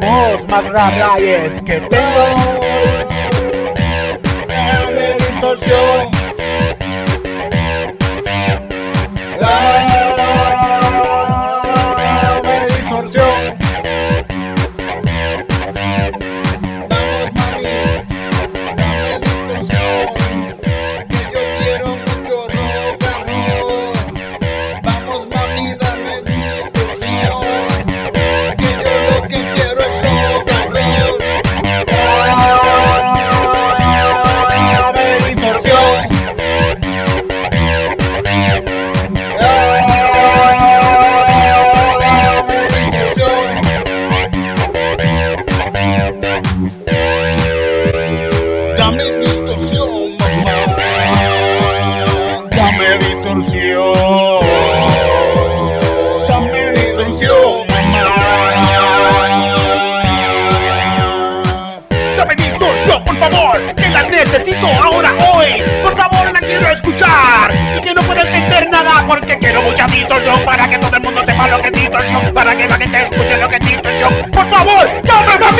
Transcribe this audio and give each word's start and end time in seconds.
voz 0.00 0.46
más 0.48 0.66
rara 0.66 1.18
es 1.18 1.60
que 1.62 1.80
tengo 1.80 2.59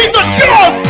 dame 0.09 0.39
más 0.39 0.90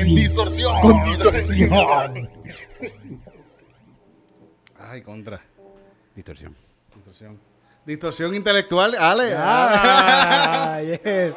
En 0.00 0.14
distorsión. 0.14 0.80
Con 0.80 1.04
distorsión 1.04 1.70
Ay, 4.78 5.02
contra. 5.02 5.40
Distorsión 6.16 6.56
Distorsión. 6.94 7.38
Distorsión 7.84 8.34
intelectual, 8.34 8.94
Ale. 8.94 9.34
Ah, 9.36 10.80
yes. 10.82 11.34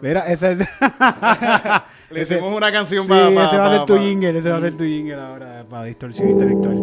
Mira, 0.00 0.26
ese 0.26 0.52
es. 0.52 0.58
Le 2.10 2.22
hicimos 2.22 2.56
una 2.56 2.70
canción 2.72 3.04
sí, 3.04 3.08
para. 3.08 3.28
ese 3.28 3.56
va 3.56 3.66
a 3.66 3.78
ser 3.78 3.86
tu 3.86 3.98
jingle, 3.98 4.38
ese 4.38 4.50
va 4.50 4.58
a 4.58 4.60
ser 4.60 4.76
tu 4.76 4.84
jingle 4.84 5.14
ahora 5.14 5.64
para 5.68 5.84
distorsión 5.84 6.30
intelectual. 6.30 6.76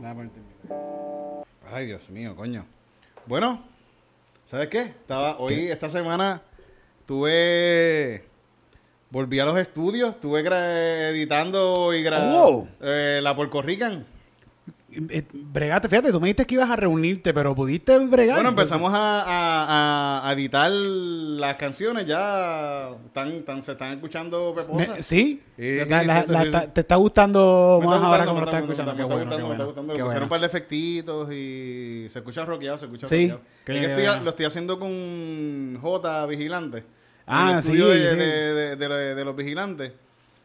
Nada 0.00 0.14
por 0.14 0.24
entender. 0.24 0.56
Ay, 1.72 1.86
Dios 1.86 2.08
mío, 2.10 2.34
coño. 2.36 2.64
Bueno, 3.26 3.62
¿sabes 4.46 4.68
qué? 4.68 4.80
Estaba 4.80 5.38
hoy, 5.38 5.68
esta 5.68 5.90
semana, 5.90 6.42
tuve. 7.06 8.33
Volví 9.10 9.38
a 9.38 9.44
los 9.44 9.56
estudios, 9.58 10.10
estuve 10.10 10.40
editando 11.10 11.94
y 11.94 12.02
grabando 12.02 12.42
Oh. 12.44 12.68
la 12.80 13.36
Puerto 13.36 13.62
Rican. 13.62 14.06
Eh, 15.08 15.24
Bregaste, 15.32 15.88
fíjate, 15.88 16.12
tú 16.12 16.20
me 16.20 16.28
dijiste 16.28 16.46
que 16.46 16.54
ibas 16.54 16.70
a 16.70 16.76
reunirte, 16.76 17.34
pero 17.34 17.52
pudiste 17.52 17.98
bregar. 17.98 18.36
Bueno, 18.36 18.50
empezamos 18.50 18.92
a, 18.94 19.22
a- 19.22 20.28
a- 20.28 20.32
editar 20.34 20.70
las 20.70 21.56
canciones, 21.56 22.06
ya 22.06 22.90
están, 23.06 23.32
están- 23.32 23.60
se 23.62 23.72
están 23.72 23.94
escuchando 23.94 24.54
Me- 24.72 25.02
sí, 25.02 25.42
Sí, 25.56 25.76
La- 25.88 26.02
la- 26.04 26.24
la- 26.44 26.72
te 26.72 26.80
está 26.82 26.94
gustando 26.96 27.80
más 27.84 27.96
está 27.96 28.06
ahora 28.06 28.24
gustando, 28.24 28.26
como 28.26 28.40
lo 28.40 28.46
estás 28.46 28.60
está 28.62 28.72
escuchando. 28.72 28.94
me 28.94 29.02
está 29.02 29.14
gustando, 29.14 29.46
me 29.48 29.52
está 29.54 29.64
gustando. 29.64 29.94
Le 29.94 30.02
pusieron 30.04 30.22
un 30.24 30.28
par 30.28 30.40
de 30.40 30.46
efectitos 30.46 31.32
y 31.32 32.06
se 32.08 32.18
escucha 32.20 32.44
rockeado, 32.44 32.78
se 32.78 32.84
escucha 32.84 33.08
Sí, 33.08 33.28
rockeado. 33.30 33.40
qué 33.64 33.72
Es 33.80 33.86
que 33.86 33.94
estoy- 34.02 34.24
lo 34.24 34.30
estoy 34.30 34.46
haciendo 34.46 34.78
con 34.78 35.78
J 35.82 36.26
Vigilante. 36.26 36.84
Ah, 37.26 37.60
sí, 37.64 37.72
de, 37.76 37.76
sí. 37.76 38.16
de- 38.16 38.54
de- 38.54 38.76
de 38.76 38.88
lo- 38.88 38.96
de 38.96 39.24
los 39.24 39.34
vigilantes. 39.36 39.92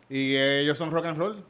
Y 0.09 0.35
ellos 0.35 0.77
son 0.77 0.91
rock 0.91 1.05
and 1.07 1.17
roll. 1.17 1.43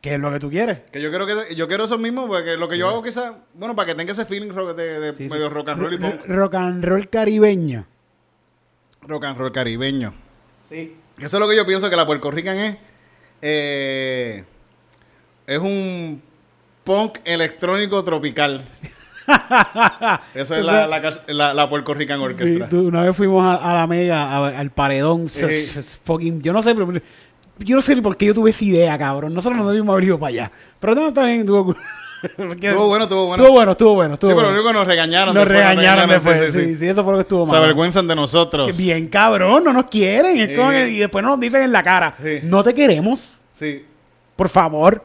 ¿Qué 0.00 0.14
es 0.14 0.20
lo 0.20 0.30
que 0.30 0.38
tú 0.38 0.50
quieres? 0.50 0.80
Que 0.92 1.00
yo 1.00 1.08
quiero 1.08 1.26
que 1.26 1.54
yo 1.54 1.66
quiero 1.66 1.84
eso 1.84 1.96
mismo, 1.96 2.26
porque 2.26 2.56
lo 2.58 2.68
que 2.68 2.76
yo 2.76 2.88
hago 2.88 3.02
quizás, 3.02 3.32
bueno, 3.54 3.74
para 3.74 3.86
que 3.86 3.94
tenga 3.94 4.12
ese 4.12 4.26
feeling 4.26 4.50
rock- 4.50 4.76
de, 4.76 5.14
Sí, 5.16 5.28
medio 5.30 5.48
rock 5.48 5.70
and 5.70 5.80
roll 5.80 5.94
y 5.94 5.98
punk. 5.98 6.26
Rock 6.26 6.54
and 6.56 6.84
roll 6.84 7.08
caribeño. 7.08 7.86
rock 9.02 9.24
and 9.24 9.38
roll 9.38 9.52
caribeño. 9.52 10.12
Sí. 10.68 10.96
Eso 11.18 11.36
es 11.36 11.40
lo 11.40 11.48
que 11.48 11.56
yo 11.56 11.64
pienso 11.64 11.88
que 11.88 11.96
la 11.96 12.04
Puerto 12.06 12.30
Rican 12.30 12.58
es. 12.58 12.76
eh, 13.40 14.44
es 15.46 15.58
un 15.58 16.20
punk 16.84 17.18
electrónico 17.24 18.02
tropical. 18.04 18.66
Eso 20.34 20.54
es 20.54 20.64
la, 20.66 20.86
la, 20.86 21.12
la, 21.28 21.54
la 21.54 21.68
Puerto 21.68 21.94
Rican 21.94 22.18
Sí, 22.18 22.24
Orchestra. 22.24 22.68
tú- 22.68 22.88
una 22.88 23.02
vez 23.02 23.16
fuimos 23.16 23.44
a, 23.44 23.54
a 23.54 23.74
la 23.74 23.86
mega, 23.86 24.22
a- 24.30 24.58
al 24.58 24.70
paredón. 24.70 25.28
Fucking- 25.28 26.42
yo 26.42 26.52
no 26.52 26.62
sé, 26.62 26.74
pero 26.74 26.92
yo 27.58 27.76
no 27.76 27.82
sé 27.82 27.94
ni 27.94 28.00
por 28.00 28.16
qué 28.16 28.26
yo 28.26 28.34
tuve 28.34 28.50
esa 28.50 28.64
idea, 28.64 28.98
cabrón. 28.98 29.32
Nosotros 29.34 29.58
no 29.60 29.68
debimos 29.70 29.92
haber 29.92 30.04
ido 30.04 30.18
para 30.18 30.28
allá. 30.30 30.52
Pero 30.80 30.94
no, 30.94 31.08
está 31.08 31.24
bien, 31.24 31.40
Estuvo 32.24 32.86
bueno, 32.88 33.04
estuvo 33.04 33.26
bueno. 33.26 33.42
Estuvo 33.42 33.52
bueno, 33.54 33.72
estuvo 33.72 33.94
bueno. 33.94 34.14
Estuvo 34.14 34.30
Sí, 34.30 34.36
pero 34.36 34.48
bueno. 34.50 34.66
que 34.66 34.72
nos 34.72 34.86
regañaron. 34.86 35.34
Nos 35.34 35.44
después, 35.46 35.58
regañaron 35.68 36.08
después. 36.08 36.52
sí, 36.52 36.58
Sí, 36.58 36.64
sí, 36.68 36.76
sí, 36.76 36.86
eso 36.88 37.04
fue 37.04 37.12
lo 37.12 37.18
que 37.18 37.22
estuvo 37.22 37.44
Se 37.44 37.52
mal. 37.52 37.62
avergüenzan 37.62 38.08
de 38.08 38.16
nosotros. 38.16 38.74
Bien 38.76 39.08
cabrón, 39.08 39.62
no 39.64 39.72
nos 39.74 39.84
quieren. 39.86 40.38
Es 40.38 40.56
como 40.56 40.70
Sí. 40.70 40.76
que- 40.76 40.88
y 40.90 40.98
después 41.00 41.22
nos 41.24 41.38
dicen 41.38 41.62
en 41.64 41.72
la 41.72 41.82
cara, 41.82 42.16
no 42.44 42.62
te 42.62 42.74
queremos, 42.74 43.34
Sí. 43.54 43.84
por 44.36 44.48
favor. 44.48 45.02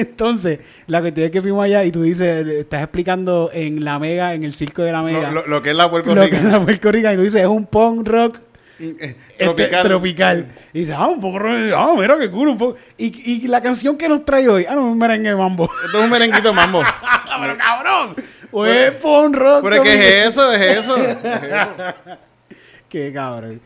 Entonces, 0.00 0.58
la 0.86 1.00
cuestión 1.00 1.26
es 1.26 1.32
que 1.32 1.42
fuimos 1.42 1.64
allá 1.64 1.84
y 1.84 1.90
tú 1.92 2.02
dices, 2.02 2.46
estás 2.46 2.82
explicando 2.82 3.50
en 3.52 3.84
la 3.84 3.98
mega, 3.98 4.34
en 4.34 4.44
el 4.44 4.52
circo 4.54 4.82
de 4.82 4.92
la 4.92 5.02
mega, 5.02 5.30
Lo, 5.30 5.42
lo- 5.42 5.46
lo 5.46 5.62
que 5.62 5.70
es 5.70 5.76
la 5.76 5.90
Puerto 5.90 6.14
lo 6.14 6.22
Rico. 6.22 6.36
que 6.36 6.42
es 6.46 6.52
la 6.52 6.60
Puerto 6.60 6.92
Rico, 6.92 7.10
y 7.12 7.16
tú 7.16 7.22
dices, 7.22 7.40
es 7.42 7.46
un 7.48 7.66
punk 7.66 8.06
rock 8.08 8.38
Eh, 8.80 9.16
este, 9.30 9.44
Tropical. 9.44 9.82
tropical. 9.88 10.46
Y 10.72 10.78
dice, 10.80 10.92
ah, 10.94 11.08
un 11.08 11.20
poco, 11.20 11.38
ah, 11.44 11.94
mira 11.98 12.16
qué 12.16 12.30
cool, 12.30 12.48
un 12.48 12.58
poco. 12.58 12.76
Y, 12.96 13.42
y 13.44 13.48
la 13.48 13.60
canción 13.60 13.96
que 13.98 14.08
nos 14.08 14.24
trae 14.24 14.48
hoy, 14.48 14.66
ah, 14.68 14.74
no, 14.76 14.84
un 14.92 14.96
merengue 14.98 15.34
mambo. 15.34 15.68
Esto 15.84 15.98
es 15.98 16.04
un 16.04 16.10
merenguito 16.10 16.54
mambo. 16.54 16.82
Pero 17.40 17.56
cabrón, 17.58 18.14
o 18.52 18.64
es 18.66 18.92
punk 18.92 19.34
rock. 19.36 19.62
Pero 19.64 19.76
es 19.76 19.82
que 19.82 19.94
es 20.20 20.26
es 20.26 20.26
eso. 20.28 20.52
es 20.54 20.76
eso. 20.78 20.96
Qué 22.88 23.12
cabrón. 23.12 23.60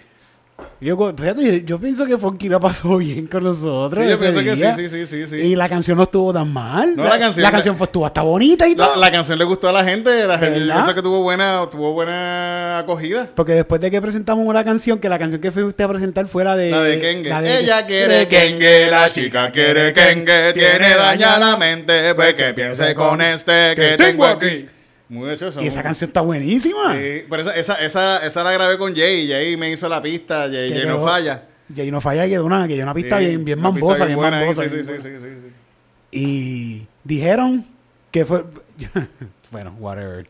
Yo, 0.81 1.15
fíjate, 1.17 1.63
yo 1.65 1.79
pienso 1.79 2.05
que 2.07 2.19
Funky 2.19 2.49
la 2.49 2.59
pasó 2.61 2.97
bien 2.99 3.27
con 3.27 3.45
nosotros. 3.45 4.05
Sí, 4.05 4.11
yo 4.11 4.19
pienso 4.19 4.41
que 4.41 4.55
día. 4.55 4.75
sí, 4.75 4.89
sí, 4.89 5.07
sí, 5.07 5.07
sí, 5.07 5.27
sí. 5.29 5.37
Y 5.37 5.57
la 5.57 5.69
canción 5.69 5.97
no 5.97 6.05
estuvo 6.05 6.33
tan 6.33 6.53
mal. 6.53 6.97
No, 6.97 7.05
la 7.05 7.19
canción- 7.19 7.43
La 7.43 7.51
canción 7.51 7.77
fue, 7.77 7.87
estuvo 7.87 8.07
hasta 8.07 8.23
bonita 8.23 8.67
y 8.67 8.75
La, 8.75 8.87
todo. 8.89 8.97
la 8.97 9.11
canción 9.13 9.39
le 9.39 9.45
gustó 9.45 9.69
a 9.69 9.73
la 9.73 9.85
gente. 9.85 10.27
La 10.27 10.39
gente 10.39 10.61
yo 10.61 10.73
pienso 10.73 10.95
que 10.95 11.03
tuvo 11.03 11.23
buena, 11.23 11.67
tuvo 11.71 11.93
buena 11.93 12.79
acogida. 12.79 13.29
Porque 13.35 13.53
después 13.53 13.81
de 13.81 13.91
que 13.91 14.01
presentamos 14.03 14.47
una 14.47 14.65
canción, 14.65 14.99
que 14.99 15.09
la 15.09 15.19
canción 15.19 15.41
que 15.41 15.51
fuiste 15.51 15.83
a 15.83 15.89
presentar 15.89 16.27
fuera 16.27 16.57
de... 16.57 16.71
La 16.71 16.83
de 16.83 16.99
Kenge. 17.01 17.29
la 17.29 17.43
de- 17.43 17.59
Ella 17.61 17.87
quiere 17.87 18.29
Kenge, 18.29 18.91
la 18.91 19.13
chica 19.13 19.51
quiere 19.51 19.93
Kenge. 19.93 20.53
Tiene 20.53 20.95
daña 20.97 21.39
la 21.39 21.57
mente, 21.57 22.15
pues 22.15 22.35
que 22.35 22.55
piense 22.55 22.95
con 22.95 23.21
este 23.21 23.75
que 23.75 23.97
tengo 23.97 24.27
aquí. 24.27 24.67
Muy 25.13 25.27
gracioso. 25.29 25.63
Y 25.63 25.67
esa 25.67 25.77
muy- 25.77 25.83
canción 25.83 26.09
está 26.09 26.21
buenísima. 26.23 26.95
Sí, 26.95 27.25
pero 27.29 27.43
esa, 27.43 27.55
esa, 27.55 27.75
esa, 27.85 28.27
esa 28.27 28.43
la 28.45 28.53
grabé 28.53 28.79
con 28.79 28.95
Jay. 28.97 29.29
Jay 29.29 29.57
me 29.59 29.71
hizo 29.71 29.87
la 29.89 30.01
pista. 30.01 30.49
Jay, 30.51 30.71
Jay 30.71 30.87
no 30.87 30.97
quedó- 30.97 31.05
falla. 31.05 31.43
Y 31.75 31.81
ahí 31.81 31.91
no 31.91 32.01
falla, 32.01 32.27
quedó 32.29 32.45
una, 32.47 32.67
que 32.67 32.83
una 32.83 32.93
pista 32.95 33.19
Sí, 33.19 33.27
bien, 33.27 33.45
bien 33.45 33.59
una 33.59 33.71
pista 33.71 33.81
mambosa, 33.87 34.05
bien, 34.07 34.17
buena 34.19 34.39
ahí, 34.39 34.47
mambosa. 34.47 34.69
sí, 34.69 34.75
bien 34.75 34.85
sí, 34.87 34.91
buena. 34.93 35.05
sí, 35.05 35.11
sí, 35.11 35.19
sí, 35.21 35.41
sí. 35.43 36.19
Y 36.19 36.87
dijeron 37.05 37.65
que 38.11 38.25
fue... 38.25 38.45
bueno, 39.51 39.75
whatever. 39.79 40.27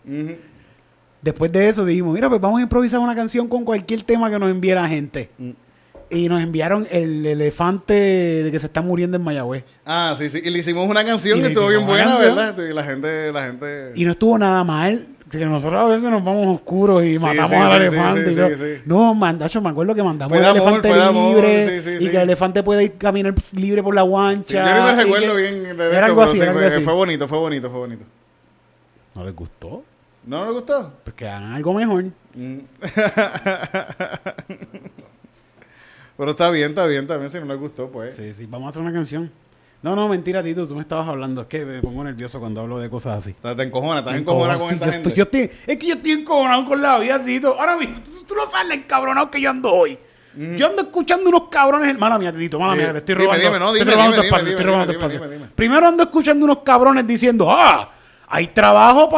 Después 1.21 1.51
de 1.53 1.69
eso 1.69 1.85
dijimos, 1.85 2.15
mira, 2.15 2.29
pues 2.29 2.41
vamos 2.41 2.59
a 2.59 2.63
improvisar 2.63 3.01
una 3.01 3.15
canción 3.15 3.49
con 3.49 3.65
cualquier 3.65 4.03
tema 4.03 4.31
que 4.31 4.39
nos 4.39 4.51
envíe 4.51 4.75
la 4.75 4.89
gente. 4.89 5.31
Mm. 5.39 5.51
Y 6.13 6.29
nos 6.29 6.43
enviaron 6.43 6.87
el 6.91 7.25
elefante 7.25 7.95
de 7.95 8.51
que 8.53 8.59
se 8.61 8.67
está 8.67 8.83
muriendo 8.83 9.17
en 9.17 9.23
Mayagüez. 9.25 9.65
Ah, 9.87 10.15
sí, 10.19 10.29
sí. 10.31 10.41
Y 10.45 10.51
le 10.51 10.59
hicimos 10.59 10.89
una 10.89 11.03
canción 11.05 11.39
Y 11.39 11.43
que 11.43 11.49
estuvo 11.49 11.69
bien 11.69 11.87
buena, 11.87 12.05
canción. 12.05 12.37
¿verdad? 12.37 12.59
Y 12.69 12.73
la 12.75 12.85
gente, 12.85 13.33
la 13.33 13.43
gente. 13.47 13.93
Y 13.95 14.05
no 14.05 14.11
estuvo 14.13 14.37
nada 14.39 14.63
mal. 14.63 15.07
Que 15.31 15.47
nosotros 15.47 15.81
a 15.81 15.87
veces 15.87 16.11
nos 16.11 16.23
vamos 16.23 16.47
oscuros 16.57 17.03
y 17.07 17.19
matamos 17.19 17.51
sí, 17.51 17.57
al 17.57 17.71
sí, 17.71 17.77
elefante. 17.87 18.83
y. 18.85 18.87
No, 18.87 19.15
mandacho, 19.15 19.63
me 19.63 19.71
acuerdo 19.71 19.95
que 19.95 20.03
mandamos 20.03 20.37
amor, 20.39 20.51
elefante 20.57 20.93
amor, 20.93 21.37
libre 21.37 21.79
y 22.01 22.09
que 22.11 22.17
el 22.17 22.23
elefante 22.25 22.63
puede 22.63 22.85
ir 22.85 22.93
caminar 22.99 23.33
libre 23.55 23.83
por 23.83 23.95
la 23.95 24.03
guancha. 24.03 24.63
Yo 24.63 24.77
no 24.77 24.83
me 24.95 25.03
recuerdo 25.03 25.35
bien 25.35 25.63
de 25.63 25.71
Era 25.71 25.85
esto, 25.93 26.05
algo 26.05 26.23
así, 26.25 26.33
sí, 26.33 26.39
era 26.41 26.49
algo 26.51 26.61
fue, 26.61 26.69
así. 26.69 26.85
fue 26.85 26.93
bonito, 26.93 27.27
fue 27.29 27.39
bonito, 27.39 27.71
fue 27.71 27.79
bonito. 27.79 28.05
¿No 29.15 29.25
les 29.25 29.35
gustó? 29.35 29.83
¿No 30.27 30.45
le 30.45 30.53
gustó? 30.53 30.93
Pues 31.03 31.17
que 31.17 31.27
hagan 31.27 31.55
algo 31.55 31.73
mejor. 31.73 32.05
Mm. 32.35 32.59
Pero 36.23 36.31
está 36.31 36.51
bien, 36.51 36.69
está 36.71 36.87
bien 36.87 37.05
también. 37.09 37.29
Si 37.31 37.41
no 37.41 37.47
le 37.47 37.57
gustó, 37.57 37.89
pues. 37.89 38.15
Sí, 38.15 38.33
sí, 38.33 38.47
vamos 38.49 38.67
a 38.67 38.69
hacer 38.71 38.81
una 38.83 38.93
canción. 38.93 39.29
No, 39.83 39.97
no, 39.97 40.09
mentira, 40.09 40.41
Tito, 40.41 40.69
tú 40.69 40.77
me 40.77 40.83
estabas 40.83 41.09
hablando. 41.09 41.41
Es 41.43 41.47
que 41.49 41.65
me 41.65 41.81
pongo 41.83 42.05
nervioso 42.05 42.39
cuando 42.39 42.61
hablo 42.61 42.79
de 42.79 42.89
cosas 42.89 43.19
así. 43.19 43.33
Te, 43.33 43.53
te 43.57 43.63
encojona, 43.65 43.99
estás 43.99 44.15
encojono. 44.15 44.57
con 44.57 44.69
Sí, 44.69 44.75
esta 44.77 44.87
yo 44.87 44.93
gente. 44.93 45.09
estoy- 45.09 45.19
yo 45.19 45.25
estoy- 45.25 45.51
es 45.67 45.79
que 45.81 45.87
yo 45.89 45.95
estoy 45.97 46.13
encojonado 46.13 46.65
con 46.67 46.81
la 46.81 46.97
vida, 47.01 47.25
Tito. 47.25 47.59
Ahora 47.59 47.77
mismo, 47.77 47.99
tú, 48.05 48.13
tú 48.25 48.35
no 48.37 48.49
sabes 48.49 48.69
lo 48.69 48.75
encabronado 48.75 49.29
que 49.33 49.41
yo 49.41 49.51
ando 49.51 49.73
hoy. 49.73 49.99
Yo 50.57 50.67
ando 50.69 50.83
escuchando 50.83 51.29
unos 51.29 51.49
cabrones. 51.51 51.99
Mala 51.99 52.17
mía, 52.21 52.33
Tito, 52.33 52.61
mala 52.61 52.75
Mm. 52.75 52.79
Mía, 52.79 52.93
te 52.93 52.99
estoy 52.99 53.15
robando. 53.17 53.45
dime, 53.45 53.59
no, 53.59 53.73
te 53.73 53.79
estoy 53.79 53.81
dime, 53.81 53.93
robando 53.93 54.11
tu 54.17 54.23
dime, 54.23 54.27
espacio, 54.29 54.45
dime, 54.45 54.51
estoy 54.51 54.65
dime, 54.65 54.73
robando 54.73 54.87
tu 54.87 54.99
dime, 54.99 55.07
espacio. 55.15 55.21
dime, 55.29 55.35
dime. 55.45 55.53
Primero 55.57 55.89
ando 55.89 56.03
escuchando 56.05 56.45
unos 56.45 56.59
cabrones 56.59 57.05
diciendo, 57.07 57.51
ah, 57.51 57.91
hay 58.29 58.47
trabajo 58.47 59.09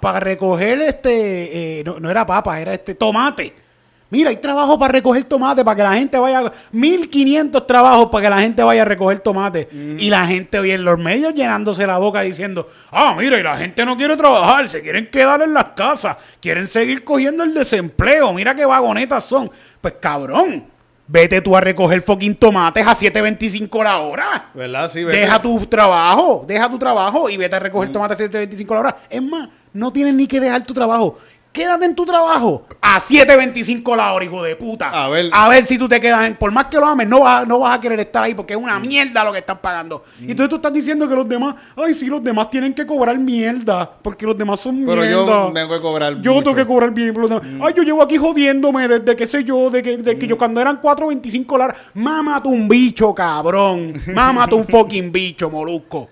para 0.00 0.20
recoger 0.20 0.80
este, 0.82 1.80
eh, 1.80 1.84
no, 1.84 1.98
no 1.98 2.08
era 2.08 2.24
papa, 2.24 2.60
era 2.60 2.72
este 2.72 2.94
tomate. 2.94 3.65
Mira, 4.08 4.30
hay 4.30 4.36
trabajo 4.36 4.78
para 4.78 4.92
recoger 4.92 5.24
tomate, 5.24 5.64
para 5.64 5.76
que 5.76 5.82
la 5.82 5.94
gente 5.94 6.16
vaya, 6.16 6.52
1500 6.70 7.66
trabajos 7.66 8.08
para 8.10 8.22
que 8.22 8.30
la 8.30 8.40
gente 8.40 8.62
vaya 8.62 8.82
a 8.82 8.84
recoger 8.84 9.18
tomate. 9.18 9.68
Mm. 9.70 9.98
Y 9.98 10.10
la 10.10 10.26
gente 10.26 10.60
hoy 10.60 10.70
en 10.70 10.84
los 10.84 10.98
medios 10.98 11.34
llenándose 11.34 11.86
la 11.86 11.98
boca 11.98 12.20
diciendo, 12.20 12.68
ah, 12.92 13.16
mira, 13.18 13.38
y 13.38 13.42
la 13.42 13.56
gente 13.56 13.84
no 13.84 13.96
quiere 13.96 14.16
trabajar, 14.16 14.68
se 14.68 14.80
quieren 14.80 15.08
quedar 15.10 15.42
en 15.42 15.52
las 15.52 15.70
casas, 15.70 16.16
quieren 16.40 16.68
seguir 16.68 17.02
cogiendo 17.02 17.42
el 17.42 17.52
desempleo, 17.52 18.32
mira 18.32 18.54
qué 18.54 18.64
vagonetas 18.64 19.24
son. 19.24 19.50
Pues 19.80 19.94
cabrón, 20.00 20.64
vete 21.08 21.40
tú 21.40 21.56
a 21.56 21.60
recoger 21.60 22.00
fucking 22.00 22.36
tomates 22.36 22.86
a 22.86 22.96
7.25 22.96 23.82
la 23.82 23.98
hora. 23.98 24.50
¿Verdad? 24.54 24.88
Sí, 24.90 25.02
vete. 25.02 25.18
Deja 25.18 25.42
tu 25.42 25.66
trabajo, 25.66 26.44
deja 26.46 26.68
tu 26.70 26.78
trabajo 26.78 27.28
y 27.28 27.36
vete 27.36 27.56
a 27.56 27.60
recoger 27.60 27.90
tomates 27.90 28.20
a 28.20 28.24
7.25 28.24 28.74
la 28.74 28.80
hora. 28.80 28.96
Es 29.10 29.22
más, 29.22 29.48
no 29.72 29.92
tienes 29.92 30.14
ni 30.14 30.26
que 30.26 30.40
dejar 30.40 30.64
tu 30.64 30.74
trabajo. 30.74 31.18
Quédate 31.56 31.86
en 31.86 31.94
tu 31.94 32.04
trabajo 32.04 32.66
a 32.82 33.00
7.25 33.00 33.96
la 33.96 34.12
hora, 34.12 34.22
hijo 34.26 34.42
de 34.42 34.56
puta. 34.56 34.90
A 34.90 35.08
ver. 35.08 35.30
A 35.32 35.48
ver 35.48 35.64
si 35.64 35.78
tú 35.78 35.88
te 35.88 35.98
quedas 35.98 36.26
en. 36.26 36.34
Por 36.36 36.52
más 36.52 36.66
que 36.66 36.76
lo 36.76 36.84
ames, 36.84 37.08
no 37.08 37.20
vas, 37.20 37.48
no 37.48 37.60
vas 37.60 37.78
a 37.78 37.80
querer 37.80 37.98
estar 37.98 38.22
ahí 38.24 38.34
porque 38.34 38.52
es 38.52 38.58
una 38.60 38.78
mierda 38.78 39.24
lo 39.24 39.32
que 39.32 39.38
están 39.38 39.56
pagando. 39.56 40.04
Y 40.20 40.32
entonces 40.32 40.50
tú 40.50 40.56
estás 40.56 40.70
diciendo 40.70 41.08
que 41.08 41.14
los 41.14 41.26
demás. 41.26 41.54
Ay, 41.74 41.94
sí, 41.94 42.08
los 42.08 42.22
demás 42.22 42.50
tienen 42.50 42.74
que 42.74 42.84
cobrar 42.84 43.16
mierda. 43.16 43.90
Porque 44.02 44.26
los 44.26 44.36
demás 44.36 44.60
son 44.60 44.84
Pero 44.84 45.00
mierda. 45.00 45.16
yo 45.16 45.50
tengo 45.54 45.74
que 45.74 45.80
cobrar 45.80 46.20
Yo 46.20 46.32
mucho. 46.34 46.44
tengo 46.44 46.56
que 46.56 46.66
cobrar 46.66 46.90
bien 46.90 47.14
por 47.14 47.22
los 47.22 47.30
demás. 47.42 47.66
Ay, 47.66 47.72
yo 47.74 47.82
llevo 47.82 48.02
aquí 48.02 48.18
jodiéndome 48.18 48.86
desde 48.86 49.16
que 49.16 49.26
sé 49.26 49.42
yo, 49.42 49.70
de 49.70 49.82
que, 49.82 49.96
de 49.96 50.18
que 50.18 50.26
yo 50.26 50.36
cuando 50.36 50.60
eran 50.60 50.82
4.25 50.82 51.56
la 51.56 51.64
hora. 51.64 51.76
Mámate 51.94 52.48
un 52.48 52.68
bicho, 52.68 53.14
cabrón. 53.14 53.94
Mámate 54.14 54.54
un 54.54 54.66
fucking 54.66 55.10
bicho, 55.10 55.48
molusco. 55.48 56.10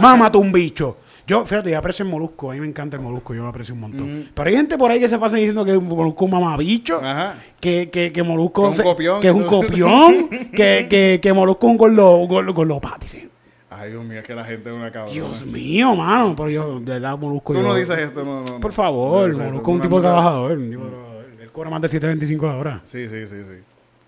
Mámate 0.00 0.38
un 0.38 0.52
bicho. 0.52 0.96
Yo, 1.26 1.46
fíjate, 1.46 1.70
yo 1.70 1.78
aprecio 1.78 2.04
el 2.04 2.10
molusco. 2.10 2.50
A 2.50 2.54
mí 2.54 2.60
me 2.60 2.66
encanta 2.66 2.96
el 2.96 3.02
molusco. 3.02 3.32
Yo 3.34 3.42
lo 3.42 3.48
aprecio 3.48 3.74
un 3.74 3.80
montón. 3.80 4.28
Pero 4.34 4.48
hay 4.48 4.56
gente 4.56 4.76
por 4.76 4.90
ahí 4.90 4.98
que 4.98 5.08
se 5.08 5.18
pasa 5.18 5.36
diciendo 5.36 5.64
que 5.64 5.78
molusco 5.78 6.24
es 6.26 6.32
un 6.32 6.40
mamabicho. 6.40 6.98
Ajá. 7.02 7.34
Que, 7.60 7.90
que, 7.90 8.12
que 8.12 8.22
molusco 8.22 8.62
Que 8.62 8.68
es 8.68 8.70
un 8.72 8.76
se- 8.76 8.82
copión. 8.82 9.20
que 9.20 9.28
es 9.28 9.34
un 9.34 9.44
copión. 9.44 10.28
que, 10.52 10.86
que, 10.90 11.20
que 11.22 11.32
molusco 11.32 11.66
es 11.66 11.70
un 11.72 11.78
gordo, 11.78 12.16
gordo, 12.26 12.52
gordo 12.52 12.80
dicen. 13.00 13.30
Ay, 13.70 13.90
Dios 13.90 14.04
mío, 14.04 14.18
es 14.18 14.26
que 14.26 14.34
la 14.34 14.44
gente 14.44 14.68
es 14.68 14.74
una 14.74 14.90
cabrona. 14.90 15.12
Dios 15.12 15.46
mío, 15.46 15.94
mano. 15.94 16.34
Pero 16.36 16.50
yo, 16.50 16.80
de 16.80 16.92
verdad, 16.92 17.16
molusco. 17.16 17.52
Tú 17.54 17.60
yo- 17.60 17.66
no 17.68 17.74
dices 17.74 17.98
esto, 17.98 18.24
no, 18.24 18.44
por 18.60 18.72
favor, 18.72 19.30
No, 19.34 19.44
Molusco 19.44 19.70
es 19.70 19.76
un 19.76 19.82
tipo 19.82 19.96
no. 19.96 20.02
trabajador. 20.02 20.52
un 20.58 20.70
tipo 20.70 20.82
trabajador. 20.86 21.24
Él 21.40 21.50
cobra 21.52 21.70
más 21.70 21.80
de 21.82 21.88
7.25 21.88 22.46
la 22.48 22.56
hora. 22.56 22.80
Sí, 22.84 23.08
sí, 23.08 23.26
sí, 23.26 23.36
sí. 23.36 23.58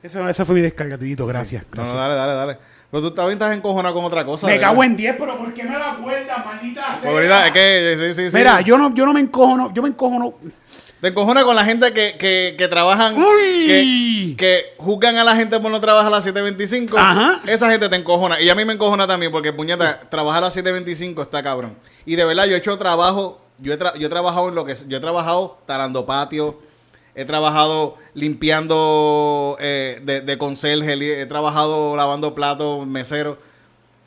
Eso, 0.03 0.29
esa 0.29 0.45
fue 0.45 0.57
mi 0.57 0.61
descarga, 0.61 0.99
Tito. 0.99 1.27
Gracias. 1.27 1.65
Gracias. 1.71 1.95
no, 1.95 2.01
dale, 2.01 2.15
dale, 2.15 2.33
dale. 2.35 2.59
Pero 2.95 3.09
tú 3.09 3.11
también 3.11 3.33
estás 3.33 3.57
encojonado 3.57 3.93
con 3.93 4.05
otra 4.05 4.25
cosa. 4.25 4.47
me 4.47 4.53
¿verdad? 4.53 4.69
cago 4.69 4.85
en 4.85 4.97
10, 4.97 5.17
pero 5.19 5.37
¿por 5.37 5.53
qué 5.53 5.65
me 5.65 5.77
la 5.77 5.97
cuerda, 6.01 6.45
maldita 6.47 6.81
sea? 6.87 6.99
Favorita, 7.03 7.47
es 7.49 7.53
que, 7.53 7.97
sí, 7.99 8.15
sí, 8.23 8.31
sí. 8.31 8.37
Mira, 8.37 8.61
yo 8.61 8.79
no, 8.79 8.95
yo 8.95 9.05
no 9.05 9.13
me 9.13 9.19
encojono, 9.19 9.75
yo 9.75 9.83
me 9.83 9.89
encojono. 9.89 10.35
Te 11.01 11.09
encojona 11.09 11.43
con 11.43 11.57
la 11.57 11.65
gente 11.65 11.93
que, 11.93 12.17
que, 12.17 12.55
que 12.57 12.69
trabajan, 12.69 13.17
Uy. 13.19 13.67
que, 13.67 14.35
que 14.39 14.65
juzgan 14.79 15.17
a 15.17 15.25
la 15.25 15.35
gente 15.35 15.59
por 15.59 15.73
no 15.73 15.81
trabajar 15.81 16.07
a 16.07 16.17
las 16.19 16.25
7.25. 16.25 16.95
Ajá. 16.97 17.41
Esa 17.49 17.69
gente 17.69 17.89
te 17.89 17.97
encojona. 17.97 18.41
Y 18.41 18.49
a 18.49 18.55
mí 18.55 18.65
me 18.65 18.75
encojona 18.75 19.09
también 19.09 19.33
porque, 19.33 19.53
puñeta, 19.53 19.99
trabajar 20.09 20.45
a 20.45 20.47
las 20.47 20.57
7.25 20.57 21.21
está 21.23 21.43
cabrón. 21.43 21.75
Y 22.07 22.15
de 22.15 22.25
verdad, 22.25 22.45
yo 22.45 22.55
he 22.55 22.59
hecho 22.59 22.79
trabajo, 22.79 23.41
yo 23.59 23.73
he, 23.73 23.79
tra- 23.79 23.99
yo 23.99 24.07
he 24.07 24.11
trabajado 24.11 24.49
en 24.51 24.55
lo 24.55 24.65
que... 24.65 24.77
Yo 24.87 24.99
he 24.99 25.01
trabajado 25.01 25.59
talando 25.67 26.07
patio, 26.07 26.61
he 27.15 27.25
trabajado 27.25 27.97
limpiando 28.15 29.57
eh, 29.61 30.01
de, 30.03 30.21
de 30.21 30.39
conserje, 30.39 31.21
he 31.21 31.27
trabajado 31.27 31.97
lavando 31.97 32.35
platos, 32.35 32.87
mesero. 32.87 33.39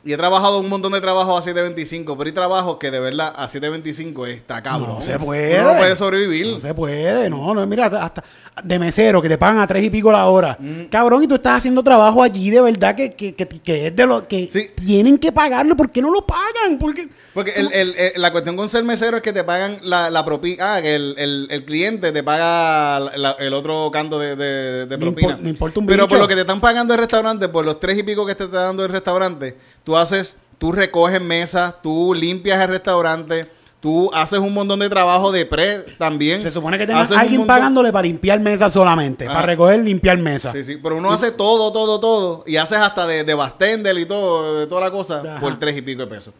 Y 0.04 0.12
he 0.12 0.16
trabajado 0.16 0.60
un 0.60 0.68
montón 0.68 0.92
de 0.92 1.00
trabajo 1.00 1.36
a 1.36 1.42
7.25, 1.42 2.14
pero 2.16 2.22
hay 2.28 2.32
trabajos 2.32 2.76
que 2.78 2.90
de 2.90 3.00
verdad 3.00 3.32
a 3.36 3.48
7.25 3.48 4.28
está 4.28 4.62
cabrón. 4.62 4.90
No 4.94 5.02
se 5.02 5.18
puede. 5.18 5.60
Uno 5.60 5.72
no 5.72 5.78
puede 5.78 5.96
sobrevivir. 5.96 6.46
No 6.54 6.60
se 6.60 6.72
puede, 6.72 7.28
no, 7.28 7.52
no, 7.52 7.66
mira, 7.66 7.86
hasta 7.86 8.22
de 8.62 8.78
mesero 8.78 9.20
que 9.20 9.28
te 9.28 9.36
pagan 9.36 9.58
a 9.58 9.66
tres 9.66 9.82
y 9.84 9.90
pico 9.90 10.12
la 10.12 10.26
hora. 10.26 10.56
Mm. 10.58 10.84
Cabrón, 10.84 11.24
y 11.24 11.26
tú 11.26 11.34
estás 11.34 11.58
haciendo 11.58 11.82
trabajo 11.82 12.22
allí 12.22 12.48
de 12.48 12.60
verdad 12.60 12.94
que, 12.94 13.12
que, 13.14 13.34
que, 13.34 13.46
que 13.48 13.88
es 13.88 13.96
de 13.96 14.06
lo 14.06 14.26
que 14.28 14.48
Sí. 14.52 14.70
tienen 14.76 15.18
que 15.18 15.32
pagarlo. 15.32 15.74
¿Por 15.76 15.90
qué 15.90 16.00
no 16.00 16.10
lo 16.12 16.24
pagan? 16.24 16.78
Porque 16.78 17.08
Porque 17.34 17.50
el, 17.56 17.70
el- 17.72 17.94
el- 17.96 18.22
la 18.22 18.30
cuestión 18.30 18.56
con 18.56 18.68
ser 18.68 18.84
mesero 18.84 19.16
es 19.16 19.22
que 19.22 19.32
te 19.32 19.42
pagan 19.44 19.78
la, 19.82 20.10
la 20.10 20.24
propina. 20.24 20.76
Ah, 20.76 20.82
que 20.82 20.94
el, 20.94 21.64
cliente 21.66 22.12
te 22.12 22.22
paga 22.22 23.00
la- 23.00 23.32
el 23.40 23.52
otro 23.52 23.90
canto 23.92 24.18
de, 24.18 24.36
de- 24.36 24.86
de 24.86 24.96
propina. 24.98 25.34
impor- 25.36 25.40
no 25.40 25.48
importa 25.48 25.80
un 25.80 25.86
Pero 25.86 26.04
por 26.08 26.16
bicho. 26.18 26.22
lo 26.22 26.28
que 26.28 26.34
te 26.36 26.42
están 26.42 26.60
pagando 26.60 26.94
el 26.94 27.00
restaurante, 27.00 27.48
por 27.48 27.64
los 27.64 27.80
tres 27.80 27.98
y 27.98 28.04
pico 28.04 28.24
que 28.24 28.34
te 28.36 28.44
está 28.44 28.62
dando 28.62 28.84
el 28.84 28.90
restaurante, 28.92 29.56
tú 29.88 29.96
haces, 29.96 30.36
tú 30.58 30.70
recoges 30.70 31.18
mesas, 31.18 31.76
tú 31.82 32.12
limpias 32.12 32.60
el 32.60 32.68
restaurante, 32.68 33.50
Tú 33.80 34.10
haces 34.12 34.40
un 34.40 34.52
montón 34.52 34.80
de 34.80 34.88
trabajo 34.88 35.30
de 35.30 35.46
pre 35.46 35.82
también. 35.98 36.42
Se 36.42 36.50
supone 36.50 36.76
que 36.78 36.84
tengas 36.84 37.12
alguien 37.12 37.42
montón- 37.42 37.46
pagándole 37.46 37.92
para 37.92 38.02
limpiar 38.08 38.40
mesa 38.40 38.68
solamente. 38.70 39.24
Ajá. 39.24 39.34
Para 39.34 39.46
recoger, 39.46 39.78
limpiar 39.78 40.18
mesa. 40.18 40.50
Sí, 40.50 40.64
sí, 40.64 40.78
pero 40.82 40.96
uno 40.96 41.12
hace 41.12 41.30
todo, 41.30 41.72
todo, 41.72 42.00
todo. 42.00 42.42
Y 42.44 42.56
haces 42.56 42.76
hasta 42.78 43.06
de, 43.06 43.22
de 43.22 43.34
bartender 43.34 43.96
y 43.96 44.04
todo, 44.04 44.58
de 44.58 44.66
toda 44.66 44.80
la 44.80 44.90
cosa, 44.90 45.20
Ajá. 45.24 45.38
por 45.40 45.56
tres 45.60 45.76
y 45.78 45.82
pico 45.82 46.00
de 46.02 46.08
pesos. 46.08 46.34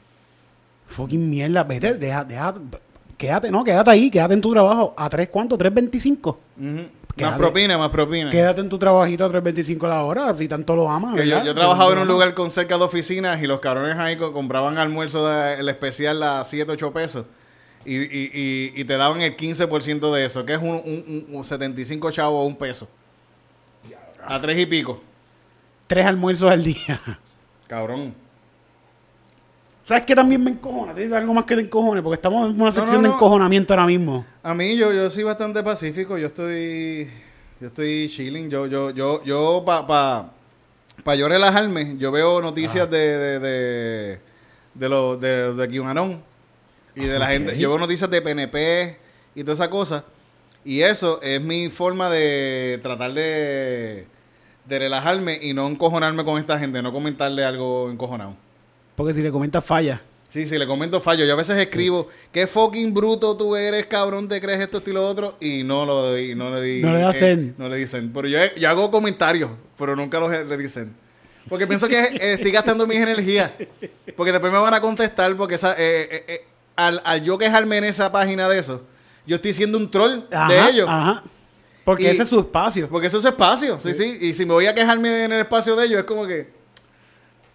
Fucking 0.89 1.31
mierda. 1.31 1.63
Vete, 1.63 1.95
deja, 1.95 2.25
deja. 2.25 2.55
Quédate, 3.19 3.51
no, 3.51 3.63
quédate 3.65 3.91
ahí, 3.91 4.11
quédate 4.11 4.33
en 4.35 4.41
tu 4.41 4.53
trabajo. 4.53 4.95
¿A 4.97 5.11
tres 5.11 5.29
cuánto? 5.29 5.59
¿3.25? 5.59 6.17
Ujú. 6.23 6.37
Más 6.59 6.87
Quédate. 7.17 7.37
propina, 7.39 7.77
más 7.77 7.91
propina. 7.91 8.31
Quédate 8.31 8.61
en 8.61 8.69
tu 8.69 8.79
trabajito 8.79 9.25
a 9.25 9.29
3.25 9.29 9.89
la 9.89 10.05
hora, 10.05 10.37
si 10.37 10.47
tanto 10.47 10.77
lo 10.77 10.89
amas. 10.89 11.17
Que 11.17 11.27
yo, 11.27 11.43
yo 11.45 11.53
trabajaba 11.53 11.93
en 11.93 11.99
un 11.99 12.07
lugar 12.09 12.33
con 12.35 12.51
cerca 12.53 12.79
de 12.79 12.85
oficinas 12.85 13.43
y 13.43 13.49
los 13.49 13.59
cabrones 13.59 13.99
ahí 13.99 14.17
co- 14.17 14.33
compraban 14.33 14.79
almuerzo 14.79 15.27
de- 15.27 15.55
el 15.55 15.69
especial 15.69 16.23
a 16.23 16.45
7, 16.45 16.71
8 16.71 16.93
pesos 16.93 17.27
y, 17.85 17.97
y, 17.97 18.31
y, 18.33 18.73
y 18.81 18.85
te 18.85 18.97
daban 18.97 19.21
el 19.21 19.37
15% 19.37 20.13
de 20.15 20.25
eso, 20.27 20.45
que 20.47 20.53
es 20.55 20.61
un, 20.61 20.69
un, 20.69 21.05
un- 21.29 21.37
un 21.39 21.45
75 21.45 22.13
chavos 22.13 22.39
o 22.41 22.47
un 22.47 22.55
peso. 22.57 22.87
A 24.25 24.41
tres 24.41 24.57
y 24.59 24.67
pico. 24.67 25.01
Tres 25.89 26.07
almuerzos 26.07 26.51
al 26.53 26.63
día. 26.63 27.01
Cabrón. 27.67 28.15
¿Sabes 29.89 30.05
qué 30.05 30.15
también 30.15 30.45
me 30.45 30.51
encojona? 30.51 30.93
Te 30.93 31.01
digo 31.01 31.17
algo 31.17 31.33
más 31.33 31.45
que 31.45 31.55
te 31.55 31.63
encojone, 31.63 32.03
porque 32.03 32.17
estamos 32.17 32.51
en 32.51 32.61
una 32.61 32.71
sección 32.71 32.97
no, 32.97 33.03
de 33.05 33.09
no. 33.09 33.15
encojonamiento 33.15 33.73
ahora 33.73 33.87
mismo. 33.87 34.23
A 34.43 34.53
mí 34.53 34.77
yo, 34.77 34.93
yo 34.93 35.09
soy 35.09 35.25
bastante 35.25 35.63
pacífico, 35.63 36.19
yo 36.19 36.27
estoy 36.27 37.09
yo 37.59 37.69
estoy 37.69 38.11
chilling, 38.11 38.51
yo 38.51 38.67
yo 38.67 38.91
yo 38.91 39.25
yo 39.25 39.63
pa 39.65 39.87
pa, 39.87 40.31
pa 41.03 41.15
yo 41.15 41.27
relajarme, 41.27 41.97
yo 41.97 42.13
veo 42.13 42.43
noticias 42.43 42.91
de 42.91 42.99
de 42.99 43.39
de 43.39 44.19
de 44.75 44.89
los 44.91 45.19
de, 45.19 45.55
de 45.55 45.83
y 46.95 47.01
de 47.07 47.19
la 47.19 47.29
gente, 47.29 47.57
yo 47.59 47.71
veo 47.71 47.79
noticias 47.79 48.11
de 48.11 48.21
PNP 48.21 48.99
y 49.37 49.43
toda 49.43 49.55
esa 49.55 49.71
cosa 49.71 50.05
y 50.67 50.83
eso 50.83 51.19
es 51.23 51.41
mi 51.41 51.71
forma 51.71 52.11
de 52.11 52.79
tratar 52.83 53.15
de 53.15 54.07
de 54.67 54.79
relajarme 54.79 55.39
y 55.41 55.55
no 55.55 55.67
encojonarme 55.67 56.27
con 56.27 56.39
esta 56.39 56.59
gente, 56.59 56.83
no 56.83 56.93
comentarle 56.93 57.43
algo 57.43 57.91
encojonado. 57.91 58.48
Porque 58.99 59.15
si 59.15 59.23
le 59.23 59.31
comentas 59.31 59.65
falla. 59.65 60.01
Sí, 60.29 60.45
sí, 60.49 60.59
le 60.59 60.67
comento 60.67 61.01
fallo. 61.01 61.25
Yo 61.25 61.35
a 61.35 61.37
veces 61.37 61.57
escribo, 61.57 62.09
qué 62.33 62.49
fucking 62.49 62.93
bruto 62.93 63.37
tú 63.37 63.55
eres, 63.55 63.87
cabrón, 63.87 64.29
te 64.29 64.41
crees 64.41 64.59
esto, 64.59 64.79
esto 64.79 64.91
y 64.91 64.93
lo 64.93 65.07
otro, 65.07 65.37
y 65.41 65.63
no 65.63 65.87
lo 65.87 66.19
y 66.19 66.35
no 66.35 66.53
le 66.53 66.61
di. 66.61 66.83
No 66.83 66.93
le 66.93 67.05
hacen. 67.05 67.55
no 67.57 67.69
le 67.69 67.77
dicen. 67.77 68.11
Pero 68.13 68.27
yo, 68.27 68.39
yo 68.57 68.69
hago 68.69 68.91
comentarios, 68.91 69.53
pero 69.79 69.95
nunca 69.95 70.19
los 70.19 70.31
le 70.31 70.57
dicen. 70.57 70.93
Porque 71.49 71.69
pienso 71.69 71.87
que 71.87 71.97
eh, 71.99 72.19
estoy 72.35 72.51
gastando 72.51 72.89
mis 72.89 72.99
energías. 72.99 73.53
Porque 74.17 74.33
después 74.33 74.53
me 74.53 74.59
van 74.59 74.75
a 74.75 74.81
contestar, 74.81 75.35
porque 75.37 75.55
esa, 75.55 75.75
eh, 75.75 76.09
eh, 76.11 76.25
eh, 76.27 76.45
al, 76.75 77.01
al 77.05 77.23
yo 77.23 77.39
quejarme 77.39 77.79
en 77.79 77.85
esa 77.85 78.11
página 78.11 78.49
de 78.49 78.59
eso, 78.59 78.83
yo 79.27 79.37
estoy 79.37 79.55
siendo 79.55 79.79
un 79.79 79.89
troll 79.89 80.25
Ajá, 80.33 80.53
de 80.53 80.71
ellos. 80.73 80.89
Ajá. 80.91 81.23
Porque 81.85 82.03
Y- 82.03 82.07
ese 82.09 82.25
es 82.25 82.29
su 82.29 82.41
espacio. 82.41 82.89
Porque 82.89 83.07
eso 83.07 83.19
es 83.19 83.25
espacio, 83.25 83.81
sí, 83.81 83.95
sí. 83.95 84.19
Y 84.23 84.35
si 84.35 84.45
me 84.45 84.55
voy 84.55 84.67
a 84.67 84.75
quejarme 84.75 85.25
en 85.25 85.33
el 85.33 85.41
espacio 85.41 85.77
de 85.77 85.87
ellos, 85.87 86.01
es 86.01 86.05
como 86.05 86.27
que. 86.27 86.58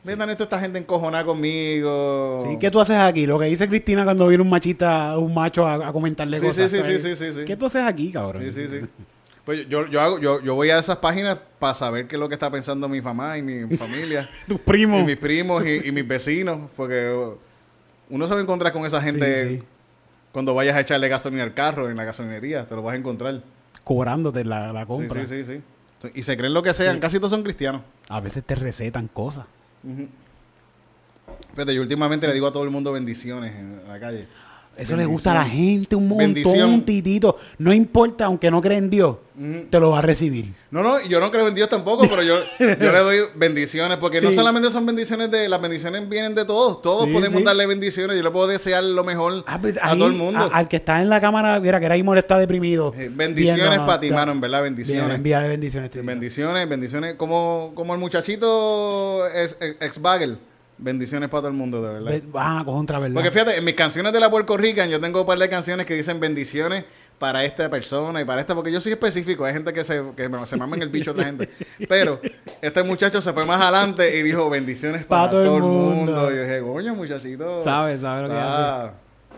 Vendan 0.04 0.30
esto 0.30 0.44
esta 0.44 0.60
gente 0.60 0.78
encojonada 0.80 1.24
conmigo. 1.24 2.44
Sí, 2.48 2.58
¿Qué 2.60 2.70
tú 2.70 2.80
haces 2.82 2.98
aquí? 2.98 3.26
Lo 3.26 3.40
que 3.40 3.46
dice 3.46 3.68
Cristina 3.70 4.04
cuando 4.04 4.28
viene 4.28 4.44
un 4.44 4.50
machita, 4.50 5.18
un 5.18 5.34
macho 5.34 5.66
a, 5.66 5.88
a 5.88 5.94
comentarle 5.94 6.40
Sí, 6.40 6.46
cosas. 6.48 6.70
sí, 6.70 6.78
sí, 6.78 6.84
¿sabes? 6.84 7.02
sí, 7.02 7.16
sí, 7.16 7.26
sí, 7.32 7.40
sí. 7.40 7.46
¿Qué 7.46 7.56
tú 7.56 7.66
haces 7.68 7.84
aquí, 7.86 8.12
cabrón? 8.12 8.44
Sí, 8.44 8.52
sí, 8.52 8.68
sí. 8.68 8.86
Pues 9.46 9.68
yo, 9.68 9.88
yo, 9.88 10.02
hago, 10.02 10.20
yo, 10.20 10.42
yo 10.42 10.56
voy 10.56 10.70
a 10.70 10.80
esas 10.80 10.98
páginas 10.98 11.38
para 11.60 11.74
saber 11.74 12.08
qué 12.08 12.16
es 12.16 12.20
lo 12.20 12.28
que 12.30 12.36
está 12.36 12.50
pensando 12.52 12.88
mi 12.90 13.02
mamá 13.02 13.38
y 13.38 13.42
mi 13.42 13.76
familia. 13.78 14.30
Tus 14.48 14.58
y 14.58 14.60
primos. 14.60 15.06
mis 15.06 15.18
primos 15.18 15.66
y, 15.66 15.88
y 15.88 15.92
mis 15.92 16.08
vecinos. 16.08 16.70
Porque 16.76 17.30
uno 18.10 18.28
se 18.28 18.34
va 18.34 18.40
a 18.40 18.44
encontrar 18.44 18.72
con 18.74 18.86
esa 18.86 19.02
gente 19.02 19.48
Sí, 19.50 19.58
sí. 19.58 19.64
cuando 20.32 20.54
vayas 20.54 20.76
a 20.76 20.82
echarle 20.82 21.08
gasolina 21.08 21.44
al 21.44 21.54
carro 21.54 21.90
en 21.90 21.96
la 21.98 22.04
gasolinería. 22.04 22.66
Te 22.66 22.76
lo 22.76 22.84
vas 22.84 22.94
a 22.94 22.98
encontrar. 22.98 23.42
Cobrándote 23.86 24.44
la, 24.46 24.72
la 24.74 24.82
Sí, 24.82 24.88
compra. 24.88 25.26
sí, 25.26 25.44
sí, 25.46 25.62
sí. 26.02 26.12
Y 26.16 26.24
se 26.24 26.36
creen 26.36 26.54
lo 26.54 26.62
que 26.64 26.74
sean. 26.74 27.00
Casi 27.00 27.18
todos 27.18 27.32
son 27.32 27.44
cristianos. 27.44 27.82
A 28.10 28.20
veces 28.20 28.44
te 28.44 28.56
recetan 28.56 29.08
cosas. 29.08 29.46
Fíjate, 31.52 31.76
yo 31.76 31.82
últimamente 31.82 32.28
le 32.28 32.34
digo 32.34 32.48
a 32.48 32.52
todo 32.52 32.64
el 32.64 32.70
mundo 32.70 32.92
bendiciones 32.92 33.54
en 33.56 33.88
la 33.88 34.00
calle. 34.00 34.28
Eso 34.76 34.96
le 34.96 35.06
gusta 35.06 35.32
a 35.32 35.36
la 35.36 35.46
gente 35.46 35.96
un 35.96 36.08
montón, 36.08 36.34
Bendición. 36.34 36.82
titito. 36.82 37.38
No 37.60 37.72
importa, 37.72 38.26
aunque 38.26 38.50
no 38.50 38.60
cree 38.60 38.80
en 38.80 38.90
Dios, 38.90 39.18
te 39.70 39.80
lo 39.80 39.92
va 39.92 40.00
a 40.00 40.02
recibir. 40.02 40.52
No, 40.72 40.82
no, 40.82 41.00
yo 41.06 41.20
no 41.20 41.30
creo 41.30 41.48
en 41.48 41.54
Dios 41.54 41.70
tampoco, 41.70 42.08
pero 42.10 42.24
yo, 42.24 42.38
yo 42.60 42.92
le 42.92 43.00
doy 43.00 43.18
bendiciones, 43.36 43.98
porque 44.00 44.20
no 44.20 44.32
solamente 44.32 44.72
son 44.72 44.86
bendiciones 44.88 45.30
de, 45.30 45.48
las 45.48 45.62
bendiciones 45.62 46.10
vienen 46.10 46.34
de 46.34 46.44
todos, 46.46 46.82
todos 46.82 47.06
Sí, 47.06 47.14
podemos 47.14 47.40
sí. 47.40 47.44
darle 47.46 47.68
bendiciones, 47.68 48.18
yo 48.18 48.24
le 48.24 48.32
puedo 48.32 48.48
desear 48.48 48.84
lo 48.84 49.04
mejor 49.04 49.44
Ah, 49.46 49.60
pues, 49.62 49.76
a 49.80 49.94
todo 49.94 50.08
el 50.08 50.14
mundo. 50.14 50.40
a- 50.40 50.46
al 50.58 50.68
que 50.68 50.78
está 50.78 51.02
en 51.02 51.10
la 51.10 51.22
cámara, 51.22 51.60
mira 51.60 51.80
que 51.80 51.86
ahora 51.86 51.96
mismo 51.96 52.16
está 52.16 52.40
deprimido. 52.40 52.94
Eh, 52.98 53.12
bendiciones 53.14 53.78
para 53.80 54.00
ti, 54.00 54.10
mano, 54.10 54.32
en 54.32 54.42
verdad, 54.42 54.62
Bien, 54.64 54.76
bendiciones. 54.76 55.16
envíale 55.16 55.48
bendiciones. 55.50 55.92
titito. 55.92 56.06
bendiciones, 56.08 56.68
bendiciones, 56.68 57.14
como, 57.16 57.74
como 57.76 57.94
el 57.94 58.00
muchachito 58.00 59.28
es, 59.28 59.56
ex 59.60 60.02
bagel 60.02 60.38
bendiciones 60.84 61.30
para 61.30 61.42
todo 61.42 61.48
el 61.50 61.54
mundo, 61.58 61.82
de 61.82 61.94
verdad. 61.94 62.12
Ve- 62.12 62.24
Ah, 62.36 62.62
contra, 62.66 63.00
¿verdad? 63.00 63.14
Porque 63.16 63.32
fíjate, 63.32 63.58
en 63.58 63.64
mis 63.64 63.76
canciones 63.76 64.12
de 64.14 64.20
la 64.20 64.30
Puerto 64.30 64.56
Rican, 64.58 64.90
yo 64.90 65.00
tengo 65.00 65.22
un 65.22 65.28
par 65.28 65.38
de 65.40 65.50
canciones 65.50 65.86
que 65.86 65.94
dicen 65.96 66.20
bendiciones 66.20 66.86
para 67.20 67.46
esta 67.46 67.70
persona 67.70 68.20
y 68.22 68.26
para 68.26 68.42
esta, 68.42 68.54
porque 68.54 68.72
yo 68.72 68.82
soy 68.82 68.92
específico, 68.92 69.46
hay 69.46 69.54
gente 69.54 69.72
que 69.72 69.84
se, 69.84 70.04
que 70.18 70.30
se 70.46 70.58
mama 70.58 70.76
en 70.76 70.82
el 70.82 70.90
bicho 70.90 71.12
a 71.12 71.14
otra 71.14 71.26
gente. 71.26 71.50
Pero 71.88 72.20
este 72.62 72.84
muchacho 72.84 73.22
se 73.22 73.32
fue 73.32 73.46
más 73.46 73.62
adelante 73.62 74.18
y 74.18 74.24
dijo 74.24 74.50
bendiciones 74.50 75.06
para, 75.06 75.30
todo, 75.32 75.56
el 75.58 75.64
mundo. 75.64 76.32
Y 76.32 76.36
yo 76.36 76.44
dije, 76.44 76.62
coño, 76.62 76.96
muchachito. 76.96 77.64
Sabe, 77.64 77.98
sabe 78.00 78.24
lo 78.24 78.30
que 78.30 78.36
ah, 78.38 78.92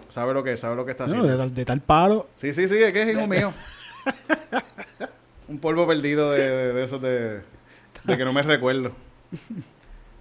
Sabe 0.09 0.33
lo 0.33 0.43
que, 0.43 0.57
sabe 0.57 0.75
lo 0.77 0.85
que 0.85 0.91
está 0.91 1.05
No, 1.05 1.11
haciendo. 1.11 1.31
de, 1.31 1.37
tal- 1.37 1.53
de 1.53 1.65
tal 1.65 1.81
palo. 1.81 2.27
Sí, 2.37 2.53
sí, 2.53 2.67
sí, 2.67 2.77
es 2.77 2.91
que 2.93 3.01
es 3.03 3.09
hijo 3.15 3.27
mío. 3.27 3.53
un 5.47 5.59
polvo 5.59 5.85
perdido 5.87 6.31
de, 6.31 6.49
de, 6.49 6.73
de 6.73 6.83
esos 6.83 7.01
de, 7.01 7.41
de 8.03 8.17
que 8.17 8.25
no 8.25 8.33
me 8.33 8.41
recuerdo. 8.41 8.91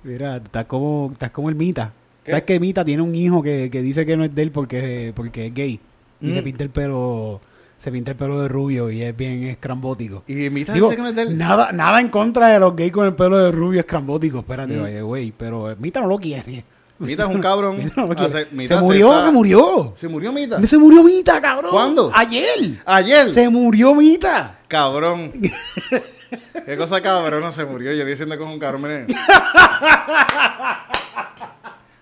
Mira, 0.04 0.36
estás 0.36 0.66
como, 0.66 1.10
estás 1.12 1.30
como 1.30 1.48
el 1.48 1.54
Mita. 1.54 1.92
¿Qué? 2.24 2.30
¿Sabes 2.30 2.44
que 2.44 2.60
Mita 2.60 2.84
tiene 2.84 3.02
un 3.02 3.14
hijo 3.14 3.42
que, 3.42 3.68
que 3.70 3.82
dice 3.82 4.06
que 4.06 4.16
no 4.16 4.24
es 4.24 4.34
de 4.34 4.42
él 4.42 4.50
porque, 4.50 5.12
porque 5.16 5.46
es 5.46 5.54
gay? 5.54 5.80
Y 6.20 6.26
Mm. 6.28 6.34
se 6.34 6.42
pinta 6.42 6.62
el 6.62 6.70
pelo, 6.70 7.40
se 7.78 7.90
pinta 7.92 8.12
el 8.12 8.16
pelo 8.16 8.40
de 8.40 8.48
rubio 8.48 8.90
y 8.90 9.02
es 9.02 9.14
bien 9.16 9.44
escrambótico. 9.44 10.22
Y 10.26 10.48
Mita 10.50 10.72
Digo, 10.72 10.86
dice 10.88 10.96
que 10.96 11.02
no 11.02 11.08
es 11.08 11.16
de 11.16 11.22
él. 11.22 11.36
nada, 11.36 11.72
nada 11.72 12.00
en 12.00 12.08
contra 12.08 12.48
de 12.48 12.58
los 12.60 12.74
gays 12.76 12.92
con 12.92 13.06
el 13.06 13.14
pelo 13.14 13.36
de 13.38 13.50
rubio 13.50 13.80
escrambótico. 13.80 14.38
Espérate, 14.38 14.74
Mm. 14.76 14.82
vaya, 14.82 15.02
güey. 15.02 15.32
Pero 15.36 15.74
Mita 15.78 16.00
no 16.00 16.06
lo 16.06 16.18
quiere. 16.18 16.64
Mita 16.98 17.24
es 17.24 17.28
un 17.34 17.40
cabrón. 17.42 17.76
Mita 17.84 17.92
no 17.96 18.06
Mita 18.06 18.28
se 18.78 18.82
murió, 18.82 19.10
está- 19.12 19.26
se 19.26 19.32
murió. 19.32 19.92
¿Se 19.96 20.08
murió 20.08 20.32
Mita? 20.32 20.66
Se 20.66 20.78
murió 20.78 21.02
Mita, 21.02 21.40
cabrón. 21.40 21.72
¿Cuándo? 21.72 22.10
Ayer. 22.14 22.78
Ayer. 22.86 23.34
Se 23.34 23.48
murió 23.50 23.94
Mita. 23.94 24.58
Cabrón. 24.68 25.32
Qué 26.66 26.76
cosa 26.76 27.00
cabrón 27.00 27.40
no 27.42 27.52
se 27.52 27.64
murió. 27.64 27.92
Yo 27.92 28.04
diciendo 28.04 28.36
que 28.36 28.44
es 28.44 28.48
un 28.50 28.58
cabrón. 28.58 29.06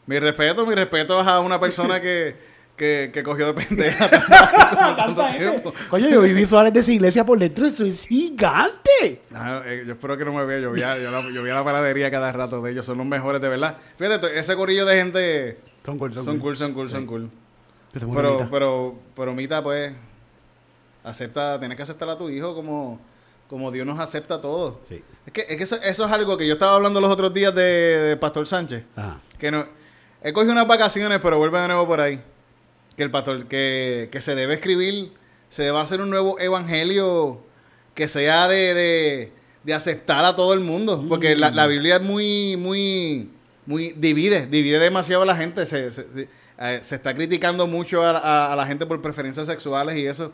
mi 0.06 0.18
respeto, 0.18 0.66
mi 0.66 0.74
respeto 0.74 1.18
a 1.20 1.40
una 1.40 1.60
persona 1.60 2.00
que, 2.00 2.36
que, 2.76 3.10
que 3.12 3.22
cogió 3.22 3.52
de 3.52 3.54
pendeja 3.54 4.08
tanto, 4.10 4.96
tanto 4.96 5.26
tiempo. 5.36 5.72
Coño, 5.88 6.08
yo 6.08 6.20
vi 6.22 6.32
visuales 6.32 6.72
de 6.72 6.80
esa 6.80 6.92
iglesia 6.92 7.24
por 7.24 7.38
dentro. 7.38 7.66
Eso 7.66 7.84
es 7.84 8.06
gigante. 8.06 9.22
Ah, 9.34 9.62
eh, 9.64 9.84
yo 9.86 9.92
espero 9.92 10.16
que 10.16 10.24
no 10.24 10.32
me 10.32 10.44
vea. 10.44 10.60
Yo 10.60 10.72
vi, 10.72 10.82
a, 10.82 10.98
yo, 10.98 11.10
la, 11.10 11.22
yo 11.30 11.42
vi 11.42 11.50
a 11.50 11.54
la 11.54 11.64
panadería 11.64 12.10
cada 12.10 12.32
rato 12.32 12.60
de 12.62 12.72
ellos. 12.72 12.84
Son 12.86 12.98
los 12.98 13.06
mejores, 13.06 13.40
de 13.40 13.48
verdad. 13.48 13.76
Fíjate, 13.96 14.38
ese 14.38 14.56
corillo 14.56 14.84
de 14.86 14.96
gente 14.96 15.58
Son 15.84 15.98
cool, 15.98 16.12
son 16.14 16.38
cool, 16.38 16.56
son 16.56 16.72
cool, 16.74 16.88
son 16.88 17.06
cool. 17.06 17.30
Que 17.92 18.00
se 18.00 18.06
murió 18.06 18.22
Pero, 18.22 18.34
Mita. 18.38 18.48
pero, 18.50 18.94
pero 19.14 19.34
Mita, 19.34 19.62
pues, 19.62 19.92
acepta, 21.04 21.58
tienes 21.58 21.76
que 21.76 21.82
aceptar 21.82 22.08
a 22.08 22.16
tu 22.18 22.30
hijo 22.30 22.54
como, 22.54 22.98
como 23.52 23.70
Dios 23.70 23.84
nos 23.86 24.00
acepta 24.00 24.36
a 24.36 24.40
todos. 24.40 24.76
Sí. 24.88 25.02
Es 25.26 25.32
que, 25.34 25.42
es 25.42 25.56
que 25.58 25.62
eso, 25.64 25.76
eso 25.76 26.06
es 26.06 26.10
algo 26.10 26.38
que 26.38 26.46
yo 26.46 26.54
estaba 26.54 26.74
hablando 26.74 27.02
los 27.02 27.10
otros 27.12 27.34
días 27.34 27.54
de, 27.54 27.62
de 27.62 28.16
Pastor 28.16 28.46
Sánchez. 28.46 28.84
Ajá. 28.96 29.20
Que 29.38 29.50
no, 29.50 29.66
he 30.22 30.32
cogido 30.32 30.52
unas 30.52 30.66
vacaciones, 30.66 31.20
pero 31.22 31.36
vuelve 31.36 31.60
de 31.60 31.66
nuevo 31.68 31.86
por 31.86 32.00
ahí. 32.00 32.18
Que 32.96 33.02
el 33.02 33.10
pastor, 33.10 33.44
que, 33.44 34.08
que 34.10 34.22
se 34.22 34.34
debe 34.34 34.54
escribir, 34.54 35.12
se 35.50 35.64
debe 35.64 35.78
hacer 35.78 36.00
un 36.00 36.08
nuevo 36.08 36.38
evangelio 36.40 37.40
que 37.94 38.08
sea 38.08 38.48
de, 38.48 38.72
de, 38.72 39.32
de 39.64 39.74
aceptar 39.74 40.24
a 40.24 40.34
todo 40.34 40.54
el 40.54 40.60
mundo. 40.60 41.04
Porque 41.06 41.36
la, 41.36 41.50
la 41.50 41.66
Biblia 41.66 41.96
es 41.96 42.02
muy, 42.02 42.56
muy, 42.56 43.28
muy, 43.66 43.92
divide, 43.92 44.46
divide 44.46 44.78
demasiado 44.78 45.24
a 45.24 45.26
la 45.26 45.36
gente. 45.36 45.66
Se, 45.66 45.92
se, 45.92 46.10
se- 46.10 46.28
eh, 46.58 46.80
se 46.82 46.94
está 46.94 47.14
criticando 47.14 47.66
mucho 47.66 48.02
a, 48.02 48.12
a- 48.18 48.52
a 48.54 48.56
la 48.56 48.66
gente 48.66 48.86
por 48.86 49.02
preferencias 49.02 49.46
sexuales 49.46 49.96
y 49.96 50.06
eso. 50.06 50.32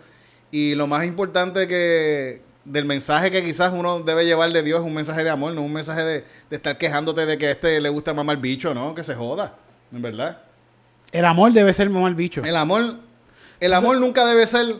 Y 0.52 0.76
lo 0.76 0.86
más 0.86 1.04
importante 1.04 1.66
que 1.66 2.46
del 2.64 2.84
mensaje 2.84 3.30
que 3.30 3.42
quizás 3.42 3.72
uno 3.72 4.00
debe 4.00 4.24
llevar 4.26 4.50
de 4.52 4.62
Dios 4.62 4.80
es 4.80 4.86
un 4.86 4.94
mensaje 4.94 5.24
de 5.24 5.30
amor, 5.30 5.52
no 5.54 5.62
un 5.62 5.72
mensaje 5.72 6.02
de, 6.04 6.24
de 6.50 6.56
estar 6.56 6.76
quejándote 6.76 7.24
de 7.26 7.38
que 7.38 7.46
a 7.46 7.50
este 7.52 7.80
le 7.80 7.88
gusta 7.88 8.12
mamar 8.14 8.36
bicho, 8.38 8.74
¿no? 8.74 8.94
Que 8.94 9.02
se 9.04 9.14
joda, 9.14 9.54
en 9.92 10.02
verdad. 10.02 10.38
El 11.12 11.24
amor 11.24 11.52
debe 11.52 11.72
ser 11.72 11.88
mamá 11.88 12.08
el 12.08 12.14
bicho. 12.14 12.42
El 12.44 12.56
amor, 12.56 12.96
el 13.60 13.72
amor 13.72 13.98
nunca 13.98 14.26
debe 14.26 14.46
ser 14.46 14.76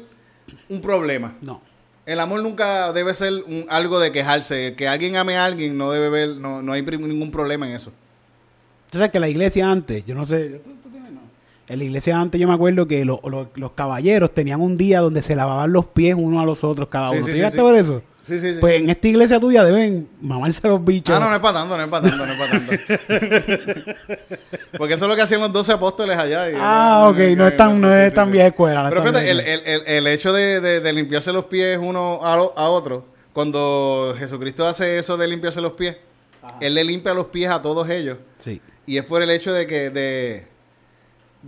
un 0.69 0.81
problema. 0.83 1.35
No. 1.41 1.63
El 2.05 2.21
amor 2.21 2.43
nunca 2.43 2.93
debe 2.93 3.15
ser 3.15 3.33
un- 3.47 3.67
algo 3.69 3.99
de 4.01 4.13
quejarse. 4.13 4.75
Que 4.77 4.89
alguien 4.89 5.17
ame 5.17 5.37
a 5.37 5.45
alguien 5.47 5.77
no 5.77 5.91
debe 5.91 6.09
ver, 6.11 6.29
no, 6.37 6.63
no 6.63 6.73
hay 6.73 6.83
ningún 6.83 7.31
problema 7.31 7.67
en 7.69 7.75
eso. 7.77 7.93
Sabes 8.93 9.11
que 9.11 9.21
la 9.21 9.29
iglesia 9.29 9.71
antes, 9.71 10.05
yo 10.07 10.15
no 10.15 10.25
sé. 10.25 10.61
En 11.69 11.79
la 11.79 11.85
iglesia 11.85 12.19
antes 12.19 12.41
yo 12.41 12.49
me 12.49 12.55
acuerdo 12.55 12.87
que 12.89 13.05
lo- 13.05 13.21
lo- 13.25 13.49
los 13.55 13.73
caballeros 13.73 14.33
tenían 14.35 14.61
un 14.61 14.77
día 14.79 15.01
donde 15.01 15.21
se 15.23 15.37
lavaban 15.37 15.73
los 15.73 15.85
pies 15.87 16.15
unos 16.17 16.43
a 16.43 16.47
los 16.47 16.65
otros 16.65 16.89
cada 16.89 17.11
uno. 17.11 17.19
sí, 17.19 17.25
¿Tú 17.25 17.27
sí, 17.29 17.33
llegaste 17.35 17.59
sí. 17.59 17.65
ver 17.65 17.75
eso? 17.75 18.03
Sí, 18.25 18.41
sí, 18.41 18.53
sí. 18.53 18.57
Pues 18.61 18.81
en 18.83 18.91
esta 18.91 19.09
iglesia 19.09 19.41
tuya 19.41 19.65
deben 19.65 20.07
mamarse 20.21 20.67
los 20.69 20.85
bichos. 20.85 21.17
Ah, 21.17 21.21
no, 21.21 21.31
no 21.31 21.37
es 21.37 21.41
para 21.41 21.61
tanto, 21.61 21.77
no 21.79 21.83
es 21.83 21.89
para 21.89 22.09
tanto, 22.11 22.27
no 22.27 22.33
es 22.33 22.39
para 22.39 22.51
tanto. 22.51 23.93
Porque 24.79 24.95
eso 24.95 25.05
es 25.05 25.09
lo 25.09 25.17
que 25.17 25.23
hacían 25.23 25.41
los 25.41 25.53
12 25.53 25.73
apóstoles 25.73 26.17
allá. 26.17 26.51
y- 26.51 26.55
Ah, 26.59 27.07
ok, 27.11 27.19
no 27.37 27.47
es 27.49 27.57
tan- 27.57 27.81
no 27.81 27.93
es 27.95 28.13
tan 28.13 28.31
vieja 28.31 28.49
escuela, 28.49 28.83
no 28.83 28.89
Pero 28.91 29.03
fíjate, 29.03 29.31
el, 29.31 29.41
el, 29.41 29.61
el, 29.65 29.83
el 29.87 30.07
hecho 30.09 30.33
de, 30.33 30.61
de, 30.61 30.81
de 30.81 30.93
limpiarse 30.93 31.33
los 31.33 31.47
pies 31.47 31.79
uno 31.81 32.21
a, 32.23 32.37
lo- 32.37 32.53
a 32.57 32.69
otro, 32.69 33.05
cuando 33.33 34.15
Jesucristo 34.19 34.67
hace 34.67 34.99
eso 34.99 35.17
de 35.17 35.27
limpiarse 35.29 35.61
los 35.61 35.73
pies, 35.73 35.97
Él 36.61 36.75
le 36.75 36.85
limpia 36.85 37.15
los 37.15 37.27
pies 37.27 37.51
a 37.51 37.63
todos 37.63 37.89
ellos. 37.89 38.19
Sí. 38.39 38.61
Y 38.87 38.97
es 38.99 39.05
por 39.05 39.23
el 39.23 39.31
hecho 39.31 39.53
de 39.53 39.67
que, 39.67 39.91
de, 39.91 40.47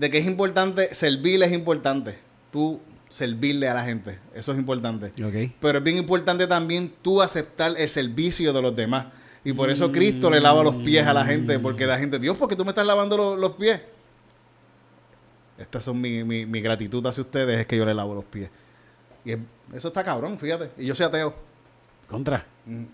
de 0.00 0.11
que 0.11 0.19
es 0.19 0.26
importante, 0.26 0.95
servir 0.95 1.42
es 1.42 1.52
importante. 1.52 2.16
Tú 2.50 2.80
servirle 3.11 3.69
a 3.69 3.75
la 3.75 3.85
gente, 3.85 4.19
eso 4.35 4.52
es 4.52 4.59
importante. 4.59 5.12
Pero 5.61 5.78
es 5.78 5.85
bien 5.85 5.97
importante 5.99 6.47
también 6.47 6.90
tú 7.02 7.21
aceptar 7.21 7.75
el 7.76 7.88
servicio 7.88 8.52
de 8.52 8.62
los 8.62 8.75
demás. 8.75 9.07
Y 9.45 9.52
por 9.52 9.71
eso 9.71 9.90
Cristo 9.92 10.30
le 10.30 10.40
lava 10.40 10.62
los 10.64 10.76
pies 10.76 11.07
a 11.07 11.12
la 11.14 11.25
gente, 11.25 11.59
porque 11.59 11.87
la 11.87 11.99
gente, 11.99 12.19
Dios, 12.19 12.37
¿por 12.37 12.49
qué 12.49 12.57
tú 12.57 12.64
me 12.64 12.71
estás 12.71 12.87
lavando 12.87 13.16
lo- 13.16 13.37
los 13.37 13.52
pies? 13.52 13.80
Estas 15.59 15.85
son 15.85 16.00
mi, 16.00 16.25
mi, 16.25 16.47
mi 16.47 16.61
gratitud 16.61 17.04
hacia 17.07 17.23
ustedes, 17.23 17.61
es 17.61 17.66
que 17.66 17.76
yo 17.76 17.85
le 17.85 17.92
lavo 17.95 18.14
los 18.14 18.25
pies. 18.25 18.49
Y 19.25 19.33
es- 19.33 19.38
eso 19.75 19.88
está 19.88 20.02
cabrón, 20.02 20.38
fíjate. 20.38 20.71
Y 20.78 20.87
yo 20.87 20.95
soy 20.95 21.07
ateo. 21.07 21.35
Contra. 22.09 22.45
Mm. 22.66 22.85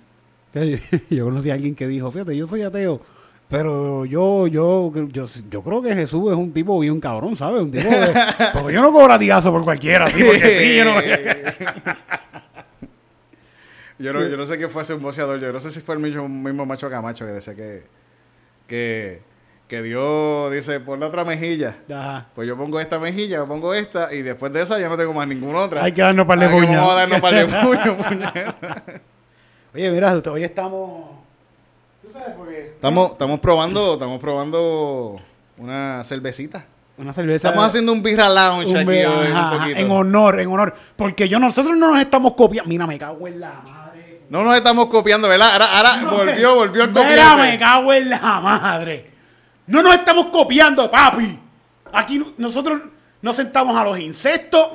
Yo 1.10 1.24
conocí 1.26 1.50
a 1.50 1.54
alguien 1.54 1.74
que 1.74 1.86
dijo, 1.86 2.10
fíjate, 2.10 2.34
yo 2.34 2.46
soy 2.46 2.62
ateo, 2.62 3.02
pero 3.48 4.04
yo, 4.04 4.46
yo, 4.46 4.92
yo, 5.12 5.26
yo 5.50 5.62
creo 5.62 5.82
que 5.82 5.94
Jesús 5.94 6.32
es 6.32 6.36
un 6.38 6.52
tipo 6.52 6.78
bien 6.80 6.98
cabrón, 7.00 7.36
¿sabes? 7.36 7.62
Un 7.62 7.70
tipo 7.70 7.88
de- 7.88 8.12
porque 8.52 8.72
yo 8.74 8.82
no 8.82 8.92
cobro 8.92 9.08
latigazo 9.08 9.52
por 9.52 9.62
cualquiera, 9.64 10.06
así 10.06 10.22
porque 10.24 10.58
sí, 10.58 10.76
yo 10.76 10.84
no... 10.84 10.94
Yo 13.98 14.12
no, 14.12 14.22
yo 14.28 14.36
no 14.36 14.44
sé 14.44 14.58
qué 14.58 14.68
fue 14.68 14.82
ese 14.82 14.92
un 14.92 15.02
boxeador. 15.02 15.40
Yo 15.40 15.50
no 15.54 15.58
sé 15.58 15.70
si 15.70 15.80
fue 15.80 15.94
el 15.94 16.02
mismo, 16.02 16.28
mismo 16.28 16.66
macho 16.66 16.90
Camacho 16.90 17.24
que 17.24 17.32
decía 17.32 17.54
que, 17.54 17.84
que, 18.66 19.22
que 19.68 19.82
Dios 19.82 20.52
dice, 20.52 20.80
pon 20.80 21.00
la 21.00 21.06
otra 21.06 21.24
mejilla. 21.24 21.76
Ajá. 21.90 22.26
Pues 22.34 22.46
yo 22.46 22.58
pongo 22.58 22.78
esta 22.78 22.98
mejilla, 22.98 23.36
yo 23.36 23.46
pongo 23.48 23.72
esta, 23.72 24.12
y 24.12 24.20
después 24.20 24.52
de 24.52 24.60
esa 24.60 24.78
ya 24.78 24.90
no 24.90 24.98
tengo 24.98 25.14
más 25.14 25.26
ninguna 25.26 25.60
otra. 25.60 25.82
Hay 25.82 25.92
que 25.92 26.02
darnos 26.02 26.26
par 26.26 26.38
de 26.38 26.44
Ah, 26.44 26.48
que 26.50 26.54
puñas. 26.56 26.76
Vamos 26.76 26.92
a 26.92 26.96
darnos 26.96 27.20
par 27.22 27.34
de 27.34 27.46
puños. 27.64 27.96
Oye, 29.74 29.90
mira, 29.90 30.12
hoy 30.30 30.44
estamos... 30.44 31.25
Estamos, 32.20 33.12
estamos 33.12 33.40
probando, 33.40 33.94
estamos 33.94 34.20
probando 34.20 35.16
una 35.58 36.02
cervecita. 36.04 36.64
Una 36.98 37.12
cerveza... 37.12 37.48
Estamos 37.48 37.68
haciendo 37.68 37.92
un 37.92 38.02
birra 38.02 38.28
lounge 38.28 38.70
un 38.70 38.76
aquí 38.76 38.88
hoy, 39.04 39.30
un 39.30 39.50
poquito. 39.58 39.80
en 39.80 39.90
honor, 39.90 40.40
en 40.40 40.48
honor. 40.48 40.74
Porque 40.96 41.28
yo, 41.28 41.38
nosotros 41.38 41.76
no 41.76 41.92
nos 41.92 42.00
estamos 42.00 42.32
copiando. 42.32 42.68
Mira, 42.68 42.86
me 42.86 42.98
cago 42.98 43.26
en 43.28 43.40
la 43.40 43.52
madre. 43.62 44.22
No 44.30 44.42
nos 44.42 44.56
estamos 44.56 44.86
copiando, 44.86 45.28
¿verdad? 45.28 45.52
Ahora, 45.52 45.78
ahora 45.78 46.10
volvió, 46.10 46.54
volvió 46.54 46.84
el 46.84 46.90
Mira, 46.90 47.02
copiante. 47.04 47.42
me 47.42 47.58
cago 47.58 47.92
en 47.92 48.10
la 48.10 48.18
madre. 48.40 49.10
No 49.66 49.82
nos 49.82 49.94
estamos 49.94 50.26
copiando, 50.26 50.90
papi. 50.90 51.38
Aquí 51.92 52.18
no- 52.18 52.32
nosotros 52.38 52.80
nos 53.20 53.36
sentamos 53.36 53.76
a 53.76 53.84
los 53.84 53.98
insectos. 53.98 54.68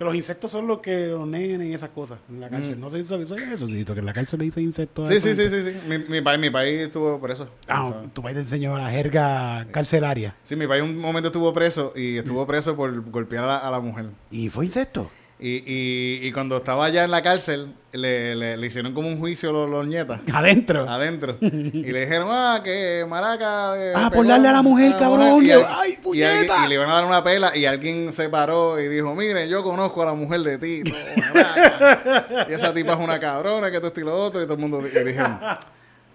Que 0.00 0.04
los 0.06 0.14
insectos 0.14 0.50
son 0.50 0.66
los 0.66 0.78
que 0.80 1.08
los 1.08 1.28
nenes 1.28 1.68
y 1.68 1.74
esas 1.74 1.90
cosas 1.90 2.18
en 2.30 2.40
la 2.40 2.48
cárcel. 2.48 2.80
No 2.80 2.88
sé 2.88 3.02
si 3.02 3.06
sabes 3.06 3.30
eso, 3.30 3.66
Tito, 3.66 3.92
que 3.92 4.00
en 4.00 4.06
la 4.06 4.14
cárcel 4.14 4.38
le 4.38 4.46
dicen 4.46 4.62
insectos. 4.62 5.06
a 5.06 5.12
Sí, 5.12 5.20
sí, 5.20 5.34
sí, 5.34 5.50
sí, 5.50 5.60
sí. 5.60 5.76
Mi, 5.86 5.98
mi 5.98 6.22
país, 6.22 6.40
mi 6.40 6.48
país 6.48 6.80
estuvo 6.80 7.20
preso. 7.20 7.50
Ah, 7.68 7.92
tu 8.14 8.22
país 8.22 8.34
te 8.34 8.40
enseñó 8.40 8.78
la 8.78 8.88
jerga 8.88 9.66
carcelaria. 9.70 10.34
Sí, 10.42 10.56
mi 10.56 10.66
país 10.66 10.82
un 10.82 10.96
momento 10.96 11.26
estuvo 11.28 11.52
preso 11.52 11.92
y 11.94 12.16
estuvo 12.16 12.46
preso 12.46 12.74
por 12.74 13.10
golpear 13.10 13.44
a 13.44 13.46
la, 13.46 13.58
a 13.58 13.70
la 13.70 13.80
mujer. 13.80 14.06
¿Y 14.30 14.48
fue 14.48 14.64
insecto? 14.64 15.10
Y, 15.42 15.62
y, 15.66 16.26
y 16.28 16.32
cuando 16.32 16.58
estaba 16.58 16.84
allá 16.84 17.02
en 17.04 17.10
la 17.10 17.22
cárcel, 17.22 17.72
le, 17.92 18.34
le, 18.36 18.58
le 18.58 18.66
hicieron 18.66 18.92
como 18.92 19.08
un 19.08 19.18
juicio 19.18 19.50
los, 19.52 19.70
los 19.70 19.86
nietas. 19.86 20.20
Adentro. 20.32 20.86
adentro. 20.88 21.38
y 21.40 21.48
le 21.92 22.00
dijeron, 22.00 22.28
ah, 22.30 22.60
que 22.62 23.06
maraca. 23.08 23.72
eh, 23.78 23.92
Ah, 23.96 24.10
por 24.14 24.26
darle 24.26 24.48
a 24.48 24.52
la 24.52 24.60
mujer, 24.62 24.90
la 24.90 24.98
cabrón, 24.98 25.42
Y, 25.42 25.46
y- 25.46 25.50
al- 25.52 25.64
¡ay, 25.66 25.90
y 26.12 26.22
alguien- 26.22 26.46
puñeta! 26.46 26.66
y 26.66 26.68
le 26.68 26.74
iban 26.74 26.90
a 26.90 26.94
dar 26.94 27.04
una 27.06 27.24
pela 27.24 27.56
y 27.56 27.64
alguien 27.64 28.12
se 28.12 28.28
paró 28.28 28.78
y 28.78 28.88
dijo, 28.88 29.14
miren, 29.14 29.48
yo 29.48 29.62
conozco 29.64 30.02
a 30.02 30.06
la 30.06 30.12
mujer 30.12 30.40
de 30.42 30.84
maraca. 31.34 32.46
y 32.48 32.52
esa 32.52 32.74
tipa 32.74 32.92
es 32.92 32.98
una 32.98 33.18
cabrona, 33.18 33.70
que 33.70 33.78
esto 33.78 33.92
y 33.98 34.04
lo 34.04 34.14
otro. 34.14 34.42
Y 34.42 34.44
todo 34.44 34.54
el 34.54 34.60
mundo 34.60 34.82
dijeron, 34.82 35.38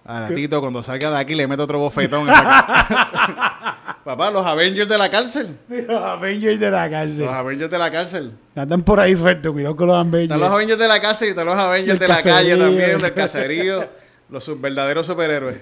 a 0.07 0.27
Tito, 0.27 0.61
cuando 0.61 0.83
salga 0.83 1.09
de 1.09 1.17
aquí 1.17 1.33
le 1.33 1.47
meto 1.47 1.63
otro 1.63 1.79
bofetón. 1.79 2.27
en 4.05 4.11
esa 4.11 4.11
ca-". 4.11 4.17
Papá, 4.17 4.31
los 4.31 4.45
Avengers 4.45 4.87
de 4.89 4.97
la 4.97 5.09
cárcel. 5.09 5.57
Los 5.69 6.03
Avengers 6.03 6.59
de 6.59 6.71
la 6.71 6.89
cárcel. 6.89 7.19
Los 7.19 7.33
Avengers 7.33 7.71
de 7.71 7.77
la 7.79 7.91
cárcel. 7.91 8.31
Andan 8.55 8.83
por 8.83 8.99
ahí 8.99 9.15
sueltos, 9.15 9.51
cuidado 9.51 9.75
con 9.75 9.87
los 9.87 9.95
Avengers. 9.97 10.23
Están 10.23 10.39
los 10.39 10.49
Avengers 10.49 10.79
de 10.79 10.87
la 10.87 11.01
cárcel 11.01 11.27
y 11.27 11.31
están 11.31 11.45
los 11.45 11.55
Avengers 11.55 11.99
de 11.99 12.07
la 12.07 12.21
calle 12.21 12.57
también, 12.57 12.99
del 13.01 13.13
caserío. 13.13 13.87
Los 14.29 14.43
sub- 14.43 14.59
verdaderos 14.61 15.05
superhéroes. 15.05 15.57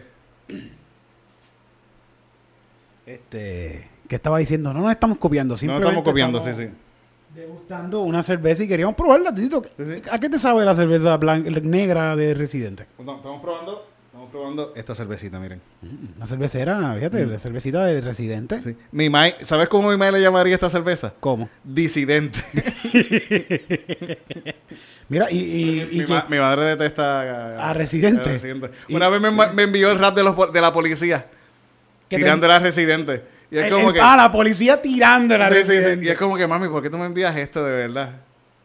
Este, 3.06 3.90
que 4.08 4.16
estaba 4.16 4.38
diciendo, 4.38 4.74
no 4.74 4.82
nos 4.82 4.92
estamos 4.92 5.18
copiando, 5.18 5.56
No 5.56 5.58
simplemente 5.58 5.90
estamos 5.90 6.06
copiando, 6.06 6.40
sí, 6.42 6.50
estamos 6.50 6.72
sí. 6.72 6.78
Degustando 7.36 8.02
una 8.02 8.22
cerveza 8.24 8.64
y 8.64 8.68
queríamos 8.68 8.96
probarla, 8.96 9.34
Tito. 9.34 9.64
Sí, 9.66 9.72
sí. 9.86 10.02
¿A 10.12 10.20
qué 10.20 10.30
te 10.30 10.38
sabe 10.40 10.64
la 10.64 10.76
cerveza 10.76 11.18
blanca, 11.18 11.50
negra 11.64 12.16
de 12.16 12.34
Residente? 12.34 12.86
No, 13.04 13.16
estamos 13.18 13.42
probando, 13.42 13.88
estamos 14.26 14.32
probando 14.32 14.74
esta 14.76 14.96
cervecita, 14.96 15.40
miren. 15.40 15.60
Una 16.18 16.26
cervecera, 16.28 16.94
fíjate, 16.96 17.26
la 17.26 17.40
cervecita 17.40 17.86
de 17.86 18.02
Residente. 18.02 18.58
Mm. 18.58 18.62
Sí. 18.64 18.76
Mi 18.92 19.10
mai, 19.10 19.36
¿sabes 19.42 19.68
cómo 19.68 19.90
mi 19.90 19.98
madre 19.98 20.14
le 20.14 20.22
llamaría 20.22 20.56
esta 20.56 20.70
cerveza? 20.70 21.14
¿Cómo? 21.20 21.50
Disidente. 21.64 22.40
Mira, 25.10 25.30
y, 25.30 25.88
mi, 25.92 26.00
que- 26.06 26.08
ma- 26.14 26.26
mi 26.30 26.38
madre 26.38 26.64
detesta 26.76 27.70
A 27.70 27.74
Residente. 27.74 28.22
a 28.30 28.34
Residente. 28.34 28.70
Y- 28.88 28.96
Una 28.96 29.10
vez 29.10 29.22
me, 29.22 29.64
envió 29.64 29.92
el 29.92 30.00
rap 30.00 30.16
de, 30.16 30.24
los, 30.24 30.36
po- 30.36 30.48
de 30.48 30.62
la 30.62 30.72
policía. 30.74 31.26
te- 32.08 32.16
tirando 32.18 32.50
a 32.52 32.60
Residente. 32.60 33.22
Y 33.52 33.58
es 33.58 33.66
el- 33.66 33.72
como 33.74 33.90
el- 33.90 33.94
que... 33.96 34.02
Ah, 34.02 34.16
la 34.16 34.32
policía 34.32 34.82
tirando 34.82 35.38
la 35.38 35.50
Sí, 35.50 35.56
sí, 35.56 35.62
sí. 35.64 35.68
Residente. 35.72 36.06
Y 36.06 36.10
es 36.10 36.18
como 36.18 36.38
que, 36.38 36.48
mami, 36.48 36.68
¿por 36.70 36.82
qué 36.82 36.90
tú 36.90 36.98
me 36.98 37.06
envías 37.06 37.36
esto 37.36 37.64
de 37.64 37.72
verdad? 37.88 38.12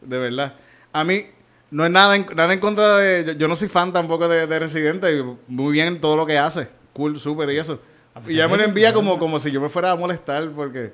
De 0.01 0.17
verdad. 0.17 0.53
A 0.93 1.03
mí, 1.03 1.25
no 1.71 1.85
es 1.85 1.91
nada 1.91 2.15
en, 2.15 2.25
nada 2.35 2.53
en 2.53 2.59
contra 2.59 2.97
de... 2.97 3.25
Yo, 3.25 3.31
yo 3.33 3.47
no 3.47 3.55
soy 3.55 3.67
fan 3.67 3.91
tampoco 3.93 4.27
de, 4.27 4.47
de 4.47 4.59
Residente. 4.59 5.23
Muy 5.47 5.73
bien 5.73 5.99
todo 6.01 6.15
lo 6.17 6.25
que 6.25 6.37
hace. 6.37 6.67
Cool, 6.93 7.19
súper 7.19 7.49
y 7.51 7.57
eso. 7.57 7.79
Y 8.27 8.35
ya 8.35 8.47
me 8.47 8.57
lo 8.57 8.63
envía 8.63 8.93
como, 8.93 9.17
como 9.19 9.39
si 9.39 9.51
yo 9.51 9.61
me 9.61 9.69
fuera 9.69 9.91
a 9.91 9.95
molestar 9.95 10.49
porque... 10.49 10.91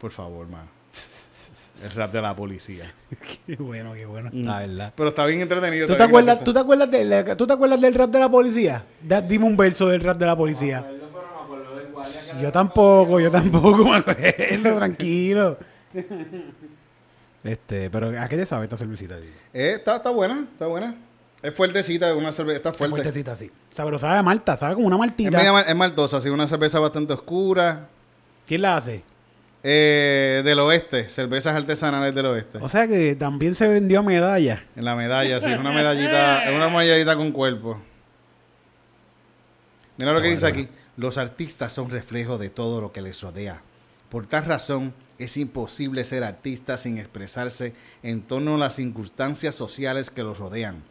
Por 0.00 0.10
favor, 0.10 0.48
man. 0.48 0.66
El 1.82 1.90
rap 1.90 2.12
de 2.12 2.22
la 2.22 2.34
policía. 2.34 2.92
Qué 3.46 3.56
bueno, 3.56 3.92
qué 3.94 4.06
bueno. 4.06 4.30
La 4.32 4.60
verdad. 4.60 4.92
Pero 4.96 5.08
está 5.10 5.26
bien 5.26 5.40
entretenido. 5.42 5.86
¿Tú 5.86 5.96
te, 5.96 6.02
acuerdas. 6.02 6.42
¿tú, 6.42 6.52
te 6.52 6.58
acuerdas 6.60 6.90
de 6.90 7.04
la- 7.04 7.36
¿Tú 7.36 7.46
te 7.46 7.52
acuerdas 7.52 7.80
del 7.80 7.94
rap 7.94 8.10
de 8.10 8.18
la 8.20 8.28
policía? 8.30 8.84
Da- 9.02 9.20
dime 9.20 9.44
un 9.44 9.56
verso 9.56 9.88
del 9.88 10.00
rap 10.00 10.16
de 10.16 10.26
la 10.26 10.36
policía. 10.36 10.86
Yo 12.40 12.50
tampoco, 12.52 13.20
yo 13.20 13.30
tampoco 13.30 13.84
me 13.84 13.96
acuerdo, 13.96 14.76
tranquilo. 14.76 15.58
Este, 17.44 17.90
pero 17.90 18.08
¿a 18.20 18.26
qué 18.28 18.36
te 18.36 18.46
sabe 18.46 18.64
esta 18.64 18.76
cervecita? 18.76 19.16
tío? 19.18 19.28
Eh, 19.52 19.74
está, 19.76 19.96
está 19.96 20.10
buena, 20.10 20.46
está 20.52 20.66
buena. 20.66 20.96
Es 21.42 21.54
fuertecita, 21.54 22.08
es 22.10 22.16
una 22.16 22.32
cerveza, 22.32 22.56
está 22.56 22.72
fuerte. 22.72 22.96
Fuertecita 22.96 23.32
así. 23.32 23.50
Sabe, 23.70 23.88
pero 23.88 23.98
sabe 23.98 24.16
a 24.16 24.22
malta, 24.22 24.56
sabe 24.56 24.74
como 24.74 24.86
una 24.86 24.96
Es, 24.96 25.00
maltita. 25.00 25.36
media 25.36 25.52
mal- 25.52 25.64
es 25.68 25.76
maltosa, 25.76 26.16
así 26.16 26.30
una 26.30 26.48
cerveza 26.48 26.80
bastante 26.80 27.12
oscura. 27.12 27.86
¿Quién 28.46 28.62
la 28.62 28.78
hace? 28.78 29.02
Eh, 29.62 30.42
del 30.44 30.58
oeste, 30.58 31.08
cervezas 31.10 31.54
artesanales 31.54 32.14
del 32.14 32.26
oeste. 32.26 32.58
O 32.62 32.68
sea 32.70 32.86
que 32.88 33.14
también 33.14 33.54
se 33.54 33.68
vendió 33.68 34.02
medalla. 34.02 34.64
En 34.74 34.84
la 34.86 34.94
medalla, 34.94 35.38
sí, 35.40 35.50
es 35.52 35.58
una 35.58 35.70
medallita, 35.72 36.44
es 36.48 36.54
una 36.56 36.68
medallita 36.70 37.14
con 37.16 37.30
cuerpo. 37.32 37.78
Mira 39.96 40.12
lo 40.12 40.20
que 40.22 40.28
dice 40.30 40.46
aquí. 40.46 40.68
Los 40.96 41.18
artistas 41.18 41.72
son 41.72 41.90
reflejo 41.90 42.38
de 42.38 42.50
todo 42.50 42.80
lo 42.80 42.92
que 42.92 43.02
les 43.02 43.20
rodea. 43.20 43.60
Por 44.08 44.26
tal 44.26 44.44
razón, 44.44 44.94
es 45.18 45.36
imposible 45.36 46.04
ser 46.04 46.24
artista 46.24 46.76
sin 46.78 46.98
expresarse 46.98 47.74
en 48.02 48.22
torno 48.22 48.56
a 48.56 48.58
las 48.58 48.74
circunstancias 48.76 49.54
sociales 49.54 50.10
que 50.10 50.22
los 50.22 50.38
rodean. 50.38 50.82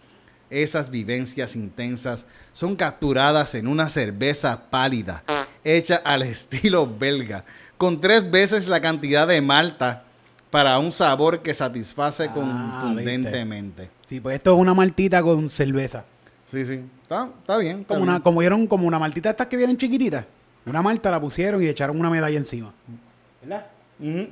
Esas 0.49 0.89
vivencias 0.91 1.55
intensas 1.55 2.25
son 2.51 2.75
capturadas 2.75 3.55
en 3.55 3.67
una 3.67 3.89
cerveza 3.89 4.69
pálida, 4.69 5.23
hecha 5.63 5.95
al 6.05 6.21
estilo 6.23 6.88
belga, 6.88 7.43
con 7.77 7.99
tres 7.99 8.29
veces 8.29 8.67
la 8.67 8.79
cantidad 8.79 9.27
de 9.27 9.41
malta 9.41 10.03
para 10.51 10.77
un 10.77 10.91
sabor 10.91 11.41
que 11.41 11.53
satisface 11.53 12.25
Ah, 12.29 12.33
contundentemente. 12.33 13.89
Sí, 14.05 14.19
pues 14.19 14.36
esto 14.36 14.53
es 14.53 14.59
una 14.59 14.73
maltita 14.75 15.23
con 15.23 15.49
cerveza. 15.49 16.05
Sí, 16.45 16.63
sí. 16.65 16.81
Está, 17.01 17.29
está 17.39 17.57
bien. 17.57 17.79
está 17.79 17.95
Como 17.95 18.01
bien. 18.01 18.09
una, 18.09 18.19
como 18.23 18.39
vieron, 18.41 18.67
como 18.67 18.86
una 18.88 18.99
maltita 18.99 19.31
estas 19.31 19.47
que 19.47 19.57
vienen 19.57 19.75
chiquititas. 19.77 20.25
Una 20.67 20.81
malta 20.83 21.09
la 21.09 21.19
pusieron 21.19 21.63
y 21.63 21.67
echaron 21.67 21.99
una 21.99 22.12
medalla 22.12 22.38
encima. 22.38 22.71
¿Verdad? 23.41 23.65
Ujú. 23.99 24.27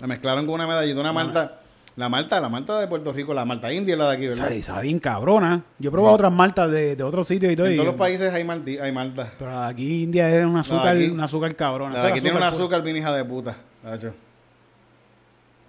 La 0.00 0.06
mezclaron 0.06 0.44
con 0.46 0.54
una 0.54 0.66
medallita, 0.66 1.00
una 1.00 1.12
malta. 1.12 1.60
La 1.96 2.08
malta, 2.08 2.40
la 2.40 2.48
malta 2.48 2.80
de 2.80 2.88
Puerto 2.88 3.12
Rico, 3.12 3.32
la 3.32 3.44
malta 3.44 3.72
india 3.72 3.92
es 3.92 3.98
la 3.98 4.08
de 4.10 4.16
aquí, 4.16 4.26
¿verdad? 4.26 4.52
Sabe, 4.62 4.82
bien 4.82 4.98
cabrona. 4.98 5.62
Yo 5.78 5.90
he 5.90 5.92
probado 5.92 6.14
otras 6.16 6.32
maltas 6.32 6.68
de, 6.68 6.96
de 6.96 7.02
otros 7.04 7.28
sitios 7.28 7.52
y 7.52 7.56
todo. 7.56 7.68
En 7.68 7.74
y- 7.74 7.76
todos 7.76 7.86
los 7.86 7.94
países 7.94 8.32
hay, 8.34 8.42
malta. 8.42 9.32
Pero 9.38 9.50
la 9.52 9.66
de 9.66 9.70
aquí 9.70 10.02
India 10.02 10.28
es 10.36 10.44
un 10.44 10.56
azúcar, 10.56 10.96
un 10.96 11.20
azúcar 11.20 11.54
cabrona. 11.54 11.94
La 11.94 12.02
de 12.02 12.08
aquí 12.08 12.20
tiene 12.20 12.36
un 12.36 12.42
azúcar 12.42 12.82
bien 12.82 12.96
hija 12.96 13.14
de 13.14 13.24
puta. 13.24 13.56
Tacho. 13.82 14.12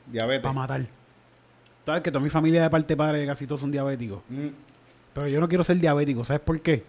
Diabetes. 0.07 0.41
Para 0.41 0.53
matar. 0.53 0.85
Sabes 1.85 2.01
que 2.01 2.11
toda 2.11 2.23
mi 2.23 2.31
familia 2.31 2.63
de 2.63 2.69
parte 2.71 2.93
de 2.93 2.97
padre 2.97 3.25
casi 3.27 3.45
todos 3.45 3.61
son 3.61 3.71
diabéticos. 3.71 4.21
Mm. 4.27 4.47
Pero 5.13 5.27
yo 5.27 5.39
no 5.39 5.47
quiero 5.47 5.63
ser 5.63 5.77
diabético, 5.77 6.23
¿sabes 6.23 6.41
por 6.41 6.59
qué? 6.59 6.83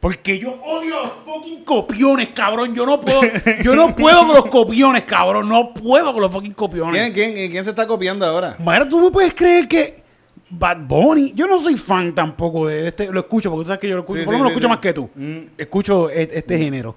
Porque 0.00 0.38
yo 0.38 0.52
odio 0.64 0.96
los 1.02 1.12
fucking 1.26 1.62
copiones, 1.62 2.28
cabrón. 2.30 2.74
Yo 2.74 2.86
no 2.86 2.98
puedo, 3.00 3.20
yo 3.62 3.76
no 3.76 3.94
puedo 3.94 4.26
con 4.26 4.34
los 4.34 4.46
copiones, 4.46 5.04
cabrón. 5.04 5.46
No 5.46 5.74
puedo 5.74 6.10
con 6.12 6.22
los 6.22 6.32
fucking 6.32 6.54
copiones. 6.54 7.10
¿Quién, 7.10 7.34
quién, 7.34 7.64
se 7.64 7.70
está 7.70 7.86
copiando 7.86 8.24
ahora? 8.24 8.56
Mira, 8.58 8.88
tú 8.88 8.98
me 8.98 9.10
puedes 9.10 9.34
creer 9.34 9.68
que 9.68 10.02
Bad 10.48 10.78
Bunny, 10.86 11.32
yo 11.34 11.46
no 11.46 11.60
soy 11.60 11.76
fan 11.76 12.14
tampoco 12.14 12.66
de 12.66 12.88
este, 12.88 13.12
lo 13.12 13.20
escucho 13.20 13.50
porque 13.50 13.64
tú 13.64 13.68
sabes 13.68 13.80
que 13.80 13.88
yo 13.88 13.94
lo 13.96 14.00
escucho, 14.00 14.20
Sí, 14.20 14.24
por 14.24 14.32
lo 14.32 14.38
sí, 14.38 14.42
menos 14.42 14.44
lo 14.46 14.56
escucho 14.56 14.68
más 14.70 14.78
que 14.78 14.92
tú. 14.94 15.10
Mm. 15.14 15.38
Escucho 15.58 16.08
e- 16.08 16.30
este 16.32 16.56
género. 16.56 16.96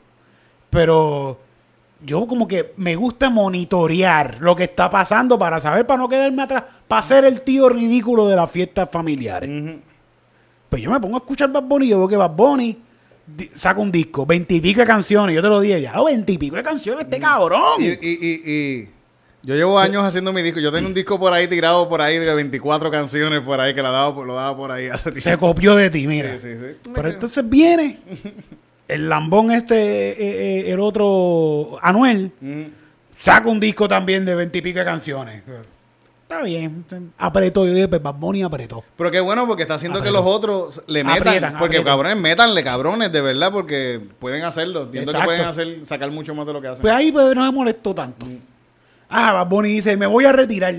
Pero 0.70 1.40
yo 2.06 2.26
como 2.26 2.48
que 2.48 2.74
me 2.78 2.96
gusta 2.96 3.30
monitorear 3.30 4.38
lo 4.40 4.56
que 4.56 4.64
está 4.64 4.90
pasando 4.90 5.38
para 5.38 5.60
saber, 5.60 5.86
para 5.86 5.98
no 6.00 6.08
quedarme 6.08 6.42
atrás, 6.44 6.64
para 6.88 7.02
ser 7.02 7.26
el 7.26 7.42
tío 7.42 7.68
ridículo 7.68 8.28
de 8.28 8.38
las 8.38 8.50
fiestas 8.50 8.90
familiares. 8.90 9.50
Ujú. 9.50 9.80
Pues 10.70 10.82
yo 10.82 10.90
me 10.90 11.00
pongo 11.02 11.18
a 11.18 11.20
escuchar 11.20 11.52
Bad 11.52 11.64
Bunny 11.64 11.86
y 11.86 11.90
yo 11.90 12.00
veo 12.00 12.08
que 12.08 12.18
Bad 12.18 12.32
Bunny 12.32 12.78
saca 13.56 13.80
un 13.80 13.92
disco, 13.92 14.26
veintipico 14.26 14.82
de 14.82 14.86
canciones. 14.88 15.36
Yo 15.36 15.42
te 15.42 15.48
lo 15.50 15.60
dije 15.62 15.82
ya, 15.82 15.94
veintipico 16.04 16.56
de 16.56 16.64
canciones, 16.64 17.06
este 17.06 17.20
cabrón. 17.20 17.80
Y, 17.80 17.88
y, 17.88 17.98
y, 18.02 18.52
y 18.52 18.90
yo 19.44 19.56
llevo 19.56 19.78
años 19.80 20.04
haciendo 20.06 20.32
mi 20.32 20.42
disco. 20.42 20.60
Yo 20.60 20.72
tengo 20.72 20.88
un 20.88 20.94
disco 20.94 21.20
por 21.20 21.34
ahí 21.34 21.48
tirado 21.48 21.88
por 21.90 22.02
ahí 22.02 22.18
de 22.20 22.34
24 22.34 22.90
canciones 22.92 23.42
por 23.42 23.60
ahí 23.60 23.74
que 23.74 23.82
la 23.82 23.92
daba, 23.92 24.14
por- 24.16 24.26
lo 24.28 24.36
daba 24.36 24.56
por 24.56 24.72
ahí 24.72 24.88
hace 24.88 25.20
Se 25.20 25.38
copió 25.38 25.76
de 25.76 25.90
ti, 25.90 26.08
mira. 26.08 26.38
Sí, 26.40 26.48
sí, 26.54 26.60
sí. 26.60 26.90
Pero 26.94 27.10
entonces 27.10 27.50
viene 27.50 27.98
el 28.88 29.10
lambón 29.10 29.52
este, 29.52 29.76
eh, 29.76 30.16
eh, 30.68 30.72
el 30.72 30.80
otro, 30.80 31.78
Anuel, 31.82 32.32
Mm. 32.40 32.64
saca 33.18 33.50
un 33.50 33.60
disco 33.60 33.88
también 33.88 34.24
de 34.26 34.36
veintipico 34.36 34.80
de 34.80 34.86
canciones. 34.86 35.44
Está 36.34 36.46
bien, 36.46 36.84
apretó, 37.20 37.68
yo 37.68 37.74
dije, 37.74 37.88
pues 37.88 38.02
Bad 38.02 38.16
Bunny 38.16 38.42
apretó. 38.42 38.84
Pero 38.98 39.12
qué 39.12 39.20
bueno 39.20 39.46
porque 39.46 39.62
está 39.62 39.76
haciendo 39.76 40.02
que 40.02 40.10
los 40.10 40.24
otros 40.26 40.84
le 40.88 41.04
metan. 41.04 41.28
Aprietan, 41.28 41.52
porque 41.60 41.78
aprietan. 41.78 41.86
cabrones, 41.86 42.18
métanle 42.18 42.64
cabrones, 42.64 43.12
de 43.12 43.22
verdad, 43.22 43.52
porque 43.52 44.02
pueden 44.18 44.44
hacerlo. 44.44 44.84
Entiendo 44.84 45.12
que 45.12 45.20
pueden 45.20 45.46
hacer, 45.46 45.86
sacar 45.86 46.10
mucho 46.10 46.34
más 46.34 46.48
de 46.48 46.54
lo 46.54 46.62
que 46.62 46.70
hacen. 46.70 46.82
Pues 46.82 46.92
ahí 46.92 47.12
pues, 47.12 47.36
no 47.36 47.44
me 47.44 47.52
molestó 47.52 47.94
tanto. 47.94 48.26
Ah, 49.10 49.32
Bad 49.34 49.48
Bunny 49.48 49.70
dice, 49.74 49.96
me 49.96 50.08
voy 50.08 50.26
a 50.26 50.32
retirar. 50.32 50.74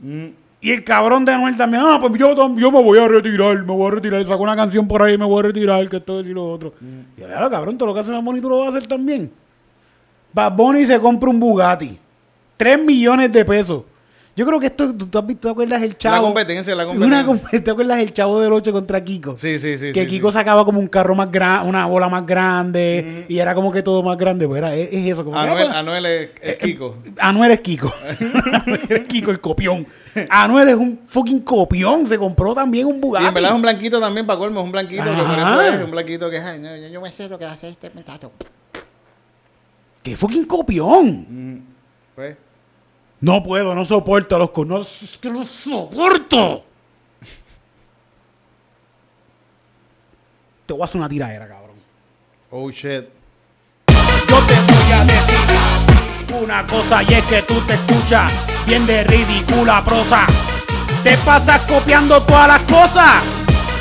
Mm. 0.00 0.26
Y 0.60 0.72
el 0.72 0.82
cabrón 0.82 1.24
de 1.24 1.32
Anuel 1.32 1.56
también, 1.56 1.84
ah, 1.86 1.98
pues 2.00 2.12
yo, 2.18 2.34
yo 2.34 2.72
me 2.72 2.82
voy 2.82 2.98
a 2.98 3.06
retirar, 3.06 3.58
me 3.58 3.72
voy 3.72 3.86
a 3.86 3.90
retirar. 3.94 4.26
Sacó 4.26 4.42
una 4.42 4.56
canción 4.56 4.88
por 4.88 5.00
ahí, 5.00 5.16
me 5.16 5.26
voy 5.26 5.38
a 5.38 5.42
retirar, 5.44 5.88
que 5.88 5.98
esto 5.98 6.20
y 6.20 6.34
lo 6.34 6.50
otro. 6.50 6.74
Y 7.16 7.20
yo, 7.20 7.26
claro, 7.28 7.48
cabrón, 7.50 7.78
todo 7.78 7.86
lo 7.86 7.94
que 7.94 8.00
hace 8.00 8.10
Bad 8.10 8.22
Bunny 8.22 8.40
tú 8.40 8.48
lo 8.48 8.58
vas 8.58 8.66
a 8.66 8.70
hacer 8.70 8.88
también. 8.88 9.30
Bad 10.32 10.52
Bunny 10.52 10.84
se 10.84 10.98
compra 10.98 11.30
un 11.30 11.38
Bugatti. 11.38 11.96
3 12.56 12.82
millones 12.82 13.30
de 13.30 13.44
pesos. 13.44 13.84
Yo 14.36 14.44
creo 14.44 14.60
que 14.60 14.66
esto, 14.66 14.92
tú, 14.92 15.06
tú 15.06 15.18
has 15.18 15.26
visto, 15.26 15.48
¿te 15.48 15.52
acuerdas 15.52 15.80
el 15.82 15.96
chavo? 15.96 16.16
La 16.16 16.20
competencia, 16.22 16.74
la 16.74 16.86
Una 16.86 17.24
competencia. 17.24 17.64
¿te 17.64 17.70
acuerdas 17.70 17.98
el 18.00 18.12
chavo 18.12 18.38
del 18.38 18.52
8 18.52 18.70
contra 18.70 19.02
Kiko? 19.02 19.34
Sí, 19.34 19.58
sí, 19.58 19.78
sí. 19.78 19.92
que 19.92 20.02
sí, 20.04 20.10
Kiko 20.10 20.30
sí. 20.30 20.34
sacaba 20.34 20.62
como 20.66 20.78
un 20.78 20.88
carro 20.88 21.14
más 21.14 21.32
grande, 21.32 21.66
una 21.66 21.86
bola 21.86 22.10
más 22.10 22.26
grande, 22.26 23.24
y 23.30 23.38
era 23.38 23.54
como 23.54 23.72
que 23.72 23.82
todo 23.82 24.02
más 24.02 24.18
grande. 24.18 24.46
Pues 24.46 24.58
era, 24.58 24.74
es, 24.76 24.90
es 24.92 25.12
eso. 25.12 25.24
Como 25.24 25.36
que, 25.36 25.40
Anuel, 25.42 25.62
ah, 25.62 25.66
pues, 25.68 25.76
Anuel 25.78 26.06
es, 26.06 26.30
es 26.42 26.56
Kiko. 26.58 26.96
Anuel 27.18 27.50
es 27.52 27.60
Kiko. 27.60 27.92
Anuel 28.52 28.86
es 28.90 29.04
Kiko, 29.04 29.30
el 29.30 29.40
copión. 29.40 29.86
Anuel 30.28 30.68
es 30.68 30.74
un 30.76 31.00
fucking 31.06 31.40
copión. 31.40 32.06
Se 32.06 32.18
compró 32.18 32.54
también 32.54 32.86
un 32.86 33.00
Bugatti. 33.00 33.24
Y 33.24 33.28
en 33.28 33.34
verdad 33.34 33.50
es 33.52 33.56
un 33.56 33.62
blanquito 33.62 34.00
también, 34.00 34.26
para 34.26 34.38
colmo, 34.38 34.60
es 34.60 34.66
un 34.66 34.72
blanquito, 34.72 35.02
que 35.04 35.10
por 35.10 35.18
Ajá. 35.20 35.66
eso 35.68 35.76
es 35.78 35.84
un 35.84 35.90
blanquito 35.92 36.28
que 36.28 36.36
es. 36.36 36.42
ay, 36.44 36.60
no, 36.60 36.76
yo, 36.76 36.88
yo 36.88 37.00
me 37.00 37.10
sé 37.10 37.26
lo 37.28 37.38
que 37.38 37.46
hace 37.46 37.70
este 37.70 37.88
muchacho. 37.94 38.30
¡Qué 40.02 40.14
fucking 40.14 40.44
copión! 40.44 41.26
Mm, 41.28 41.60
Pues, 42.14 42.36
No 43.20 43.42
puedo, 43.42 43.74
no 43.74 43.84
soporto 43.84 44.36
a 44.36 44.38
los 44.38 44.50
con... 44.50 44.68
No, 44.68 44.82
es 44.82 45.18
que 45.20 45.30
no 45.30 45.44
soporto. 45.44 46.64
Te 50.66 50.72
voy 50.72 50.82
a 50.82 50.84
hacer 50.84 50.98
una 50.98 51.08
tiradera, 51.08 51.46
cabrón. 51.46 51.76
oh 52.50 52.70
shit. 52.70 53.04
Yo 54.28 54.38
te 54.46 54.54
voy 54.54 54.92
a 54.92 55.04
decir 55.04 55.46
una 56.42 56.66
cosa 56.66 57.02
y 57.02 57.14
es 57.14 57.24
que 57.24 57.42
tú 57.42 57.60
te 57.66 57.74
escuchas 57.74 58.32
bien 58.66 58.86
de 58.86 59.04
ridícula 59.04 59.82
prosa. 59.84 60.26
Te 61.02 61.16
pasas 61.18 61.60
copiando 61.62 62.22
todas 62.24 62.48
las 62.48 62.62
cosas. 62.64 63.22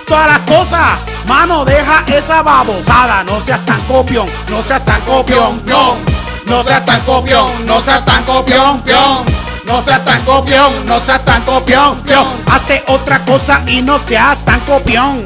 Todas 0.05 0.27
las 0.27 0.39
cosas. 0.41 0.99
Mano, 1.27 1.65
deja 1.65 2.05
esa 2.07 2.43
babosada. 2.43 3.23
No 3.23 3.41
seas 3.41 3.65
tan 3.65 3.81
copión. 3.85 4.27
No 4.49 4.61
seas 4.61 4.85
tan 4.85 5.01
copión. 5.01 5.59
pión. 5.61 6.14
No 6.47 6.63
seas 6.63 6.85
tan 6.85 7.01
copión. 7.05 7.65
No 7.65 7.81
seas 7.81 8.05
tan 8.05 8.23
copión. 8.23 8.81
pión. 8.83 9.25
No 9.65 9.81
seas 9.81 10.05
tan 10.05 10.23
copión. 10.25 10.85
No 10.85 10.99
seas 10.99 11.25
tan 11.25 11.41
copión. 11.43 12.01
pión. 12.03 12.25
Hazte 12.45 12.83
otra 12.87 13.25
cosa 13.25 13.63
y 13.67 13.81
no 13.81 13.99
seas 14.07 14.43
tan 14.45 14.59
copión. 14.61 15.25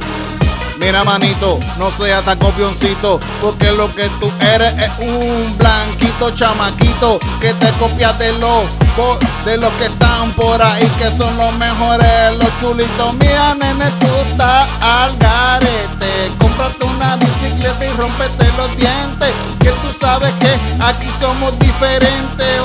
Mira, 0.80 1.04
manito, 1.04 1.60
no 1.78 1.92
seas 1.92 2.24
tan 2.24 2.40
copioncito, 2.40 3.20
porque 3.42 3.72
lo 3.72 3.94
que 3.94 4.10
tú 4.22 4.32
eres 4.40 4.74
es 4.78 4.92
un 5.00 5.58
blanquito 5.58 6.32
chamaquito 6.32 7.20
que 7.42 7.54
te 7.54 7.72
copias 7.74 8.18
de 8.18 8.32
los 8.34 8.64
de 9.46 9.58
los 9.58 9.72
que 9.74 9.86
están 9.86 10.32
por 10.34 10.62
ahí, 10.62 10.86
que 10.98 11.10
son 11.18 11.38
los 11.38 11.54
mejores, 11.54 12.36
los 12.38 12.60
chulitos. 12.60 13.14
Mira, 13.14 13.56
nene, 13.56 13.92
tú 14.00 14.08
estás 14.30 14.68
al 14.82 15.16
garete. 15.18 16.32
Cómprate 16.38 16.86
una 16.86 17.16
bicicleta 17.16 17.86
y 17.86 17.90
rómpete 17.92 18.52
los 18.58 18.76
dientes, 18.76 19.32
que 19.60 19.70
tú 19.70 19.94
sabes 20.00 20.34
que 20.40 20.60
aquí 20.84 21.08
somos 21.20 21.58
diferentes, 21.60 22.60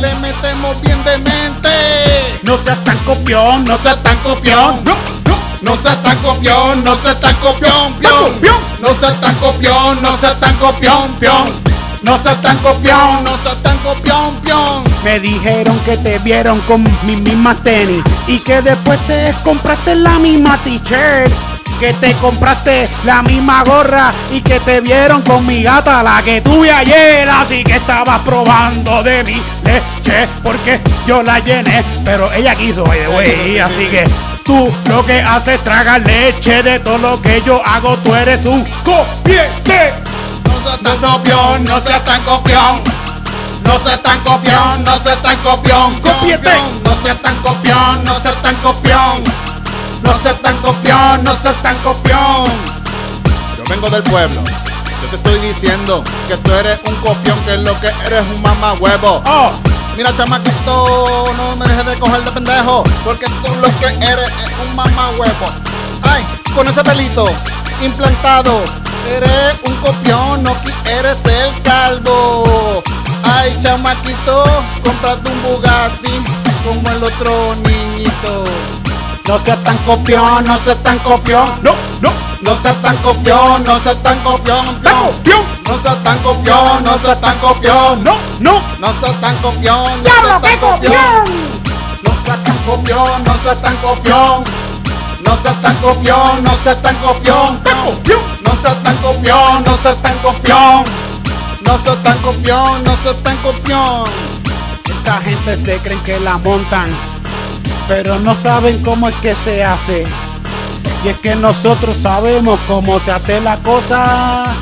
le 0.00 0.14
metemos 0.16 0.80
bien 0.80 1.02
de 1.04 1.18
mente. 1.18 2.40
No 2.42 2.58
seas 2.58 2.82
tan 2.84 2.98
copión. 2.98 3.64
No 3.64 3.78
seas 3.78 4.02
tan 4.02 4.16
copión. 4.18 4.82
No, 4.84 4.94
no. 5.26 5.38
No 5.62 5.76
seas 5.78 6.02
tan 6.02 6.18
copión, 6.18 6.84
no 6.84 6.94
seas 6.96 7.18
tan 7.20 7.34
copión, 7.36 7.94
pión. 7.94 8.40
Pión. 8.40 8.56
No 8.80 8.94
seas 8.94 9.18
tan 9.20 9.34
copión, 9.36 10.02
no 10.02 10.18
seas 10.18 10.38
tan 10.38 10.54
copión, 10.56 11.14
pión. 11.18 11.62
No 12.02 12.22
seas 12.22 12.42
tan 12.42 12.58
copión, 12.58 13.24
no 13.24 13.30
seas 13.42 13.62
tan 13.62 13.78
copión, 13.78 14.34
pión. 14.42 14.84
Me 15.02 15.18
dijeron 15.20 15.78
que 15.80 15.96
te 15.96 16.18
vieron 16.18 16.60
con 16.62 16.82
mis 16.82 17.18
mismas 17.20 17.62
tenis 17.62 18.04
y 18.26 18.38
que 18.40 18.60
después 18.60 18.98
te 19.06 19.34
compraste 19.42 19.94
la 19.94 20.18
misma 20.18 20.58
t-shirt. 20.64 21.32
Que 21.78 21.92
te 21.94 22.14
compraste 22.14 22.88
la 23.04 23.20
misma 23.22 23.62
gorra 23.64 24.12
y 24.30 24.40
que 24.40 24.60
te 24.60 24.80
vieron 24.80 25.22
con 25.22 25.44
mi 25.44 25.62
gata, 25.62 26.02
la 26.02 26.22
que 26.22 26.40
tuve 26.40 26.70
ayer. 26.70 27.28
Así 27.28 27.64
que 27.64 27.76
estabas 27.76 28.20
probando 28.20 29.02
de 29.02 29.24
mi 29.24 29.42
leche 29.64 30.28
porque 30.42 30.80
yo 31.06 31.22
la 31.22 31.40
llené, 31.40 31.84
pero 32.04 32.32
ella 32.32 32.54
quiso, 32.54 32.84
way. 32.84 33.58
Así 33.58 33.86
que 33.86 34.04
tú 34.44 34.72
lo 34.88 35.04
que 35.04 35.20
haces 35.20 35.56
es 35.56 35.64
tragar 35.64 36.00
leche 36.02 36.62
de 36.62 36.78
todo 36.80 36.98
lo 36.98 37.22
que 37.22 37.42
yo 37.42 37.60
hago. 37.66 37.96
Tú 37.98 38.14
eres 38.14 38.44
un 38.46 38.64
copiete. 38.84 39.94
No 40.44 40.60
seas 40.62 40.80
tan 40.80 40.98
copión, 40.98 41.64
no 41.64 41.80
seas 41.80 42.04
tan 42.04 42.22
copión. 42.22 42.82
No 43.64 43.78
seas 43.78 44.02
tan 44.02 44.20
copión, 44.20 44.84
no 44.84 44.98
seas 44.98 45.22
tan 45.22 45.36
copión, 45.38 46.00
Copiete. 46.00 46.52
No 46.84 46.94
seas 47.02 47.20
tan 47.20 47.36
copión, 47.38 48.04
no 48.04 48.20
seas 48.20 48.42
tan 48.42 48.54
copión. 48.56 49.24
No 50.04 50.18
seas 50.22 50.40
tan 50.42 50.58
copión, 50.58 51.24
no 51.24 51.34
seas 51.42 51.60
tan 51.62 51.76
copión. 51.78 52.46
Yo 53.56 53.64
vengo 53.68 53.88
del 53.88 54.02
pueblo. 54.02 54.42
Yo 55.02 55.08
te 55.08 55.16
estoy 55.16 55.38
diciendo 55.40 56.04
que 56.28 56.36
tú 56.36 56.52
eres 56.52 56.78
un 56.86 56.94
copión, 56.96 57.38
que 57.44 57.56
lo 57.56 57.78
que 57.80 57.88
eres 58.06 58.22
un 58.34 58.40
mamá 58.42 58.74
huevo. 58.74 59.22
Oh. 59.26 59.52
Mira, 59.96 60.14
chamaquito, 60.16 61.32
no 61.36 61.56
me 61.56 61.66
dejes 61.66 61.86
de 61.86 61.98
coger 61.98 62.24
de 62.24 62.32
pendejo, 62.32 62.84
porque 63.04 63.26
tú 63.26 63.54
lo 63.56 63.68
que 63.78 63.86
eres 63.86 64.30
es 64.42 64.68
un 64.68 64.74
mamá 64.74 65.10
huevo. 65.10 65.46
Ay, 66.02 66.24
con 66.54 66.66
ese 66.68 66.82
pelito 66.82 67.26
implantado, 67.80 68.62
eres 69.08 69.54
un 69.64 69.74
copión, 69.76 70.42
no 70.42 70.54
quieres 70.84 71.16
ser 71.22 71.52
calvo. 71.62 72.82
Ay, 73.22 73.56
chamaquito, 73.62 74.44
cómprate 74.84 75.30
un 75.30 75.42
Bugatti 75.42 76.24
como 76.64 76.90
el 76.90 77.04
otro 77.04 77.54
niñito. 77.56 78.44
No 79.26 79.38
seas 79.38 79.64
tan 79.64 79.78
copión, 79.78 80.44
no 80.44 80.58
seas 80.58 80.82
tan 80.82 80.98
copión. 80.98 81.48
No, 81.62 81.74
no. 82.00 82.12
No 82.42 82.60
seas 82.60 82.82
tan 82.82 82.96
copión, 82.98 83.64
no 83.64 83.80
seas 83.80 84.02
tan 84.02 84.20
copión. 84.20 84.64
No 85.64 85.78
seas 85.78 86.04
tan 86.04 86.18
copión, 86.18 86.84
no 86.84 86.98
seas 86.98 87.20
tan 87.20 87.38
copión. 87.38 88.04
No, 88.04 88.16
no. 88.40 88.60
No 88.78 89.00
seas 89.00 89.20
tan 89.22 89.36
copión, 89.38 90.02
no 90.02 90.02
¡Diablo, 90.02 90.28
seas 90.28 90.42
tan 90.42 90.58
copión. 90.58 90.94
No 92.02 92.12
seas 92.24 92.44
tan 92.44 92.56
copión, 92.66 93.24
no 93.24 93.34
seas 93.42 93.62
tan 93.62 93.76
copión. 93.76 94.44
No 95.24 95.36
seas 95.42 95.62
tan 95.62 95.76
copión, 95.76 96.44
no 96.44 96.56
seas 96.62 96.82
tan 96.82 96.96
copión. 96.96 97.58
¡Tan 97.62 97.84
copión! 97.86 98.20
No 98.44 98.52
seas 98.62 98.82
tan 98.82 98.96
copión, 98.98 99.64
no 99.64 99.76
seas 99.78 100.02
tan 100.02 100.18
copión. 100.18 100.84
No 101.64 101.78
seas 101.78 102.02
tan 102.02 102.18
copión, 102.18 102.84
no 102.84 102.96
seas 102.98 103.22
tan 103.22 103.36
copión. 103.38 104.04
Esta 104.84 105.20
gente 105.22 105.56
se 105.56 105.78
creen 105.78 106.00
que 106.02 106.20
la 106.20 106.36
montan, 106.36 106.90
pero 107.88 108.18
no 108.18 108.34
saben 108.34 108.82
cómo 108.82 109.08
es 109.08 109.14
que 109.16 109.34
se 109.34 109.62
hace. 109.62 110.06
Y 111.04 111.08
es 111.08 111.18
que 111.18 111.34
nosotros 111.34 111.98
sabemos 111.98 112.58
cómo 112.66 112.98
se 112.98 113.12
hace 113.12 113.40
la 113.40 113.58
cosa 113.58 114.54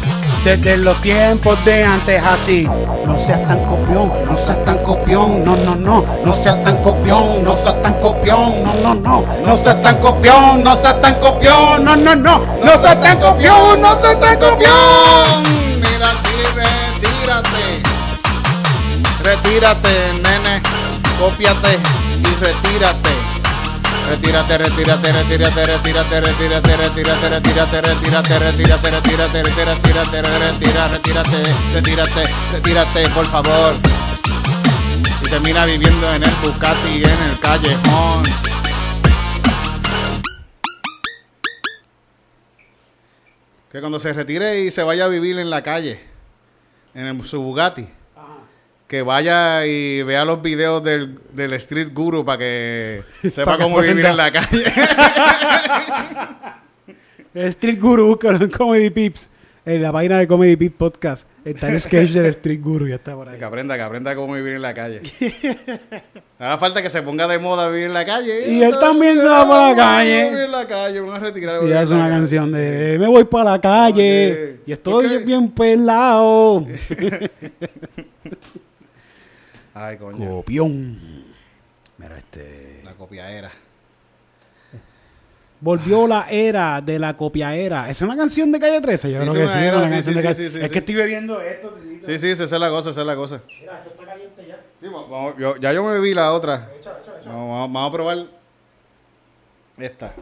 desde 0.44 0.76
los 0.76 1.00
tiempos 1.02 1.62
de 1.64 1.84
antes 1.84 2.20
así. 2.22 2.68
No 3.06 3.18
seas 3.18 3.46
tan 3.46 3.60
copión, 3.64 4.10
no 4.26 4.36
seas 4.36 4.64
tan 4.64 4.78
copión, 4.78 5.44
no, 5.44 5.56
no, 5.56 5.74
no, 5.76 6.04
no 6.24 6.32
seas 6.32 6.62
tan 6.64 6.78
copión, 6.82 7.44
no 7.44 7.54
seas 7.54 7.80
tan 7.82 7.94
copión, 7.94 8.64
no, 8.64 8.74
no, 8.82 8.94
no, 8.94 9.24
no 9.46 9.56
seas 9.56 9.80
tan 9.82 9.98
copión, 9.98 10.64
no 10.64 10.76
seas 10.76 11.00
tan 11.00 11.14
copión, 11.16 11.84
no, 11.84 11.96
no, 11.96 12.16
no, 12.16 12.42
no 12.64 12.82
seas 12.82 13.00
tan 13.00 13.20
copión, 13.20 13.80
no 13.80 14.00
seas 14.00 14.18
tan 14.18 14.38
copión. 14.38 15.42
Mira, 15.76 16.10
sí, 16.24 16.34
retírate. 16.56 17.82
Retírate, 19.22 20.12
nene. 20.14 20.62
Cópiate 21.20 22.01
y 22.22 22.34
retírate. 22.36 23.10
Retírate, 24.08 24.58
retírate, 24.58 25.12
retírate, 25.12 25.66
retírate, 25.66 26.20
retírate, 26.20 26.76
retírate, 26.76 27.28
retírate, 27.28 27.80
retírate, 27.80 28.38
retírate, 28.38 28.92
retírate, 28.92 29.42
retírate, 29.42 30.22
retira, 30.22 30.88
retírate, 30.88 31.42
retírate, 31.72 32.24
retírate, 32.52 33.08
por 33.10 33.26
favor. 33.26 33.74
Y 35.22 35.28
termina 35.28 35.64
viviendo 35.64 36.12
en 36.12 36.24
el 36.24 36.34
Bugatti, 36.42 37.04
en 37.04 37.22
el 37.30 37.38
callejón. 37.40 38.22
Que 43.70 43.80
cuando 43.80 43.98
se 43.98 44.12
retire 44.12 44.60
y 44.60 44.70
se 44.70 44.82
vaya 44.82 45.06
a 45.06 45.08
vivir 45.08 45.38
en 45.38 45.48
la 45.48 45.62
calle, 45.62 46.00
en 46.94 47.24
su 47.24 47.40
Bugatti, 47.40 47.88
que 48.92 49.00
vaya 49.00 49.64
y 49.64 50.02
vea 50.02 50.22
los 50.26 50.42
videos 50.42 50.84
del, 50.84 51.18
del 51.32 51.54
Street 51.54 51.88
Guru 51.94 52.26
para 52.26 52.36
que 52.36 53.02
sepa 53.32 53.56
cómo 53.56 53.80
vivir 53.80 54.04
en 54.04 54.18
la 54.18 54.30
calle. 54.30 54.64
Street 57.34 57.80
Guru, 57.80 58.08
búscalo 58.08 58.44
en 58.44 58.50
Comedy 58.50 58.90
Pips. 58.90 59.30
En 59.64 59.80
la 59.80 59.92
página 59.92 60.18
de 60.18 60.28
Comedy 60.28 60.56
Pips 60.56 60.76
Podcast 60.76 61.26
está 61.42 61.70
el 61.70 61.80
sketch 61.80 62.10
del 62.10 62.26
Street 62.26 62.60
Guru, 62.60 62.86
ya 62.86 62.96
está 62.96 63.14
por 63.14 63.30
ahí. 63.30 63.38
que 63.38 63.44
aprenda, 63.46 63.76
que 63.76 63.82
aprenda 63.82 64.14
cómo 64.14 64.34
vivir 64.34 64.56
en 64.56 64.62
la 64.62 64.74
calle. 64.74 65.00
Haga 66.38 66.58
falta 66.58 66.82
que 66.82 66.90
se 66.90 67.00
ponga 67.00 67.26
de 67.26 67.38
moda 67.38 67.70
vivir 67.70 67.86
en 67.86 67.94
la 67.94 68.04
calle. 68.04 68.52
Y 68.52 68.62
él 68.62 68.76
también 68.78 69.16
se 69.16 69.24
va 69.24 69.48
para 69.48 69.70
la 69.70 69.76
calle. 69.76 70.24
Vivir 70.24 70.44
en 70.44 70.52
la 70.52 70.66
calle, 70.66 71.00
vamos 71.00 71.16
a 71.16 71.18
retirar. 71.20 71.64
Y 71.64 71.72
hace 71.72 71.90
la 71.92 71.96
una 71.96 72.04
calle. 72.08 72.14
canción 72.18 72.52
de 72.52 72.98
Me 73.00 73.06
voy 73.06 73.24
para 73.24 73.52
la 73.52 73.58
calle 73.58 74.32
Oye, 74.32 74.56
y 74.66 74.72
estoy 74.72 75.24
bien 75.24 75.50
pelado. 75.50 76.66
Ay, 79.74 79.96
coño. 79.96 80.28
Copión. 80.28 81.24
Mira, 81.98 82.18
este. 82.18 82.80
La 82.84 82.92
copiadera. 82.94 83.50
Volvió 85.60 86.08
la 86.08 86.26
era 86.28 86.80
de 86.80 86.98
la 86.98 87.16
copiaera. 87.16 87.88
¿Es 87.88 88.02
una 88.02 88.16
canción 88.16 88.50
de 88.50 88.58
Calle 88.58 88.80
13? 88.80 89.12
Yo 89.12 89.22
Sí, 89.22 89.30
creo 89.30 89.44
es 89.44 89.50
que 89.50 89.56
sí, 89.56 89.58
es 89.64 89.64
era, 89.68 89.76
una 89.78 89.86
sí, 89.86 89.92
canción 89.94 90.14
sí, 90.14 90.20
de 90.20 90.26
Calle- 90.26 90.34
sí, 90.34 90.50
sí, 90.50 90.58
Es 90.58 90.64
sí. 90.64 90.70
que 90.70 90.78
estoy 90.80 90.94
bebiendo 90.96 91.40
esto. 91.40 91.78
Sí, 92.04 92.18
sí, 92.18 92.28
esa 92.30 92.44
es 92.44 92.50
la 92.50 92.68
cosa, 92.68 92.90
esa 92.90 93.00
es 93.02 93.06
la 93.06 93.14
cosa. 93.14 93.42
Mira, 93.60 93.78
esto 93.78 93.90
está 93.90 94.04
caliente 94.04 94.44
ya. 94.48 94.60
Sí, 94.80 94.86
vamos- 94.88 95.34
yo- 95.38 95.56
ya 95.58 95.72
yo 95.72 95.84
me 95.84 95.92
bebí 95.92 96.14
la 96.14 96.32
otra. 96.32 96.68
Vamos, 97.24 97.48
vamos- 97.48 97.72
vamos 97.72 97.88
a 97.88 97.92
probar 97.92 98.26
esta. 99.78 100.12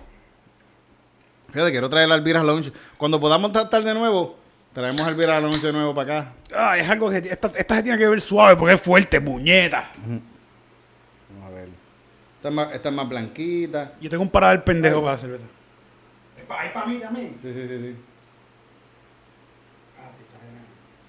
Fíjate, 1.52 1.70
quiero 1.70 1.88
traer 1.88 2.08
la 2.08 2.16
Alvira 2.16 2.42
Lounge. 2.44 2.70
Cuando 2.98 3.18
podamos 3.18 3.50
estar 3.56 3.82
de 3.82 3.94
nuevo, 3.94 4.36
traemos 4.72 5.00
Alvira 5.00 5.40
Lounge 5.40 5.66
de 5.66 5.72
nuevo 5.72 5.94
para 5.94 6.20
acá. 6.20 6.32
Ah, 6.54 6.78
es 6.78 6.88
algo 6.88 7.10
que 7.10 7.18
esta, 7.18 7.50
esta 7.56 7.76
se 7.76 7.82
tiene 7.82 7.98
que 7.98 8.08
ver 8.08 8.20
suave 8.20 8.56
porque 8.56 8.74
es 8.74 8.80
fuerte, 8.80 9.20
puñeta. 9.20 9.90
Vamos 10.04 10.22
a 11.46 11.50
ver. 11.50 11.68
Esta 12.36 12.48
es 12.48 12.54
más, 12.54 12.74
esta 12.74 12.88
es 12.88 12.94
más 12.94 13.08
blanquita. 13.08 13.92
Yo 14.00 14.10
tengo 14.10 14.22
un 14.22 14.30
parador 14.30 14.64
pendejo 14.64 15.00
para 15.00 15.12
la 15.12 15.18
cerveza. 15.18 15.44
¿Hay 16.58 16.70
para 16.70 16.86
mí 16.86 16.98
también? 16.98 17.36
Sí, 17.40 17.52
sí, 17.52 17.68
sí, 17.68 17.78
sí. 17.78 17.94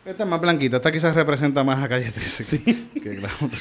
Esta 0.06 0.24
es 0.24 0.30
más 0.30 0.41
blanquita. 0.41 0.78
Esta 0.78 0.91
quizás 0.91 1.15
representa 1.15 1.63
más 1.63 1.84
a 1.84 1.89
Calle 1.89 2.12
13 2.12 2.63
que, 2.63 3.02
que 3.02 3.13
la 3.19 3.30
otra. 3.39 3.60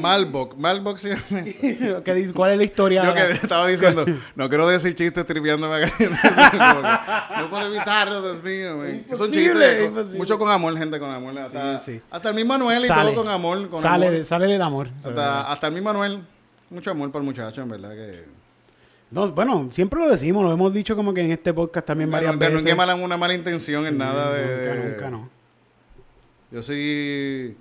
Malbox. 0.00 0.56
Malbox 0.58 1.00
se 1.00 1.08
llama. 1.10 1.44
¿Qué? 2.04 2.30
¿Cuál 2.34 2.52
es 2.52 2.58
la 2.58 2.64
historia? 2.64 3.04
Yo 3.04 3.14
que 3.14 3.30
estaba 3.32 3.66
diciendo, 3.66 4.04
no 4.36 4.48
quiero 4.48 4.68
decir 4.68 4.94
chistes 4.94 5.26
triviándome 5.26 5.74
a 5.76 5.80
Calle 5.88 6.08
13. 6.08 6.18
como 6.58 6.82
que 6.82 7.40
No 7.40 7.50
puedo 7.50 7.66
evitarlo, 7.74 8.22
Dios 8.22 8.42
mío. 8.42 8.84
chistes. 8.84 9.18
con- 9.18 9.28
imposible. 9.34 9.90
mucho 10.18 10.38
con 10.38 10.50
amor, 10.50 10.76
gente 10.78 10.98
con 10.98 11.10
amor. 11.10 11.38
Hasta, 11.38 11.78
Sí, 11.78 11.92
sí. 11.92 12.00
hasta 12.10 12.28
el 12.30 12.34
mismo 12.34 12.54
Manuel 12.54 12.84
y 12.84 12.88
Sale. 12.88 13.12
todo 13.12 13.22
con 13.24 13.32
amor. 13.32 13.68
Con 13.68 13.82
sale, 13.82 14.08
amor. 14.08 14.24
sale 14.26 14.46
del 14.46 14.62
amor. 14.62 14.88
Hasta, 15.04 15.52
hasta 15.52 15.66
el 15.68 15.72
mismo 15.74 15.92
Manuel. 15.92 16.20
Mucho 16.70 16.90
amor 16.90 17.10
por 17.10 17.20
el 17.22 17.26
muchacho, 17.26 17.62
en 17.62 17.68
verdad 17.70 17.90
que... 17.92 18.24
No, 19.10 19.30
bueno, 19.32 19.70
siempre 19.72 19.98
lo 20.00 20.08
decimos, 20.10 20.44
lo 20.44 20.52
hemos 20.52 20.70
dicho 20.74 20.94
como 20.94 21.14
que 21.14 21.22
en 21.22 21.30
este 21.32 21.54
podcast 21.54 21.86
también 21.86 22.10
varias 22.10 22.36
Pero 22.36 22.50
veces. 22.56 22.64
nunca 22.64 22.74
mala, 22.76 22.94
una 22.94 23.16
mala 23.16 23.32
intención 23.32 23.86
en 23.86 23.96
nada 23.96 24.34
de... 24.34 24.66
Nunca, 24.74 24.88
nunca, 24.88 25.10
no. 25.10 25.30
Yo 26.50 26.62
sí... 26.62 27.56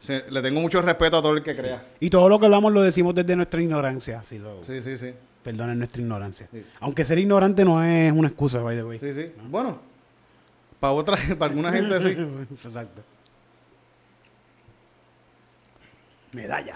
se- 0.00 0.30
le 0.30 0.42
tengo 0.42 0.60
mucho 0.60 0.82
respeto 0.82 1.18
a 1.18 1.22
todo 1.22 1.34
el 1.36 1.42
que 1.42 1.54
crea. 1.54 1.84
Y 2.00 2.10
todo 2.10 2.28
lo 2.28 2.38
que 2.40 2.46
hablamos 2.46 2.72
lo 2.72 2.82
decimos 2.82 3.14
desde 3.14 3.36
nuestra 3.36 3.60
ignorancia. 3.60 4.22
Sí, 4.24 4.38
lo- 4.38 4.64
Sí, 4.64 4.82
sí, 4.82 4.98
sí. 4.98 5.12
Perdonen 5.44 5.78
nuestra 5.78 6.02
ignorancia. 6.02 6.48
Sí. 6.52 6.64
Aunque 6.80 7.04
ser 7.04 7.18
ignorante 7.18 7.64
no 7.64 7.82
es 7.82 8.12
una 8.12 8.28
excusa, 8.28 8.60
by 8.60 8.76
the 8.76 8.82
way. 8.84 8.98
Sí, 8.98 9.14
sí. 9.14 9.32
Bueno, 9.48 9.78
para 10.80 10.92
otra, 10.92 11.16
para 11.38 11.50
alguna 11.52 11.72
gente 11.72 11.98
sí. 12.00 12.16
Exacto. 12.66 13.02
Medalla. 16.32 16.74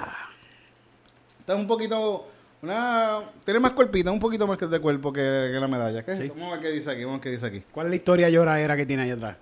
Está 1.40 1.54
un 1.54 1.66
poquito... 1.66 2.28
Una, 2.62 3.20
tiene 3.44 3.60
más 3.60 3.72
cuerpita, 3.72 4.10
un 4.10 4.18
poquito 4.18 4.46
más 4.46 4.56
que 4.56 4.66
de 4.66 4.80
cuerpo 4.80 5.12
que, 5.12 5.20
que 5.20 5.60
la 5.60 5.68
medalla. 5.68 6.02
¿Qué? 6.02 6.28
Vamos 6.30 6.48
a 6.48 6.50
ver 6.52 6.60
qué 6.62 6.70
dice 6.70 6.90
aquí, 6.90 7.04
vamos 7.04 7.16
a 7.16 7.18
ver 7.18 7.22
qué 7.24 7.30
dice 7.32 7.44
aquí. 7.46 7.62
¿Cuál 7.70 7.88
es 7.88 7.90
la 7.90 7.96
historia 7.96 8.30
lloradera 8.30 8.74
que 8.74 8.86
tiene 8.86 9.02
ahí 9.02 9.10
atrás? 9.10 9.36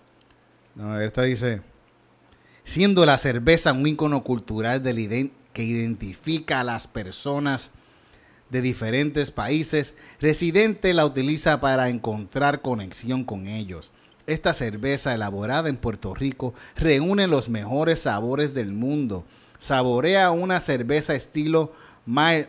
No, 0.75 1.01
esta 1.01 1.23
dice, 1.23 1.61
siendo 2.65 3.05
la 3.07 3.19
cerveza 3.19 3.73
un 3.73 3.87
ícono 3.87 4.23
cultural 4.25 4.83
que 5.53 5.63
identifica 5.63 6.61
a 6.61 6.65
las 6.65 6.87
personas 6.87 7.71
de 8.51 8.63
diferentes 8.63 9.31
países, 9.31 9.95
Residente 10.21 10.95
la 10.95 11.07
utiliza 11.07 11.61
para 11.61 11.89
encontrar 11.89 12.61
conexión 12.63 13.25
con 13.25 13.47
ellos. 13.47 13.91
Esta 14.27 14.55
cerveza 14.55 15.15
elaborada 15.15 15.69
en 15.69 15.77
Puerto 15.77 16.15
Rico 16.15 16.55
reúne 16.77 17.27
los 17.27 17.49
mejores 17.49 18.01
sabores 18.01 18.55
del 18.55 18.73
mundo. 18.73 19.25
Saborea 19.59 20.31
una 20.31 20.61
cerveza 20.61 21.15
estilo 21.15 21.73
Mal 22.05 22.49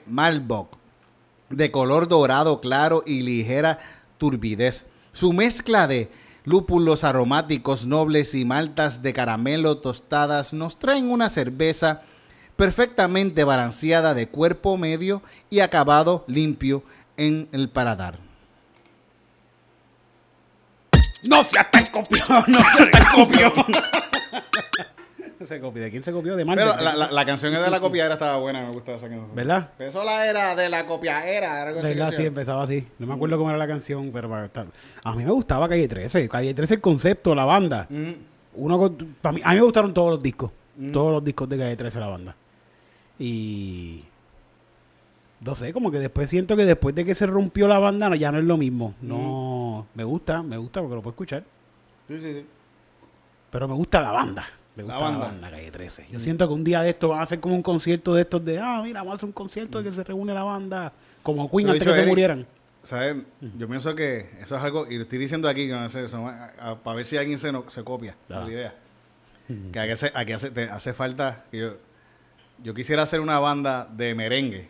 de 1.50 1.72
color 1.72 2.08
dorado 2.08 2.60
claro 2.60 3.04
y 3.06 3.22
ligera 3.22 3.80
turbidez. 4.18 4.86
Su 5.12 5.32
mezcla 5.32 5.88
de 5.88 6.10
lúpulos 6.46 7.04
aromáticos 7.04 7.86
nobles 7.86 8.36
y 8.36 8.46
maltas 8.46 9.02
de 9.02 9.14
caramelo 9.14 9.78
tostadas 9.78 10.54
nos 10.54 10.78
traen 10.78 11.10
una 11.10 11.30
cerveza 11.30 12.02
perfectamente 12.56 13.44
balanceada 13.44 14.14
de 14.14 14.28
cuerpo 14.28 14.78
medio 14.78 15.22
y 15.50 15.62
acabado 15.62 16.24
limpio 16.28 16.84
en 17.18 17.48
el 17.52 17.70
paladar. 17.70 18.20
¡No 21.24 21.44
seas 21.44 21.72
tan 21.72 21.86
copión! 21.88 22.28
¡No 22.48 22.60
seas 22.76 22.92
tan 22.92 23.06
copión! 23.14 23.54
se 25.48 25.60
copió. 25.60 25.82
¿De 25.84 25.92
quién 25.92 26.04
se 26.04 26.12
copió? 26.12 26.36
De 26.36 26.46
Marvel. 26.46 26.66
Pero 26.70 26.82
la, 26.84 26.96
la- 26.96 27.12
la 27.12 27.26
canción 27.26 27.54
de 27.54 27.70
la 27.70 27.80
copiadera 27.80 28.16
estaba 28.16 28.38
buena, 28.38 28.62
me 28.66 28.72
gustaba 28.72 28.98
esa 28.98 29.08
canción. 29.10 29.36
¿Verdad? 29.36 29.70
Empezó 29.78 30.04
la 30.04 30.26
era 30.28 30.56
de 30.56 30.70
la 30.70 30.86
copiadera. 30.86 31.66
¿Verdad? 31.72 32.12
Sí, 32.12 32.26
empezaba 32.26 32.64
así. 32.64 32.88
No 33.00 33.08
me 33.08 33.14
acuerdo 33.14 33.38
cómo 33.38 33.50
era 33.50 33.58
la 33.60 33.68
canción, 33.68 34.12
pero 34.14 34.30
para 34.30 34.46
estar- 34.46 34.68
a 35.04 35.14
mí 35.16 35.24
me 35.24 35.32
gustaba 35.32 35.68
Calle 35.70 35.88
13. 35.88 36.28
Calle 36.30 36.54
13 36.54 36.76
el 36.76 36.82
concepto, 36.82 37.34
la 37.36 37.46
banda. 37.46 37.88
Ujú. 37.90 38.16
Uno 38.56 38.78
mí, 39.32 39.42
a 39.44 39.50
mí 39.52 39.56
me 39.56 39.62
gustaron 39.62 39.94
todos 39.94 40.12
los 40.12 40.22
discos. 40.24 40.52
Todos 40.92 41.12
los 41.12 41.24
discos 41.24 41.48
de 41.50 41.58
Calle 41.58 41.76
13 41.76 42.00
la 42.00 42.08
banda. 42.08 42.36
Y 43.20 44.04
no 45.42 45.56
sé, 45.56 45.74
como 45.74 45.92
que 45.92 46.00
después 46.00 46.30
siento 46.30 46.56
que 46.56 46.66
después 46.66 46.96
de 46.96 47.04
que 47.06 47.14
se 47.16 47.26
rompió 47.26 47.68
la 47.68 47.78
banda 47.80 48.10
no, 48.10 48.16
ya 48.16 48.32
no 48.32 48.40
es 48.40 48.46
lo 48.46 48.58
mismo. 48.58 48.94
No, 49.02 49.86
me 49.94 50.04
gusta, 50.04 50.42
me 50.42 50.58
gusta 50.58 50.80
porque 50.82 50.96
lo 50.96 51.02
puedo 51.02 51.12
escuchar. 51.14 51.44
Sí, 52.08 52.20
sí, 52.20 52.34
sí. 52.34 52.46
Pero 53.52 53.68
me 53.68 53.76
gusta 53.76 54.02
la 54.02 54.12
banda. 54.12 54.46
Me 54.76 54.84
La 54.84 54.94
gusta 54.96 55.00
la 55.00 55.04
banda. 55.12 55.26
banda, 55.28 55.52
Calle 55.52 55.72
13. 55.72 56.08
Yo 56.12 56.20
siento 56.20 56.48
que 56.48 56.54
un 56.54 56.64
día 56.64 56.82
de 56.82 56.90
esto 56.92 57.10
van 57.10 57.20
a 57.20 57.24
hacer 57.24 57.40
como 57.40 57.56
un 57.56 57.62
concierto 57.62 58.16
de 58.16 58.22
estos 58.22 58.44
de, 58.44 58.60
ah, 58.60 58.82
mira, 58.84 59.02
vamos 59.02 59.14
a 59.14 59.16
hacer 59.18 59.28
un 59.28 59.34
concierto 59.34 59.82
de 59.82 59.90
que 59.90 59.96
se 59.96 60.04
reúne 60.04 60.34
la 60.34 60.44
banda. 60.44 60.92
Como 61.22 61.50
Queen 61.50 61.68
Pero 61.68 61.74
antes 61.74 61.88
que 61.88 61.94
se 62.02 62.06
murieran. 62.08 62.46
¿Sabes? 62.82 63.16
Yo 63.58 63.68
pienso 63.68 63.96
que 63.96 64.30
eso 64.42 64.58
es 64.58 64.62
algo, 64.64 64.88
y 64.90 64.96
lo 64.98 65.04
estoy 65.04 65.20
diciendo 65.20 65.48
aquí, 65.48 65.68
que 65.68 65.74
no 65.74 65.88
sé, 65.90 66.04
eso, 66.06 66.22
para 66.84 66.96
ver 66.98 67.06
si 67.06 67.16
alguien 67.18 67.38
se, 67.40 67.52
no- 67.52 67.70
se 67.70 67.84
copia 67.84 68.16
de 68.28 68.36
Ah. 68.36 68.40
la 68.42 68.50
idea. 68.52 68.74
Que 69.72 69.80
aquí, 69.80 69.92
hace, 69.92 70.12
aquí 70.16 70.32
hace, 70.34 70.50
te- 70.52 70.64
hace 70.70 70.94
falta, 70.94 71.46
que 71.52 71.60
yo, 71.60 71.78
yo 72.64 72.74
quisiera 72.74 73.04
hacer 73.04 73.20
una 73.22 73.40
banda 73.40 73.88
de 73.92 74.16
merengue, 74.16 74.70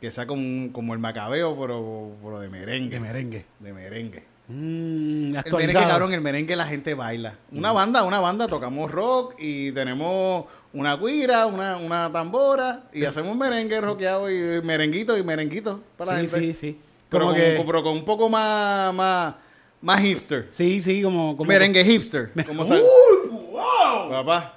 que 0.00 0.10
sea 0.10 0.26
como, 0.26 0.42
un- 0.42 0.70
como 0.72 0.92
el 0.92 0.98
macabeo, 0.98 1.58
pero, 1.58 2.12
pero 2.22 2.40
de 2.40 2.48
merengue. 2.48 2.96
De 2.96 3.00
merengue. 3.00 3.44
De 3.60 3.72
merengue. 3.72 4.24
Mm, 4.48 5.34
El 5.44 5.52
merengue, 5.52 5.72
cabrón, 5.74 6.12
el 6.12 6.20
merengue 6.20 6.54
la 6.56 6.66
gente 6.66 6.94
baila. 6.94 7.34
Una 7.50 7.72
banda, 7.72 8.02
una 8.04 8.20
banda, 8.20 8.46
tocamos 8.46 8.90
rock 8.90 9.34
y 9.38 9.72
tenemos 9.72 10.44
una 10.72 10.96
guira, 10.96 11.46
una, 11.46 11.76
una 11.76 12.10
tambora 12.12 12.84
y 12.92 13.04
hacemos 13.04 13.36
merengue 13.36 13.80
rockeado 13.80 14.30
y 14.30 14.62
merenguito 14.62 15.16
y 15.18 15.22
merenguito 15.24 15.80
para 15.96 16.12
la 16.14 16.20
Sí, 16.20 16.26
gente. 16.28 16.40
sí, 16.54 16.54
sí. 16.54 16.80
Pero, 17.08 17.26
Como 17.26 17.34
con, 17.56 17.66
pero 17.66 17.82
con 17.82 17.92
un 17.94 18.04
poco 18.04 18.28
más, 18.28 18.92
más, 18.94 19.34
más 19.80 20.00
hipster. 20.00 20.48
Sí, 20.50 20.80
sí, 20.82 21.02
como... 21.02 21.36
como 21.36 21.48
merengue 21.48 21.84
hipster. 21.84 22.30
Como 22.46 22.64
sa- 22.64 22.74
¡Uy, 22.74 23.28
wow! 23.52 24.10
Papá. 24.10 24.55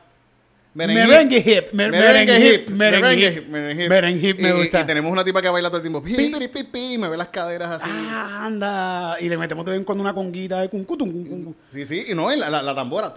Merengue 0.71 1.37
hip, 1.39 1.73
mer- 1.73 1.91
merengue 1.91 2.53
hip, 2.53 2.69
merengue 2.69 3.27
hip, 3.37 3.47
merengue 3.89 4.29
hip. 4.29 4.39
me 4.39 4.53
gusta. 4.53 4.81
Y 4.81 4.85
tenemos 4.85 5.11
una 5.11 5.25
tipa 5.25 5.41
que 5.41 5.49
baila 5.49 5.69
todo 5.69 5.77
el 5.77 5.83
tiempo. 5.83 6.03
Pi, 6.03 6.13
pi, 6.15 6.47
pi, 6.47 6.63
pi, 6.63 6.97
me 6.99 7.09
ve 7.09 7.17
las 7.17 7.29
caderas 7.29 7.81
así. 7.81 7.89
Ah, 7.91 8.45
anda. 8.45 9.17
Y 9.19 9.27
le 9.29 9.37
metemos 9.37 9.65
de 9.65 9.71
vez 9.71 9.79
en 9.79 9.83
cuando 9.83 10.03
una 10.03 10.13
conguita 10.13 10.61
de 10.61 10.69
cuncum. 10.69 11.53
Sí, 11.73 11.85
sí, 11.85 12.05
y 12.09 12.13
no, 12.13 12.29
la, 12.35 12.61
la, 12.61 12.75
tambora. 12.75 13.11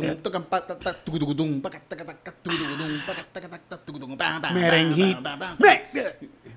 Merengue. 4.55 5.17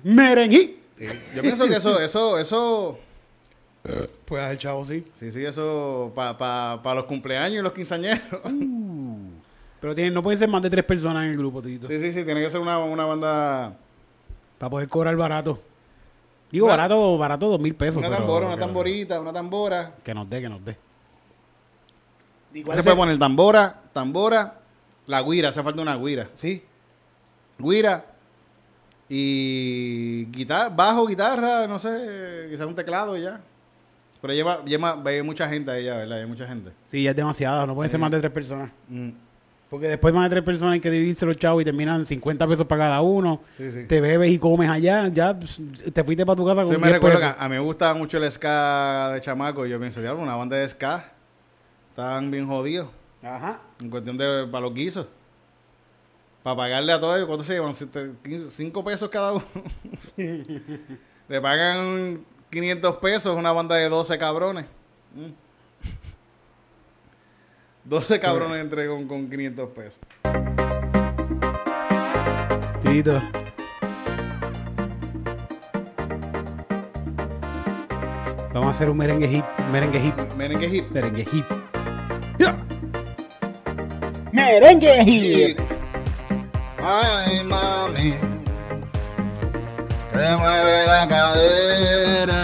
Merengue. 0.02 0.76
Yo 1.34 1.42
pienso 1.42 1.66
que 1.66 1.76
eso, 1.76 2.00
eso, 2.00 2.38
eso, 2.38 2.98
Pues 4.24 4.50
el 4.50 4.58
chavo, 4.58 4.84
sí. 4.86 5.04
sí, 5.20 5.30
sí, 5.30 5.44
eso 5.44 6.10
para 6.14 6.38
pa, 6.38 6.80
pa 6.82 6.94
los 6.94 7.04
cumpleaños 7.04 7.58
y 7.58 7.62
los 7.62 7.72
quinceañeros. 7.74 8.22
Pero 9.80 9.94
tiene, 9.94 10.10
no 10.10 10.22
pueden 10.22 10.38
ser 10.38 10.48
más 10.48 10.62
de 10.62 10.70
tres 10.70 10.84
personas 10.84 11.24
en 11.24 11.30
el 11.32 11.36
grupo, 11.38 11.62
Tito. 11.62 11.86
Sí, 11.86 12.00
sí, 12.00 12.12
sí, 12.12 12.24
tiene 12.24 12.40
que 12.42 12.50
ser 12.50 12.60
una, 12.60 12.78
una 12.78 13.04
banda, 13.04 13.76
Para 14.58 14.70
poder 14.70 14.88
cobrar 14.88 15.14
barato. 15.16 15.60
Digo, 16.50 16.66
Una- 16.66 16.76
barato, 16.76 17.18
barato, 17.18 17.48
dos 17.48 17.60
mil 17.60 17.74
pesos. 17.74 17.96
una 17.96 18.06
pero- 18.08 18.20
tambora, 18.20 18.46
una 18.46 18.54
pero- 18.54 18.66
tamborita, 18.66 19.20
una 19.20 19.32
tambora. 19.32 19.92
Que 20.04 20.14
nos 20.14 20.28
dé, 20.28 20.40
que 20.40 20.48
nos 20.48 20.64
dé. 20.64 20.76
¿Y 22.54 22.58
Se 22.60 22.82
puede 22.82 22.96
poner 22.96 23.18
tambora, 23.18 23.80
tambora, 23.92 24.54
la 25.06 25.22
guira, 25.22 25.50
hace 25.50 25.62
falta 25.62 25.82
una 25.82 25.96
guira, 25.96 26.28
¿sí? 26.40 26.62
Guira 27.58 28.04
y 29.08 30.24
guitarra, 30.32 30.68
bajo, 30.70 31.06
guitarra, 31.06 31.66
no 31.66 31.78
sé, 31.78 32.46
quizás 32.50 32.66
un 32.66 32.74
teclado 32.74 33.16
y 33.16 33.22
ya. 33.22 33.40
Pero 34.22 34.32
lleva, 34.32 34.64
lleva, 34.64 34.94
ve 34.96 35.22
mucha 35.22 35.48
gente 35.48 35.70
ahí 35.70 35.84
ya, 35.84 35.96
¿verdad? 35.96 36.18
Hay 36.20 36.26
mucha 36.26 36.46
gente. 36.46 36.70
Sí, 36.90 37.02
ya 37.02 37.10
es 37.10 37.16
demasiado. 37.16 37.66
No 37.66 37.74
pueden 37.74 37.90
ser 37.90 38.00
más 38.00 38.10
de 38.10 38.18
tres 38.20 38.32
personas. 38.32 38.70
Mm, 38.88 39.10
Porque 39.68 39.88
después 39.88 40.14
más 40.14 40.24
de 40.24 40.30
tres 40.36 40.44
personas 40.44 40.74
hay 40.74 40.80
que 40.80 40.90
dividirse 40.90 41.26
los 41.26 41.36
chavos 41.36 41.60
y 41.60 41.64
terminan 41.64 42.06
50 42.06 42.46
pesos 42.46 42.66
para 42.66 42.84
cada 42.84 43.00
uno. 43.00 43.40
Sí, 43.56 43.72
sí. 43.72 43.84
Te 43.88 44.00
bebes 44.00 44.30
y 44.30 44.38
comes 44.38 44.70
allá. 44.70 45.08
Ya 45.08 45.36
pues, 45.36 45.60
te 45.92 46.04
fuiste 46.04 46.24
para 46.24 46.36
tu 46.36 46.46
casa 46.46 46.62
con 46.62 46.72
Sí, 46.72 46.80
me 46.80 46.86
10 46.86 46.92
recuerdo 46.94 47.18
que 47.18 47.24
pesos. 47.26 47.40
a, 47.40 47.44
a 47.44 47.48
mí 47.48 47.54
me 47.56 47.60
gustaba 47.60 47.94
mucho 47.94 48.16
el 48.18 48.30
ska 48.30 49.10
de 49.12 49.20
chamaco 49.20 49.66
y 49.66 49.70
yo 49.70 49.80
pensé, 49.80 50.00
diablo, 50.00 50.22
una 50.22 50.36
banda 50.36 50.56
de 50.56 50.68
ska, 50.68 51.10
estaban 51.90 52.30
bien 52.30 52.46
jodidos 52.46 52.88
Ajá. 53.24 53.58
en 53.80 53.90
cuestión 53.90 54.16
de 54.16 54.46
para 54.50 54.62
los 54.66 54.72
guisos. 54.74 55.06
Para 56.44 56.56
pagarle 56.58 56.92
a 56.92 57.00
todos, 57.00 57.24
¿cuánto 57.26 57.42
se 57.42 57.54
llevan? 57.54 57.74
Siete- 57.74 58.12
quince- 58.22 58.50
Cinco 58.50 58.84
pesos 58.84 59.08
cada 59.10 59.32
uno. 59.32 59.44
Le 61.28 61.40
pagan 61.40 62.20
500 62.50 62.96
pesos 62.96 63.36
una 63.36 63.50
banda 63.50 63.74
de 63.74 63.88
12 63.88 64.16
cabrones. 64.16 64.64
Mm. 65.14 65.45
12 67.88 68.18
cabrones 68.18 68.60
entre 68.60 68.88
con, 68.88 69.06
con 69.06 69.30
500 69.30 69.68
pesos. 69.70 69.98
Tito. 72.82 73.22
Vamos 78.52 78.68
a 78.68 78.70
hacer 78.70 78.90
un 78.90 78.96
merengue 78.96 79.30
hip. 79.30 79.44
Merengue 79.70 80.04
hip. 80.04 80.14
Miren 80.36 80.74
hip. 80.74 80.90
Merengue 80.90 81.26
hip. 81.32 81.44
Ya. 82.38 82.56
Merengue 84.32 85.02
hip. 85.04 85.60
Ay, 86.82 87.44
mami, 87.44 88.14
que 90.12 90.36
mueve 90.38 90.86
la 90.86 91.06
cadera. 91.08 92.42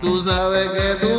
Tú 0.00 0.22
sabes 0.22 0.70
que 0.70 0.94
tú 1.00 1.13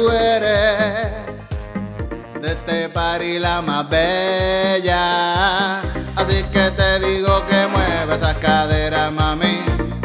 party 2.95 3.39
la 3.39 3.61
más 3.61 3.89
bella. 3.89 5.81
Así 6.15 6.43
que 6.53 6.71
te 6.71 6.99
digo 7.01 7.45
que 7.49 7.67
mueve 7.67 8.15
esas 8.15 8.35
caderas, 8.35 9.11
mami, 9.11 9.59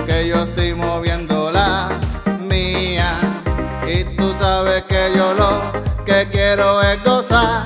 que 0.05 0.27
yo 0.27 0.43
estoy 0.43 0.75
moviendo 0.75 1.53
la 1.53 1.89
mía. 2.41 3.13
Y 3.87 4.03
tú 4.17 4.35
sabes 4.35 4.83
que 4.89 5.13
yo 5.17 5.33
lo 5.35 5.63
que 6.05 6.29
quiero 6.33 6.83
es 6.83 7.03
gozar 7.05 7.63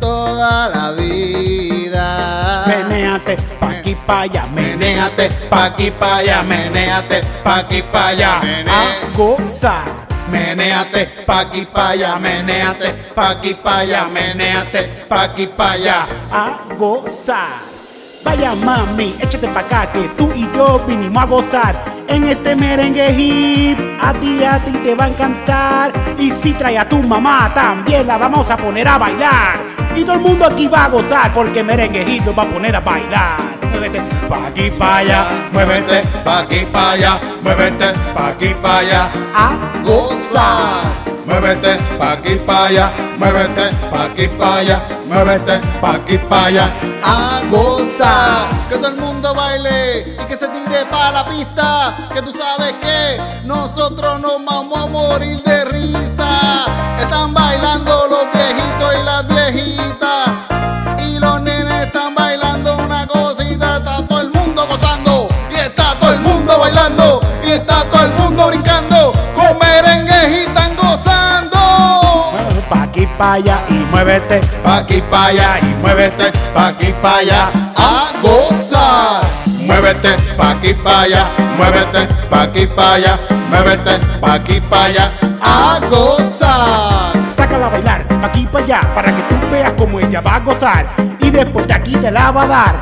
toda 0.00 0.68
la 0.68 0.90
vida. 0.90 2.64
Menéate 2.66 3.36
pa' 3.60 3.70
aquí 3.70 3.94
pa' 3.94 4.20
allá. 4.22 4.46
Menéate 4.52 5.30
pa' 5.48 5.64
aquí 5.66 5.90
pa' 5.92 6.16
allá, 6.16 6.42
menéate 6.42 7.22
pa' 7.44 7.58
aquí 7.58 7.82
pa' 7.82 8.08
allá, 8.08 8.40
A 8.68 9.16
gozar. 9.16 10.05
Menéate 10.30 11.06
pa' 11.26 11.40
aquí 11.40 11.64
pa' 11.64 11.90
allá, 11.90 12.18
menéate 12.18 12.88
pa' 13.14 13.30
aquí 13.30 13.54
pa' 13.54 13.78
allá, 13.80 14.04
menéate 14.08 15.06
pa' 15.08 15.24
aquí 15.24 15.46
pa' 15.46 15.72
allá. 15.72 16.06
a 16.30 16.74
gozar. 16.76 17.75
Vaya 18.26 18.56
mami, 18.56 19.14
échate 19.22 19.46
pa' 19.46 19.60
acá 19.60 19.86
que 19.92 20.08
tú 20.18 20.32
y 20.34 20.50
yo 20.52 20.82
vinimos 20.84 21.22
a 21.22 21.26
gozar. 21.26 21.74
En 22.08 22.24
este 22.24 22.56
merengue 22.56 23.12
hip, 23.12 23.78
a 24.02 24.12
ti 24.14 24.42
a 24.42 24.58
ti 24.58 24.72
te 24.72 24.96
va 24.96 25.04
a 25.04 25.08
encantar. 25.08 25.92
Y 26.18 26.32
si 26.32 26.52
trae 26.54 26.76
a 26.76 26.88
tu 26.88 27.00
mamá, 27.04 27.52
también 27.54 28.04
la 28.04 28.18
vamos 28.18 28.50
a 28.50 28.56
poner 28.56 28.88
a 28.88 28.98
bailar. 28.98 29.60
Y 29.94 30.02
todo 30.02 30.14
el 30.14 30.22
mundo 30.22 30.44
aquí 30.44 30.66
va 30.66 30.86
a 30.86 30.88
gozar 30.88 31.32
porque 31.32 31.62
merengue 31.62 32.02
hip 32.02 32.24
nos 32.26 32.36
va 32.36 32.42
a 32.42 32.46
poner 32.46 32.74
a 32.74 32.80
bailar. 32.80 33.38
Muévete 33.70 34.00
pa' 34.28 34.48
aquí 34.48 34.70
pa' 34.72 34.96
allá, 34.96 35.24
Muévete 35.52 36.02
pa' 36.24 36.40
aquí 36.40 36.66
pa' 36.72 36.90
allá, 36.90 37.20
muévete 37.44 37.92
pa' 38.12 38.28
aquí 38.30 38.54
pa' 38.60 38.78
allá, 38.78 39.10
a 39.32 39.52
gozar. 39.84 41.05
Muévete 41.26 41.76
pa' 41.98 42.12
aquí 42.12 42.36
pa' 42.36 42.66
allá, 42.66 42.92
muévete 43.18 43.74
pa' 43.90 44.04
aquí 44.04 44.28
pa' 44.28 44.58
allá, 44.58 44.78
muévete 45.06 45.60
pa' 45.80 45.96
aquí 45.96 46.18
pa' 46.18 46.44
allá, 46.46 46.66
a 47.02 47.42
gozar. 47.50 48.48
Que 48.68 48.76
todo 48.76 48.88
el 48.88 48.96
mundo 48.96 49.34
baile 49.34 50.16
y 50.22 50.24
que 50.28 50.36
se 50.36 50.46
tire 50.46 50.86
pa' 50.86 51.10
la 51.10 51.24
pista. 51.28 51.94
Que 52.14 52.22
tú 52.22 52.32
sabes 52.32 52.74
que 52.80 53.20
nosotros 53.44 54.20
nos 54.20 54.44
vamos 54.44 54.78
a 54.78 54.86
morir 54.86 55.42
de 55.42 55.64
risa. 55.64 56.64
Están 57.00 57.34
bailando 57.34 58.06
los 58.08 58.24
viejitos 58.32 58.94
y 58.94 59.02
las 59.04 59.26
viejitas. 59.26 60.55
Pa' 73.18 73.34
allá 73.34 73.58
y 73.68 73.74
muévete. 73.74 74.40
Pa' 74.62 74.78
aquí 74.78 75.02
pa' 75.10 75.26
allá 75.26 75.58
y 75.60 75.74
muévete, 75.82 76.32
pa' 76.54 76.68
aquí 76.68 76.94
pa' 77.02 77.18
allá 77.18 77.50
a 77.76 78.12
gozar. 78.22 79.24
Muévete 79.46 80.16
pa' 80.36 80.50
aquí 80.50 80.74
pa' 80.74 81.02
allá, 81.02 81.26
muévete 81.58 82.06
pa' 82.30 82.42
aquí 82.42 82.66
pa' 82.66 82.94
allá, 82.94 83.18
muévete 83.50 83.98
pa' 84.20 84.34
aquí 84.34 84.60
pa' 84.60 84.84
allá 84.84 85.12
a 85.40 85.80
gozar. 85.90 87.12
Sácala 87.36 87.66
a 87.66 87.70
bailar, 87.70 88.06
pa' 88.08 88.26
aquí 88.26 88.46
pa' 88.46 88.60
allá, 88.60 88.80
para 88.94 89.14
que 89.14 89.22
tú 89.22 89.36
veas 89.50 89.72
cómo 89.76 90.00
ella 90.00 90.20
va 90.20 90.36
a 90.36 90.40
gozar. 90.40 90.86
Y 91.20 91.30
después 91.30 91.66
de 91.66 91.74
aquí 91.74 91.96
te 91.96 92.10
la 92.10 92.30
va 92.30 92.42
a 92.42 92.46
dar. 92.46 92.74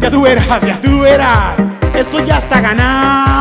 Ya 0.00 0.10
tú 0.10 0.22
verás, 0.22 0.60
ya 0.66 0.80
tú 0.80 1.00
verás. 1.00 1.54
Eso 1.94 2.20
ya 2.24 2.38
está 2.38 2.60
ganado, 2.60 3.31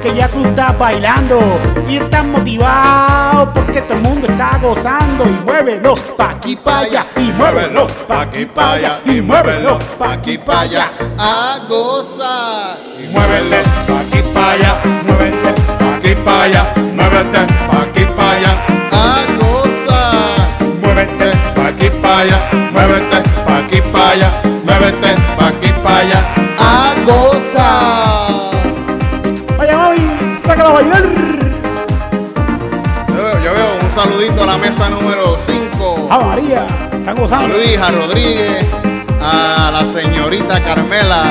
porque 0.00 0.16
ya 0.16 0.28
tú 0.28 0.42
estás 0.46 0.78
bailando. 0.78 1.38
Y 1.86 1.96
estás 1.96 2.24
motivado, 2.24 3.52
porque 3.52 3.82
todo 3.82 3.94
el 3.94 4.02
mundo 4.02 4.26
está 4.28 4.58
gozando. 4.58 5.24
Y 5.26 5.44
muévelo, 5.44 5.94
pa' 6.16 6.30
aquí 6.30 6.56
pa' 6.56 6.78
allá. 6.80 7.06
Y 7.16 7.30
muévelo, 7.32 7.86
pa' 8.08 8.22
aquí 8.22 8.46
pa' 8.46 8.72
allá. 8.72 9.00
Y 9.04 9.20
muévelo, 9.20 9.78
pa' 9.98 10.12
aquí 10.12 10.38
pa' 10.38 10.60
allá. 10.60 10.90
a 11.18 11.58
gozar. 11.68 12.78
Y 12.98 13.12
muévete, 13.12 13.62
pa' 13.86 14.00
aquí 14.00 14.22
pa' 14.32 14.50
allá. 14.52 14.76
Muévete, 15.04 15.60
Pa' 15.78 15.96
aquí 15.96 16.14
pa' 16.24 16.42
allá, 16.44 16.64
muévete 16.94 17.46
pa' 17.68 17.82
aquí 17.82 18.04
pa' 18.16 18.30
allá 18.32 18.52
a 18.90 19.26
gozar. 19.38 20.64
muévete. 20.80 21.30
pa' 21.54 21.68
aquí 21.68 21.90
pa' 22.02 22.18
allá, 22.20 22.38
muévete 22.72 23.20
pa' 23.44 23.58
aquí 23.58 23.80
pa' 23.92 24.10
allá, 24.10 24.30
muévete 24.64 25.14
pa' 25.36 25.48
aquí 25.48 25.72
pa' 25.84 25.98
allá 25.98 26.20
a 26.58 26.94
gozar. 27.06 28.49
Sácala 30.60 30.68
a 30.68 30.82
bailar. 30.82 31.02
Yo 33.08 33.14
veo, 33.14 33.40
yo 33.42 33.54
veo 33.54 33.68
un 33.82 33.90
saludito 33.92 34.42
a 34.42 34.46
la 34.46 34.58
mesa 34.58 34.90
número 34.90 35.38
5. 35.38 36.08
¡Ah, 36.10 36.18
María! 36.18 36.66
Están 36.92 37.08
A 37.08 37.20
gozando. 37.20 37.56
Luisa 37.56 37.90
Rodríguez, 37.90 38.66
a 39.22 39.70
la 39.72 39.86
señorita 39.86 40.62
Carmela. 40.62 41.22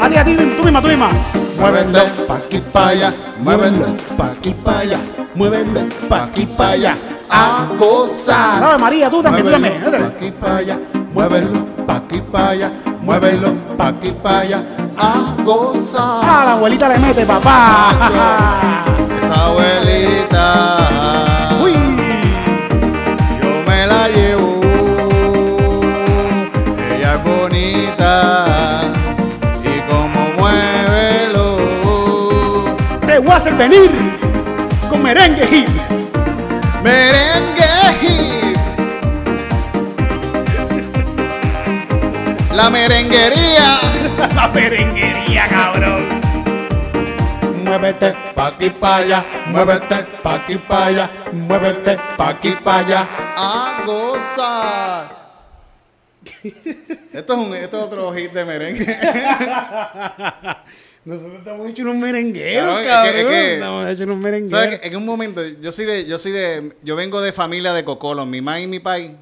A 0.00 0.08
ti, 0.08 0.16
a 0.16 0.24
ti, 0.24 0.36
tú 0.36 0.62
misma, 0.62 0.80
tú 0.80 0.86
misma. 0.86 1.10
Muévete 1.58 2.00
pa' 2.28 2.36
aquí 2.36 2.62
pa' 2.72 2.88
allá, 2.88 3.12
muévete 3.40 3.84
pa' 4.16 4.26
aquí 4.26 4.54
pa' 4.54 4.78
allá, 4.78 4.98
muévete 5.34 5.80
pa' 6.08 6.22
aquí 6.22 6.46
pa' 6.46 6.70
allá. 6.70 6.96
a 7.28 7.66
gozar. 7.76 8.62
Ave 8.62 8.78
María, 8.78 9.10
tú 9.10 9.22
también, 9.22 9.44
tú 9.44 9.50
también. 9.50 9.80
Muévelo 9.80 10.04
pa' 10.04 10.14
aquí 10.16 10.30
para 10.30 10.56
allá, 10.56 10.78
muévelo 11.12 11.66
pa' 11.86 11.96
aquí 11.96 12.20
para 12.32 12.48
allá, 12.50 12.72
muévelo 13.02 13.54
pa' 13.76 13.88
aquí 13.88 14.12
para 14.22 14.40
allá, 14.40 14.62
a 14.96 15.34
gozar. 15.44 16.20
Ah, 16.22 16.42
la 16.46 16.52
abuelita 16.52 16.88
le 16.88 16.98
mete, 16.98 17.24
papá. 17.26 17.92
Esa 19.22 19.44
abuelita, 19.46 20.44
Uy. 21.62 21.72
yo 23.42 23.50
me 23.66 23.86
la 23.86 24.08
llevo. 24.08 24.60
Ella 26.96 27.14
es 27.14 27.24
bonita 27.24 28.82
y 29.64 29.80
como 29.90 30.20
muévelo. 30.38 31.46
Te 33.06 33.18
voy 33.18 33.30
a 33.32 33.36
hacer 33.36 33.54
venir 33.54 33.90
con 34.88 35.02
merengue 35.02 35.44
hip. 35.50 35.68
Merengue 36.82 37.70
hip. 38.02 38.39
La 42.60 42.68
merenguería. 42.68 43.80
La 44.34 44.48
merenguería, 44.48 45.48
cabrón. 45.48 46.04
Muévete. 47.64 48.12
Pa' 48.34 48.48
aquí 48.48 48.68
pa' 48.68 48.96
allá, 48.96 49.24
muévete, 49.46 49.96
pa' 50.22 50.34
aquí 50.34 50.56
pa' 50.58 50.86
allá, 50.86 51.10
muévete, 51.32 51.96
pa' 52.18 52.28
aquí 52.28 52.52
pa' 52.62 52.78
allá, 52.80 53.08
a 53.34 53.82
gozar. 53.86 55.08
Esto 57.12 57.32
es, 57.32 57.38
un, 57.38 57.54
esto 57.54 57.78
es 57.78 57.82
otro 57.84 58.12
hit 58.14 58.30
de 58.32 58.44
merengue. 58.44 58.84
Nosotros 61.06 61.34
estamos 61.38 61.66
hechos 61.70 61.80
unos 61.86 61.96
merengueros, 61.96 62.62
Claro, 62.62 62.78
es 62.80 62.82
que- 62.82 62.88
cabrón. 62.90 63.16
es 63.16 63.26
que- 63.26 63.54
estamos 63.54 63.88
hechos 63.88 64.00
unos 64.02 64.16
merengueros. 64.18 64.60
¿Sabes 64.64 64.80
En 64.82 64.96
un 64.96 65.06
momento, 65.06 65.40
yo 65.62 65.72
soy 65.72 65.86
de, 65.86 66.04
yo 66.06 66.18
soy 66.18 66.32
de, 66.32 66.76
yo 66.82 66.94
vengo 66.94 67.22
de 67.22 67.32
familia 67.32 67.72
de 67.72 67.84
cocolos. 67.84 68.26
Mi 68.26 68.42
mamá 68.42 68.60
y 68.60 68.66
mi 68.66 68.80
pai, 68.80 69.16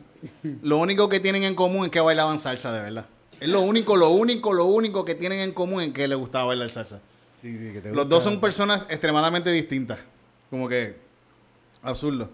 lo 0.63 0.79
único 0.79 1.09
que 1.09 1.21
tienen 1.21 1.45
en 1.45 1.55
común 1.55 1.85
es 1.85 1.91
que 1.93 2.01
bailaban 2.01 2.41
salsa, 2.41 2.73
de 2.73 2.83
verdad. 2.83 3.07
Es 3.41 3.49
lo 3.49 3.61
único, 3.61 3.97
lo 3.97 4.11
único, 4.11 4.53
lo 4.53 4.65
único 4.67 5.05
que 5.05 5.15
tienen 5.15 5.41
en 5.41 5.53
común 5.53 5.83
es 5.83 5.93
que 5.93 6.09
les 6.09 6.19
gustaba 6.19 6.47
bailar 6.47 6.71
salsa. 6.71 7.01
Los 7.93 8.09
dos 8.09 8.25
son 8.25 8.41
personas 8.41 8.83
extremadamente 8.89 9.51
distintas. 9.51 9.99
Como 10.51 10.69
que 10.69 10.97
absurdo. 11.83 12.29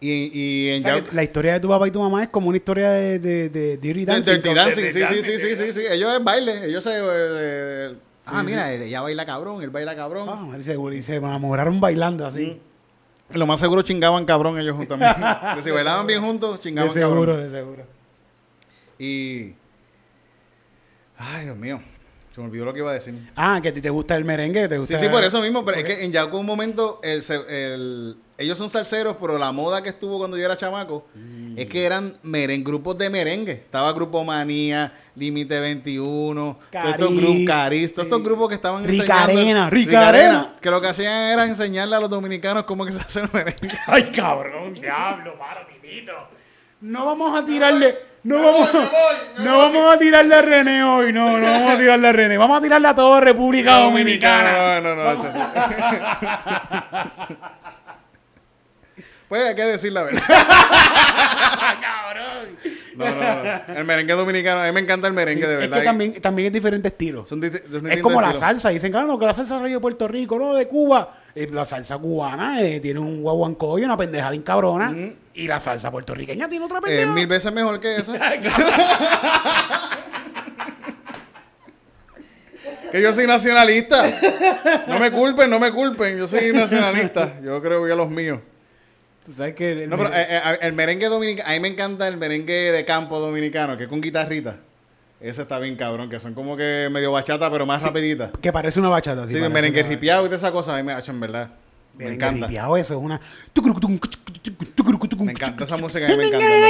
Y, 0.00 0.30
y 0.32 0.68
en 0.70 0.80
O 0.80 0.82
sea, 0.82 1.04
que 1.04 1.12
la 1.14 1.22
historia 1.24 1.54
de 1.54 1.60
tu 1.60 1.68
papá 1.68 1.86
y 1.88 1.90
tu 1.90 2.00
mamá 2.00 2.22
es 2.22 2.28
como 2.28 2.48
una 2.48 2.56
historia 2.56 2.90
de, 2.90 3.18
de, 3.18 3.48
de 3.48 3.76
Dirty 3.78 4.00
de- 4.04 4.06
Dancing. 4.06 4.32
Dirty 4.32 4.48
con- 4.48 4.54
Dancing, 4.56 4.82
de- 4.82 4.92
sí, 4.92 4.98
de 5.00 5.06
sí, 5.08 5.22
sí, 5.22 5.38
sí, 5.38 5.56
sí, 5.56 5.72
sí. 5.72 5.80
Ellos 5.90 6.12
es 6.16 6.22
baile, 6.24 6.66
ellos 6.66 6.84
se... 6.84 6.90
eh, 6.94 7.94
ah, 8.26 8.42
mira, 8.44 8.72
ella 8.72 9.00
baila 9.00 9.26
cabrón, 9.26 9.62
él 9.62 9.70
baila 9.70 9.94
cabrón. 9.96 10.28
Ah, 10.30 10.56
seguro, 10.62 10.94
y 10.94 11.02
se 11.02 11.16
enamoraron 11.16 11.80
bailando 11.80 12.26
así. 12.26 12.60
Lo 13.34 13.46
más 13.46 13.60
seguro 13.60 13.82
chingaban 13.82 14.24
cabrón 14.24 14.58
ellos 14.58 14.76
juntos 14.76 14.98
también. 14.98 15.28
que 15.56 15.62
si 15.62 15.70
bailaban 15.70 16.06
bien 16.06 16.22
juntos, 16.22 16.56
De 16.58 16.62
chingaban 16.62 16.92
seguro, 16.92 17.32
cabrón. 17.32 17.52
de 17.52 17.58
seguro. 17.58 17.82
Y... 18.98 19.52
Ay, 21.18 21.44
Dios 21.46 21.56
mío. 21.56 21.80
Se 22.34 22.40
me 22.40 22.46
olvidó 22.46 22.66
lo 22.66 22.72
que 22.72 22.78
iba 22.78 22.90
a 22.90 22.94
decir. 22.94 23.30
Ah, 23.34 23.58
que 23.60 23.70
a 23.70 23.74
ti 23.74 23.80
te 23.80 23.90
gusta 23.90 24.14
el 24.16 24.24
merengue, 24.24 24.62
que 24.62 24.68
te 24.68 24.74
Sí, 24.76 24.78
gusta... 24.78 24.98
sí, 25.00 25.08
por 25.08 25.24
eso 25.24 25.40
mismo. 25.42 25.64
Pero 25.64 25.78
es 25.78 25.84
que 25.84 26.04
en 26.04 26.12
Yaco 26.12 26.38
un 26.38 26.46
momento, 26.46 27.00
el, 27.02 27.22
el- 27.48 28.16
ellos 28.36 28.56
son 28.56 28.70
salseros, 28.70 29.16
pero 29.20 29.36
la 29.38 29.50
moda 29.50 29.82
que 29.82 29.88
estuvo 29.88 30.18
cuando 30.18 30.36
yo 30.36 30.44
era 30.44 30.56
chamaco 30.56 31.08
es 31.56 31.66
que 31.66 31.84
eran 31.84 32.14
meren, 32.22 32.62
grupos 32.62 32.96
de 32.96 33.10
merengue. 33.10 33.50
Estaba 33.50 33.92
Grupo 33.92 34.22
Manía, 34.22 34.92
Límite 35.16 35.58
21, 35.58 36.58
todos 36.70 36.84
estos 36.84 37.06
Cariz, 37.08 37.20
grupos, 37.20 37.44
Cariz, 37.48 37.92
todos 37.92 38.04
sí. 38.04 38.08
estos 38.08 38.22
grupos 38.22 38.48
que 38.50 38.54
estaban 38.54 38.84
Rica 38.86 39.02
enseñando. 39.24 39.32
Arena, 39.40 39.70
Rica 39.70 40.08
Arena. 40.08 40.54
Que 40.60 40.70
lo 40.70 40.80
que 40.80 40.86
hacían 40.86 41.32
era 41.32 41.44
enseñarle 41.44 41.96
a 41.96 41.98
los 42.00 42.08
dominicanos 42.10 42.62
cómo 42.62 42.86
que 42.86 42.92
se 42.92 43.00
hace 43.00 43.18
el 43.22 43.28
merengue. 43.32 43.76
Ay, 43.88 44.12
cabrón, 44.14 44.74
diablo, 44.74 45.34
titito. 45.82 46.12
No 46.82 47.04
vamos 47.06 47.36
a 47.36 47.44
tirarle... 47.44 48.06
No 48.24 48.42
vamos, 48.42 48.68
no 49.38 49.58
vamos 49.58 49.94
a 49.94 49.98
tirarle 49.98 50.34
a 50.34 50.42
René 50.42 50.82
hoy, 50.84 51.12
no, 51.12 51.38
no 51.38 51.46
vamos 51.46 51.70
a 51.74 51.78
tirarle 51.78 52.08
a 52.08 52.12
René. 52.12 52.36
Vamos 52.36 52.58
a 52.58 52.60
tirarle 52.60 52.88
a 52.88 52.94
toda 52.94 53.20
República 53.20 53.76
Dominicana. 53.76 54.80
No, 54.80 54.94
no, 54.94 55.14
no. 55.14 55.22
Pues 59.28 59.44
hay 59.44 59.54
que 59.54 59.62
decir 59.62 59.92
la 59.92 60.04
verdad. 60.04 60.22
cabrón. 61.82 62.56
No, 62.96 63.04
no, 63.04 63.44
no. 63.44 63.78
El 63.78 63.84
merengue 63.84 64.14
dominicano, 64.14 64.62
a 64.62 64.66
mí 64.66 64.72
me 64.72 64.80
encanta 64.80 65.06
el 65.06 65.12
merengue, 65.12 65.46
de 65.46 65.52
es 65.54 65.60
verdad. 65.60 65.78
que 65.80 65.84
también, 65.84 66.20
también 66.22 66.46
es 66.46 66.52
diferente 66.54 66.88
estilo. 66.88 67.26
Son 67.26 67.38
dist- 67.40 67.62
son 67.70 67.92
Es 67.92 68.00
como 68.00 68.22
la 68.22 68.32
salsa. 68.32 68.70
Dicen, 68.70 68.90
claro, 68.90 69.18
que 69.18 69.26
la 69.26 69.34
salsa 69.34 69.58
rey 69.58 69.72
de 69.74 69.80
Puerto 69.80 70.08
Rico, 70.08 70.38
no 70.38 70.54
de 70.54 70.66
Cuba. 70.66 71.12
Eh, 71.34 71.46
la 71.52 71.66
salsa 71.66 71.98
cubana 71.98 72.62
eh, 72.62 72.80
tiene 72.80 73.00
un 73.00 73.20
guaguancó 73.20 73.78
y 73.78 73.84
una 73.84 73.98
pendeja 73.98 74.30
bien 74.30 74.42
cabrona. 74.42 74.94
Y 75.38 75.46
la 75.46 75.60
salsa 75.60 75.90
puertorriqueña 75.90 76.48
tiene 76.48 76.64
otra 76.64 76.78
Es 76.78 76.84
pendeja. 76.84 77.12
mil 77.12 77.26
veces 77.28 77.52
mejor 77.52 77.78
que 77.78 77.96
esa. 77.96 78.12
que 82.92 83.02
yo 83.02 83.12
soy 83.12 83.26
nacionalista. 83.26 84.10
No 84.86 84.98
me 84.98 85.10
culpen, 85.12 85.50
no 85.50 85.58
me 85.60 85.70
culpen. 85.72 86.16
Yo 86.18 86.26
soy 86.26 86.52
nacionalista. 86.52 87.40
Yo 87.42 87.60
creo 87.62 87.84
que 87.84 87.92
a 87.92 87.96
los 87.96 88.10
míos. 88.10 88.40
Tú 89.26 89.32
sabes 89.34 89.54
que 89.54 89.84
el- 89.84 89.90
No, 89.90 89.96
pero 89.98 90.10
eh, 90.12 90.26
eh, 90.28 90.58
el 90.62 90.72
merengue 90.72 91.06
dominicano, 91.08 91.48
a 91.48 91.52
mí 91.52 91.60
me 91.60 91.68
encanta 91.68 92.08
el 92.08 92.16
merengue 92.16 92.72
de 92.72 92.84
campo 92.84 93.20
dominicano, 93.20 93.76
que 93.76 93.84
es 93.84 93.88
con 93.88 94.00
guitarrita. 94.00 94.56
Ese 95.20 95.42
está 95.42 95.58
bien 95.58 95.76
cabrón, 95.76 96.08
que 96.08 96.18
son 96.18 96.32
como 96.32 96.56
que 96.56 96.88
medio 96.90 97.12
bachata, 97.12 97.50
pero 97.50 97.66
más 97.66 97.82
rapidita. 97.82 98.30
que 98.40 98.52
parece 98.52 98.80
una 98.80 98.88
bachata. 98.88 99.22
Sí, 99.22 99.34
parece 99.34 99.46
el 99.46 99.52
merengue 99.52 99.82
ripiado 99.82 100.22
y 100.22 100.26
toda 100.26 100.36
esa 100.36 100.50
cosa, 100.52 100.74
a 100.74 100.78
mí 100.78 100.82
me 100.84 100.92
ha 100.92 100.98
hecho 101.00 101.10
en 101.12 101.20
verdad. 101.20 101.48
Me 101.94 102.04
merengue 102.04 102.24
encanta. 102.26 102.46
ripiao, 102.46 102.76
eso 102.76 102.94
es 102.96 103.00
una... 103.04 103.20
Me 105.24 105.32
encanta 105.32 105.64
esa 105.64 105.76
música, 105.76 106.06
a 106.06 106.08
mí 106.08 106.16
me 106.16 106.24
encanta. 106.36 106.66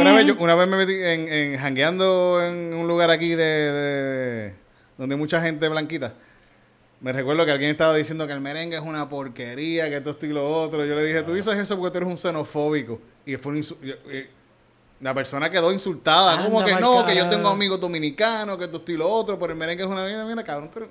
Una 0.00 0.12
vez, 0.14 0.26
yo- 0.26 0.36
una 0.38 0.54
vez 0.54 0.68
me 0.68 0.76
metí 0.76 0.92
en, 0.94 1.28
en 1.32 1.58
jangueando 1.58 2.42
en 2.42 2.74
un 2.74 2.86
lugar 2.86 3.10
aquí 3.10 3.30
de, 3.30 3.44
de- 3.44 4.54
donde 4.98 5.14
hay 5.14 5.18
mucha 5.18 5.40
gente 5.42 5.68
blanquita. 5.68 6.14
Me 7.00 7.12
recuerdo 7.12 7.44
que 7.44 7.52
alguien 7.52 7.70
estaba 7.70 7.94
diciendo 7.96 8.26
que 8.26 8.32
el 8.32 8.40
merengue 8.40 8.76
es 8.76 8.82
una 8.82 9.08
porquería, 9.08 9.90
que 9.90 9.96
esto, 9.98 10.10
esto 10.10 10.24
y 10.26 10.30
lo 10.30 10.48
otro. 10.48 10.84
Yo 10.86 10.94
le 10.94 11.04
dije, 11.04 11.22
tú 11.22 11.34
dices 11.34 11.54
eso 11.58 11.76
porque 11.78 11.90
tú 11.92 11.98
eres 11.98 12.08
un 12.08 12.16
xenofóbico. 12.16 13.00
Y 13.26 13.36
fue 13.36 13.52
un 13.52 13.62
yo- 13.62 13.74
eh, 14.10 14.28
la 15.00 15.12
persona 15.12 15.50
quedó 15.50 15.70
insultada. 15.72 16.32
Anda 16.32 16.44
como 16.46 16.64
que 16.64 16.72
no, 16.80 17.04
que 17.06 17.14
yo 17.16 17.24
tengo 17.28 17.48
amigos 17.48 17.80
dominicanos, 17.80 18.56
que 18.56 18.64
esto, 18.64 18.78
esto 18.78 18.92
y 18.92 18.96
lo 18.96 19.08
otro, 19.10 19.38
pero 19.38 19.52
el 19.52 19.58
merengue 19.58 19.82
es 19.84 19.90
una 19.90 20.04
mierda. 20.06 20.24
Mira, 20.24 20.42
cabrón, 20.44 20.70
pero 20.72 20.88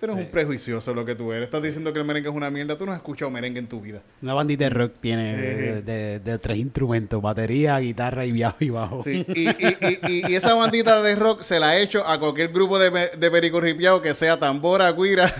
tú 0.00 0.06
eres 0.06 0.16
un 0.16 0.26
prejuicioso 0.30 0.94
lo 0.94 1.04
que 1.04 1.14
tú 1.14 1.32
eres. 1.32 1.44
Estás 1.44 1.62
diciendo 1.62 1.92
que 1.92 1.98
el 1.98 2.04
merengue 2.06 2.30
es 2.30 2.34
una 2.34 2.50
mierda. 2.50 2.76
Tú 2.78 2.86
no 2.86 2.92
has 2.92 2.98
escuchado 2.98 3.30
merengue 3.30 3.58
en 3.60 3.66
tu 3.68 3.80
vida. 3.80 4.00
Una 4.22 4.34
bandita 4.34 4.64
de 4.64 4.70
rock 4.70 4.92
tiene 5.00 5.36
de, 5.36 5.82
de- 5.82 6.18
de 6.20 6.38
tres 6.38 6.58
instrumentos, 6.58 7.20
batería, 7.20 7.78
guitarra 7.78 8.24
y 8.24 8.40
bajo 8.40 8.56
y 8.60 8.70
bajo. 8.70 9.02
Sí, 9.04 9.24
y, 9.28 9.48
y, 9.48 9.76
y, 9.80 9.98
y- 10.08 10.32
y 10.32 10.34
esa 10.34 10.54
bandita 10.54 11.02
de 11.02 11.14
rock 11.16 11.42
se 11.42 11.60
la 11.60 11.70
ha 11.70 11.76
hecho 11.78 12.06
a 12.06 12.18
cualquier 12.18 12.48
grupo 12.50 12.78
de, 12.78 12.90
de 13.16 13.30
perico 13.30 13.60
ripiao 13.60 14.00
que 14.00 14.14
sea 14.14 14.38
tambora, 14.38 14.90
guira 14.92 15.32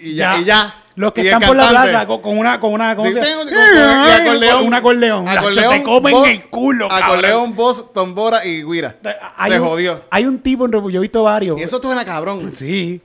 y 0.00 0.14
ya. 0.14 0.38
Y 0.38 0.44
ya. 0.44 0.74
Los 0.96 1.12
que 1.12 1.22
están 1.22 1.40
por 1.40 1.56
la 1.56 1.68
plaza 1.70 2.06
con, 2.06 2.20
con 2.20 2.36
una 2.36 2.60
con 2.60 2.72
una 2.72 2.94
¿cómo 2.94 3.08
Sí, 3.10 3.16
tengo- 3.18 3.44
con- 3.44 3.48
con- 3.48 3.58
acordeón. 4.10 4.66
un 4.66 4.74
acordeón. 4.74 5.28
Acordeón, 5.28 5.74
te 5.78 5.82
comen 5.82 6.12
voz, 6.12 6.28
el 6.28 6.44
culo. 6.50 6.88
Acordeón, 6.92 7.54
voz, 7.56 7.92
tambora 7.94 8.44
y 8.44 8.62
guira. 8.62 8.96
Hay 9.36 9.52
se 9.52 9.60
un- 9.60 9.66
jodió. 9.68 10.02
Hay 10.10 10.26
un 10.26 10.38
tipo 10.40 10.66
en 10.66 10.72
yo 10.72 10.98
he 10.98 10.98
visto 11.00 11.22
varios. 11.22 11.58
Y 11.58 11.62
eso 11.62 11.80
suena 11.80 12.04
cabrón. 12.04 12.52
Sí. 12.54 13.00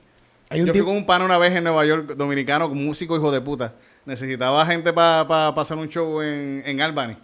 Hay 0.56 0.62
un 0.62 0.66
Yo 0.68 0.72
fui 0.72 0.82
con 0.82 0.96
un 0.96 1.04
pana 1.04 1.24
una 1.24 1.36
vez 1.36 1.54
en 1.54 1.64
Nueva 1.64 1.84
York, 1.84 2.14
dominicano, 2.16 2.68
con 2.68 2.82
músico 2.82 3.14
hijo 3.16 3.30
de 3.30 3.40
puta. 3.42 3.74
Necesitaba 4.06 4.64
gente 4.64 4.92
para 4.92 5.48
hacer 5.48 5.76
un 5.76 5.88
show 5.88 6.22
en, 6.22 6.62
en 6.64 6.80
Albany. 6.80 7.16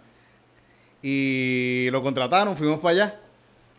Y 1.01 1.89
lo 1.91 2.03
contrataron, 2.03 2.55
fuimos 2.55 2.79
para 2.79 2.91
allá. 2.91 3.19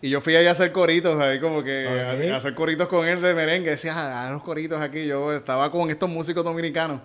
Y 0.03 0.11
yo 0.11 0.21
fui 0.21 0.35
allá 0.35 0.49
a 0.51 0.53
hacer 0.53 0.73
coritos, 0.73 1.19
ahí 1.21 1.39
como 1.39 1.63
que 1.63 1.87
a, 1.89 2.35
a 2.35 2.37
hacer 2.37 2.55
coritos 2.55 2.89
con 2.89 3.07
él 3.07 3.23
de 3.23 3.33
merengue. 3.33 3.71
Decía, 3.71 3.95
ah, 3.97 4.27
haz 4.27 4.33
los 4.33 4.43
coritos 4.43 4.81
aquí. 4.81 5.07
Yo 5.07 5.33
estaba 5.33 5.71
con 5.71 5.89
estos 5.89 6.11
músicos 6.11 6.45
dominicanos 6.45 7.01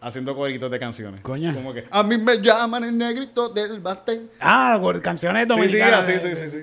haciendo 0.00 0.36
coritos 0.36 0.70
de 0.70 0.78
canciones. 0.78 1.20
Coño. 1.22 1.54
Como 1.54 1.72
que, 1.72 1.86
a 1.90 2.02
mí 2.02 2.18
me 2.18 2.36
llaman 2.40 2.84
el 2.84 2.96
negrito 2.98 3.48
del 3.48 3.80
bate. 3.80 4.20
Ah, 4.38 4.78
canciones 5.02 5.42
Sí, 5.42 5.48
sí, 5.48 5.56
dominicanas. 5.58 6.08
así, 6.08 6.12
sí, 6.20 6.36
sí, 6.36 6.50
sí. 6.50 6.58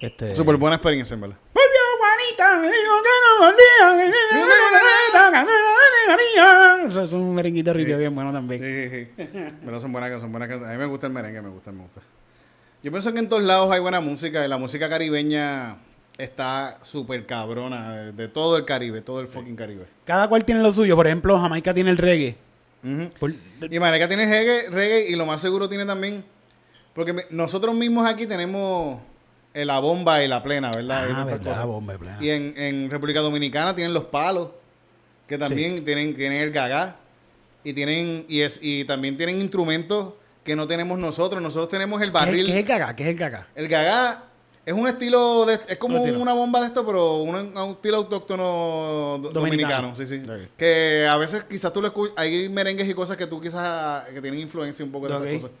Este... 0.00 0.34
Súper 0.34 0.56
buena 0.56 0.76
experiencia, 0.76 1.14
en 1.14 1.20
verdad. 1.20 1.36
Juanita, 2.22 2.56
me 2.58 2.66
dijo 2.68 2.94
que 3.02 3.08
no 3.24 3.46
volvía, 3.46 4.04
que 4.04 4.10
no 4.34 4.40
volvía, 4.40 5.30
que 5.30 5.36
no 5.44 6.12
volvía. 6.16 6.88
Eso 6.88 7.02
es 7.04 7.12
un 7.12 7.34
merenguito 7.34 7.72
ripio 7.72 7.98
bien 7.98 8.14
bueno 8.14 8.32
también. 8.32 8.60
Sí, 8.62 8.88
sí, 8.90 9.10
sí. 9.16 9.24
Pero 9.64 9.80
son 9.80 9.92
buenas, 9.92 10.20
son 10.20 10.30
buenas 10.30 10.48
canciones. 10.48 10.74
A 10.74 10.78
mí 10.78 10.78
me 10.84 10.86
gusta 10.90 11.06
el 11.06 11.12
merengue, 11.12 11.42
me 11.42 11.48
gusta, 11.48 11.72
me 11.72 11.82
gusta. 11.82 12.00
Yo 12.82 12.90
pienso 12.90 13.12
que 13.12 13.18
en 13.20 13.28
todos 13.28 13.42
lados 13.42 13.70
hay 13.70 13.80
buena 13.80 14.00
música. 14.00 14.44
Y 14.44 14.48
la 14.48 14.58
música 14.58 14.88
caribeña 14.88 15.76
está 16.18 16.78
súper 16.82 17.26
cabrona. 17.26 17.92
De, 17.96 18.12
de 18.12 18.28
todo 18.28 18.56
el 18.56 18.64
Caribe, 18.64 19.00
todo 19.02 19.20
el 19.20 19.28
fucking 19.28 19.56
Caribe. 19.56 19.86
Cada 20.04 20.28
cual 20.28 20.44
tiene 20.44 20.62
lo 20.62 20.72
suyo. 20.72 20.96
Por 20.96 21.06
ejemplo, 21.06 21.38
Jamaica 21.38 21.72
tiene 21.72 21.90
el 21.90 21.98
reggae. 21.98 22.36
Por- 23.20 23.30
Y 23.32 23.74
Jamaica 23.78 24.08
tiene 24.08 24.26
reggae, 24.26 24.68
reggae 24.70 25.08
y 25.10 25.14
lo 25.16 25.24
más 25.26 25.40
seguro 25.40 25.68
tiene 25.68 25.86
también... 25.86 26.24
Porque 26.94 27.12
me- 27.12 27.24
nosotros 27.30 27.74
mismos 27.74 28.06
aquí 28.06 28.26
tenemos 28.26 29.00
eh, 29.54 29.64
la 29.64 29.78
bomba 29.80 30.22
y 30.24 30.28
la 30.28 30.42
plena, 30.42 30.70
¿verdad? 30.70 31.06
Y 31.08 31.12
Ah, 31.14 31.24
verdad, 31.24 31.44
cosas. 31.50 31.66
bomba 31.66 31.92
de 31.94 31.98
plena. 31.98 32.18
Y 32.20 32.30
en, 32.30 32.54
en 32.56 32.90
República 32.90 33.20
Dominicana 33.20 33.74
tienen 33.74 33.92
los 33.94 34.04
palos, 34.04 34.48
que 35.28 35.36
también 35.38 35.84
tienen, 35.84 36.14
tienen 36.14 36.40
el 36.42 36.50
gagá. 36.52 36.96
Y 37.64 37.72
tienen, 37.74 38.24
y 38.28 38.40
es, 38.40 38.58
y 38.60 38.84
también 38.84 39.16
tienen 39.16 39.40
instrumentos 39.40 40.14
que 40.44 40.56
no 40.56 40.66
tenemos 40.66 40.98
nosotros. 40.98 41.40
Nosotros 41.40 41.68
tenemos 41.68 42.02
el 42.02 42.10
¿Qué, 42.10 42.18
es- 42.18 42.24
barril. 42.24 42.46
qué 42.46 42.52
es 42.52 42.58
el 42.58 42.64
gaga? 42.64 42.96
¿Qué 42.96 43.02
es 43.04 43.08
el 43.10 43.14
gaga? 43.16 43.46
El 43.54 43.68
gagá 43.68 44.24
es 44.66 44.72
un 44.72 44.88
estilo 44.88 45.44
de, 45.46 45.60
es 45.68 45.76
como 45.78 45.98
estilo. 45.98 46.18
una 46.20 46.32
bomba 46.32 46.60
de 46.60 46.66
esto, 46.66 46.84
pero 46.84 47.18
un, 47.18 47.36
un 47.36 47.70
estilo 47.70 47.98
autóctono 47.98 48.44
do- 49.22 49.30
Dominicano. 49.30 49.94
dominicano. 49.94 49.96
sí, 49.96 50.06
sí. 50.06 50.22
Que 50.56 51.06
a 51.08 51.16
veces 51.18 51.44
quizás 51.44 51.72
tú 51.72 51.80
lo 51.80 51.86
escuchas, 51.88 52.14
hay 52.18 52.48
merengues 52.48 52.88
y 52.88 52.94
cosas 52.94 53.16
que 53.16 53.26
tú 53.28 53.40
quizás 53.40 54.04
que 54.10 54.20
tienen 54.20 54.40
influencia 54.40 54.84
un 54.84 54.90
poco 54.90 55.08
de 55.08 55.14
esas 55.36 55.42
cosas. 55.42 55.56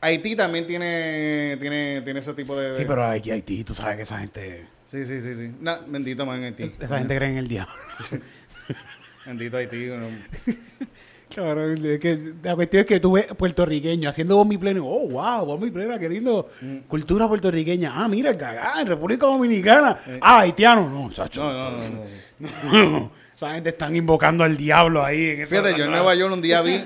Haití 0.00 0.36
también 0.36 0.66
tiene, 0.66 1.56
tiene, 1.60 2.02
tiene 2.02 2.20
ese 2.20 2.32
tipo 2.34 2.56
de, 2.56 2.70
de- 2.72 2.76
Sí, 2.78 2.84
pero 2.86 3.04
aquí 3.04 3.30
Haití, 3.30 3.64
tú 3.64 3.74
sabes 3.74 3.96
que 3.96 4.02
esa 4.02 4.18
gente... 4.18 4.66
Sí, 4.86 5.04
sí, 5.04 5.20
sí, 5.20 5.34
sí. 5.34 5.50
Na- 5.60 5.80
bendito 5.86 6.24
man 6.24 6.42
Haití. 6.44 6.70
Esa 6.80 6.98
gente 6.98 7.16
cree 7.16 7.30
en 7.30 7.38
el 7.38 7.48
diablo. 7.48 7.74
Bendito 9.26 9.56
Haití. 9.56 9.88
bueno. 9.88 10.06
Cabrón, 11.34 11.84
es 11.84 12.00
que 12.00 12.32
la 12.42 12.54
cuestión 12.54 12.80
es 12.80 12.86
que 12.86 13.00
tú 13.00 13.12
ves 13.12 13.26
puertorriqueños 13.34 14.08
haciendo 14.10 14.36
bombi 14.36 14.56
pleno. 14.56 14.86
Oh, 14.86 15.06
wow, 15.08 15.44
bombi 15.44 15.70
plena, 15.70 15.98
qué 15.98 16.08
lindo. 16.08 16.50
Mm. 16.62 16.76
Cultura 16.88 17.28
puertorriqueña. 17.28 17.92
Ah, 17.94 18.08
mira, 18.08 18.36
cagá 18.36 18.80
en 18.80 18.86
República 18.86 19.26
Dominicana. 19.26 19.98
Ah, 20.22 20.40
haitiano. 20.40 20.88
No, 20.88 21.12
chacho. 21.12 21.42
Eh. 21.42 21.90
No, 22.38 22.50
no, 22.50 22.72
no, 22.72 22.90
no. 23.00 23.12
Esa 23.36 23.52
gente 23.54 23.68
están 23.68 23.94
invocando 23.94 24.42
al 24.42 24.56
diablo 24.56 25.04
ahí. 25.04 25.40
En 25.40 25.46
Fíjate, 25.48 25.70
yo 25.72 25.76
en 25.76 25.80
banda. 25.82 25.96
Nueva 25.98 26.14
York 26.14 26.32
un 26.32 26.40
día 26.42 26.62
vi 26.62 26.82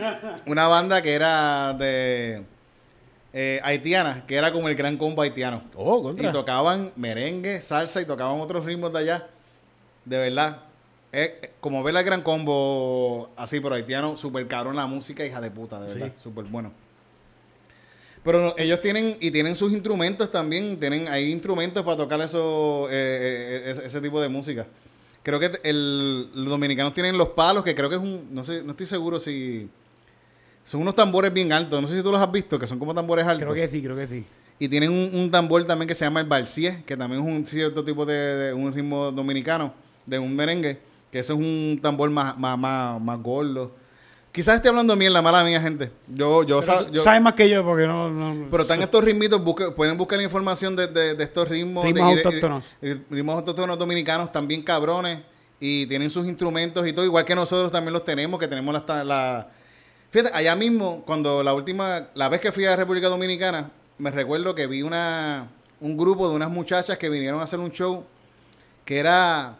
una 0.47 0.67
banda 0.67 1.01
que 1.01 1.13
era 1.15 1.73
de 1.75 2.43
eh, 3.33 3.61
haitiana, 3.63 4.25
que 4.27 4.37
era 4.37 4.53
como 4.53 4.69
el 4.69 4.75
gran 4.75 4.97
combo 4.97 5.23
haitiano. 5.23 5.63
Oh, 5.75 6.03
contra. 6.03 6.29
Y 6.29 6.33
tocaban 6.33 6.93
merengue, 6.97 7.61
salsa 7.61 8.01
y 8.01 8.05
tocaban 8.05 8.41
otros 8.41 8.65
ritmos 8.65 8.93
de 8.93 8.99
allá. 8.99 9.27
De 10.05 10.19
verdad. 10.19 10.59
Es 11.11 11.31
es 11.43 11.51
como 11.61 11.83
ver 11.83 11.95
el 11.97 12.05
gran 12.05 12.23
combo 12.23 13.31
así, 13.37 13.61
pero 13.61 13.75
haitiano, 13.75 14.17
súper 14.17 14.47
cabrón 14.47 14.77
la 14.77 14.87
música, 14.87 15.25
hija 15.25 15.41
de 15.41 15.51
puta, 15.51 15.81
de 15.81 15.95
verdad. 15.95 16.13
Súper 16.23 16.45
bueno. 16.45 16.73
Pero 18.25 18.41
no, 18.41 18.55
ellos 18.57 18.81
tienen, 18.81 19.17
y 19.21 19.31
tienen 19.31 19.57
sus 19.57 19.73
instrumentos 19.73 20.31
también, 20.31 20.79
tienen, 20.79 21.09
hay 21.09 21.31
instrumentos 21.31 21.85
para 21.85 21.97
tocar 21.97 22.21
eso, 22.21 22.89
eh, 22.89 23.63
eh, 23.65 23.71
ese, 23.73 23.87
ese 23.87 24.01
tipo 24.01 24.21
de 24.21 24.29
música. 24.29 24.67
Creo 25.23 25.41
que 25.41 25.51
el, 25.65 26.31
los 26.35 26.49
dominicanos 26.49 26.95
tienen 26.95 27.19
los 27.19 27.31
palos, 27.31 27.65
que 27.65 27.75
creo 27.75 27.89
que 27.89 27.97
es 27.97 28.03
un, 28.03 28.29
no 28.31 28.45
sé, 28.45 28.63
no 28.63 28.73
estoy 28.73 28.87
seguro 28.87 29.19
si, 29.19 29.69
son 30.65 30.81
unos 30.83 30.95
tambores 30.95 31.33
bien 31.33 31.53
altos, 31.53 31.81
no 31.83 31.89
sé 31.89 31.97
si 31.97 32.03
tú 32.03 32.11
los 32.13 32.21
has 32.21 32.31
visto, 32.31 32.59
que 32.59 32.67
son 32.67 32.79
como 32.79 32.95
tambores 32.95 33.27
altos. 33.27 33.43
Creo 33.43 33.55
que 33.55 33.69
sí, 33.69 33.83
creo 33.83 33.97
que 33.97 34.07
sí. 34.07 34.25
Y 34.59 34.69
tienen 34.69 34.91
un, 34.91 35.11
un 35.21 35.31
tambor 35.31 35.65
también 35.67 35.89
que 35.89 35.95
se 35.95 36.05
llama 36.05 36.21
el 36.21 36.27
balsié, 36.27 36.85
que 36.87 36.97
también 36.97 37.21
es 37.23 37.27
un 37.29 37.45
cierto 37.47 37.85
tipo 37.85 38.07
de, 38.07 38.15
de 38.15 38.53
un 38.55 38.73
ritmo 38.73 39.11
dominicano, 39.11 39.73
de 40.07 40.19
un 40.19 40.35
merengue, 40.37 40.79
que 41.11 41.19
eso 41.19 41.33
es 41.33 41.39
un 41.41 41.79
tambor 41.83 42.11
más, 42.11 42.39
más, 42.39 42.57
más, 42.59 43.01
más 43.01 43.21
gordo. 43.21 43.73
Quizás 44.31 44.57
esté 44.57 44.69
hablando 44.71 44.97
mierda, 44.97 45.21
mala 45.21 45.45
mía, 45.45 45.61
gente. 45.61 45.91
Yo, 46.09 46.43
yo, 46.45 46.61
Pero 46.61 46.63
sa- 46.63 46.87
tú 46.87 46.93
yo- 46.95 47.03
sabes 47.03 47.21
más 47.21 47.35
que 47.35 47.51
yo 47.51 47.63
porque 47.65 47.87
no... 47.87 48.09
no 48.09 48.47
pero 48.51 48.63
están 48.63 48.81
estos 48.81 49.05
ritmitos, 49.05 49.43
pueden 49.77 49.99
buscar 49.99 50.17
la 50.17 50.25
información 50.25 50.75
de, 50.75 50.87
de- 50.87 51.15
de 51.17 51.25
estos 51.25 51.47
ritmos. 51.49 51.85
Ritmos 51.85 52.15
de- 52.15 52.23
autóctonos. 52.23 52.65
ritmos 53.11 53.35
autóctonos 53.37 53.79
dominicanos 53.79 54.31
también 54.33 54.63
cabrones. 54.63 55.19
Y 55.61 55.87
tienen 55.87 56.09
sus 56.09 56.27
instrumentos 56.27 56.87
y 56.89 56.93
todo, 56.93 57.05
igual 57.05 57.25
que 57.25 57.35
nosotros 57.35 57.71
también 57.71 57.93
los 57.93 58.05
tenemos, 58.05 58.41
que 58.41 58.49
tenemos 58.49 58.75
la, 58.87 59.05
la... 59.05 59.49
Fíjate, 60.13 60.37
allá 60.37 60.55
mismo, 60.55 61.03
cuando 61.07 61.43
la 61.43 61.55
última, 61.55 62.09
la 62.13 62.29
vez 62.29 62.39
que 62.39 62.53
fui 62.53 62.67
a 62.67 62.77
República 62.77 63.09
Dominicana, 63.09 63.71
me 63.97 64.11
recuerdo 64.11 64.55
que 64.55 64.67
vi 64.67 64.83
una, 64.83 65.49
un 65.81 65.97
grupo 65.97 66.29
de 66.29 66.35
unas 66.37 66.51
muchachas 66.51 66.99
que 66.99 67.09
vinieron 67.09 67.41
a 67.41 67.45
hacer 67.45 67.59
un 67.59 67.73
show 67.73 68.05
que 68.85 68.99
era, 68.99 69.57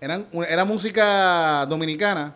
eran, 0.00 0.26
era 0.48 0.64
música 0.64 1.66
dominicana, 1.66 2.34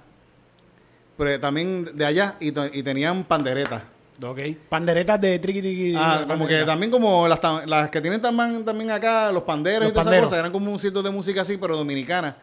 pero 1.16 1.38
también 1.38 1.96
de 1.96 2.04
allá, 2.04 2.34
y, 2.40 2.50
tenían 2.50 3.22
panderetas. 3.22 3.84
Ok. 4.20 4.40
Panderetas 4.68 5.20
de 5.20 5.38
triqui 5.38 5.60
triqui. 5.60 5.94
Ah, 5.96 6.24
como 6.26 6.48
que 6.48 6.64
también 6.64 6.90
como 6.90 7.28
las, 7.28 7.38
las 7.66 7.88
que 7.90 8.00
tienen 8.00 8.20
también, 8.20 8.64
también 8.64 8.90
acá, 8.90 9.30
los 9.30 9.44
panderos 9.44 9.82
Los 9.82 9.90
y 9.92 9.94
todas 9.94 10.08
esas 10.08 10.24
cosas, 10.24 10.38
eran 10.40 10.50
como 10.50 10.72
un 10.72 10.78
sitio 10.80 11.04
de 11.04 11.10
música 11.10 11.42
así, 11.42 11.56
pero 11.56 11.76
dominicana. 11.76 12.36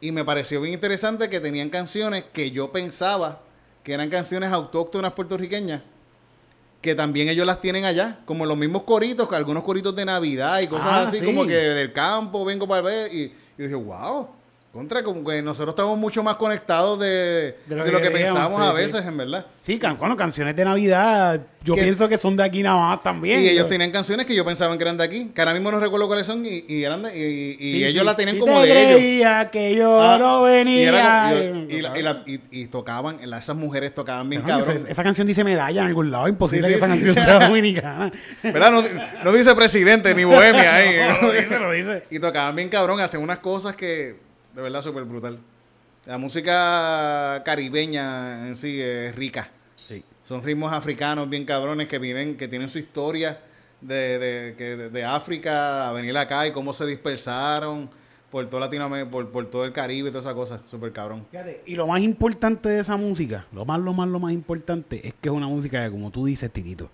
Y 0.00 0.12
me 0.12 0.24
pareció 0.24 0.60
bien 0.60 0.74
interesante 0.74 1.28
que 1.28 1.40
tenían 1.40 1.70
canciones 1.70 2.22
que 2.32 2.52
yo 2.52 2.70
pensaba 2.70 3.49
que 3.90 3.94
eran 3.94 4.08
canciones 4.08 4.52
autóctonas 4.52 5.14
puertorriqueñas, 5.14 5.82
que 6.80 6.94
también 6.94 7.28
ellos 7.28 7.44
las 7.44 7.60
tienen 7.60 7.84
allá, 7.84 8.20
como 8.24 8.46
los 8.46 8.56
mismos 8.56 8.84
coritos, 8.84 9.28
que 9.28 9.34
algunos 9.34 9.64
coritos 9.64 9.96
de 9.96 10.04
Navidad 10.04 10.60
y 10.60 10.68
cosas 10.68 10.86
Ah, 10.88 11.02
así, 11.08 11.18
sí. 11.18 11.26
como 11.26 11.44
que 11.44 11.56
del 11.56 11.92
campo 11.92 12.44
vengo 12.44 12.68
para 12.68 12.82
ver. 12.82 13.12
Y 13.12 13.30
yo 13.58 13.64
dije, 13.64 13.74
wow, 13.74 14.28
contra, 14.72 15.02
como 15.02 15.28
que 15.28 15.42
nosotros 15.42 15.72
estamos 15.72 15.98
mucho 15.98 16.22
más 16.22 16.36
conectados 16.36 16.98
de, 17.00 17.56
de 17.66 17.74
lo, 17.76 17.84
que, 17.84 17.90
queríamos, 17.90 18.12
pensamos 18.12 18.60
sí, 18.62 18.66
a 18.68 18.70
sí. 18.70 18.76
veces, 18.76 19.04
en 19.06 19.16
verdad. 19.16 19.46
Sí, 19.62 19.78
can- 19.80 19.98
bueno, 19.98 20.16
canciones 20.16 20.54
de 20.54 20.64
Navidad. 20.64 21.40
Yo 21.64 21.74
Que- 21.74 21.82
pienso 21.82 22.08
que 22.08 22.16
son 22.16 22.36
de 22.36 22.44
aquí 22.44 22.62
nada 22.62 22.76
más 22.76 23.02
también. 23.02 23.40
Y 23.40 23.48
ellos 23.48 23.64
Yo- 23.64 23.68
tenían 23.68 23.90
canciones 23.90 24.26
que 24.26 24.34
yo 24.34 24.44
pensaba 24.44 24.74
que 24.76 24.82
eran 24.82 24.96
de 24.96 25.04
aquí, 25.04 25.30
que 25.34 25.40
ahora 25.40 25.54
mismo 25.54 25.70
no 25.72 25.80
recuerdo 25.80 26.06
cuáles 26.06 26.26
son, 26.26 26.46
y, 26.46 26.64
y 26.68 26.84
eran 26.84 27.02
de- 27.02 27.16
y, 27.18 27.56
y 27.58 27.72
Sí, 27.72 27.84
ellos 27.84 28.04
la 28.04 28.14
tenían 28.16 28.38
como 28.38 28.60
te 28.62 28.68
de 28.68 29.16
ellos. 29.18 29.46
que 29.50 29.74
yo 29.74 30.00
Ah, 30.00 30.16
no 30.18 30.42
venía. 30.42 30.80
Y, 30.80 30.84
era 30.84 31.30
como- 31.30 31.64
y- 31.68 31.74
y 31.74 31.80
la- 31.82 31.98
y 31.98 32.02
la- 32.02 32.22
y- 32.26 32.40
y 32.52 32.66
tocaban, 32.68 33.18
esas 33.22 33.56
mujeres 33.56 33.92
tocaban 33.92 34.28
bien 34.30 34.42
Cabrón, 34.42 34.60
cabrón. 34.60 34.76
esa, 34.82 34.88
esa 34.92 35.02
canción 35.02 35.26
dice 35.26 35.42
medalla 35.42 35.80
en 35.82 35.86
algún 35.88 36.12
lado. 36.12 36.28
Imposible 36.28 36.68
que 36.68 36.74
esa 36.76 36.86
canción 36.86 37.14
sea 37.14 37.48
dominicana. 37.48 38.12
¿Verdad? 38.44 38.70
No, 38.70 38.82
no 39.24 39.32
dice 39.32 39.52
presidente 39.56 40.14
ni 40.14 40.22
bohemia 40.24 40.74
ahí. 40.76 40.96
No, 41.20 41.26
lo 41.26 41.32
dice, 41.32 41.58
lo 41.58 41.72
dice. 41.72 42.04
Y 42.10 42.20
tocaban 42.20 42.54
bien 42.54 42.68
cabrón, 42.68 43.00
hacen 43.00 43.20
unas 43.20 43.38
cosas 43.40 43.74
que 43.74 44.29
de 44.60 44.64
verdad 44.64 44.82
súper 44.82 45.04
brutal. 45.04 45.38
La 46.06 46.18
música 46.18 47.42
caribeña 47.44 48.46
en 48.46 48.56
sí 48.56 48.80
es 48.80 49.14
rica. 49.14 49.50
Sí. 49.74 50.04
Son 50.22 50.42
ritmos 50.42 50.72
africanos 50.72 51.28
bien 51.30 51.46
cabrones 51.46 51.88
que 51.88 51.98
vienen, 51.98 52.36
que 52.36 52.46
tienen 52.46 52.68
su 52.68 52.78
historia 52.78 53.40
de, 53.80 54.18
de, 54.18 54.54
que 54.56 54.76
de, 54.76 54.90
de 54.90 55.04
África 55.04 55.88
a 55.88 55.92
venir 55.92 56.16
acá 56.16 56.46
y 56.46 56.52
cómo 56.52 56.74
se 56.74 56.84
dispersaron 56.86 57.88
por 58.30 58.48
todo 58.48 58.60
Latinoamérica, 58.60 59.10
por, 59.10 59.30
por 59.30 59.46
todo 59.50 59.64
el 59.64 59.72
Caribe 59.72 60.08
y 60.08 60.12
toda 60.12 60.22
esa 60.22 60.34
cosa. 60.34 60.60
Súper 60.70 60.92
cabrón. 60.92 61.26
Fíjate, 61.30 61.62
y 61.66 61.74
lo 61.74 61.86
más 61.86 62.00
importante 62.02 62.68
de 62.68 62.80
esa 62.80 62.96
música, 62.96 63.46
lo 63.52 63.64
más, 63.64 63.80
lo 63.80 63.92
más, 63.94 64.08
lo 64.08 64.20
más 64.20 64.32
importante 64.32 65.06
es 65.08 65.14
que 65.20 65.30
es 65.30 65.34
una 65.34 65.48
música 65.48 65.82
que, 65.84 65.90
como 65.90 66.10
tú 66.10 66.26
dices, 66.26 66.50
Titito, 66.50 66.90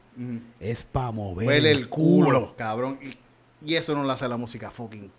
es 0.60 0.84
para 0.84 1.10
mover 1.10 1.48
Huele 1.48 1.72
el, 1.72 1.88
culo. 1.88 2.54
cabrón. 2.56 2.98
Y, 3.02 3.25
y 3.64 3.74
eso 3.74 3.94
no 3.94 4.02
lo 4.02 4.12
hace 4.12 4.28
la 4.28 4.36
música 4.36 4.70
fucking 4.70 5.10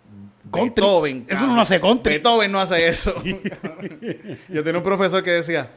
Country. 0.50 0.70
Beethoven. 0.82 1.26
Eso 1.28 1.46
no 1.46 1.56
lo 1.56 1.60
hace 1.60 1.80
country. 1.80 2.14
Beethoven 2.14 2.50
no 2.52 2.60
hace 2.60 2.88
eso. 2.88 3.14
Yo 4.48 4.64
tenía 4.64 4.78
un 4.78 4.84
profesor 4.84 5.22
que 5.22 5.30
decía, 5.32 5.70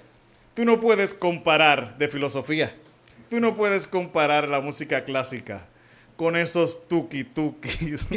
tú 0.53 0.63
no 0.63 0.79
puedes 0.79 1.13
comparar 1.13 1.97
de 1.97 2.07
filosofía. 2.07 2.73
Tú 3.29 3.39
no 3.39 3.55
puedes 3.55 3.87
comparar 3.87 4.47
la 4.47 4.59
música 4.61 5.03
clásica 5.03 5.67
con 6.15 6.35
esos 6.37 6.87
tuki 6.87 7.23
tukis. 7.23 8.05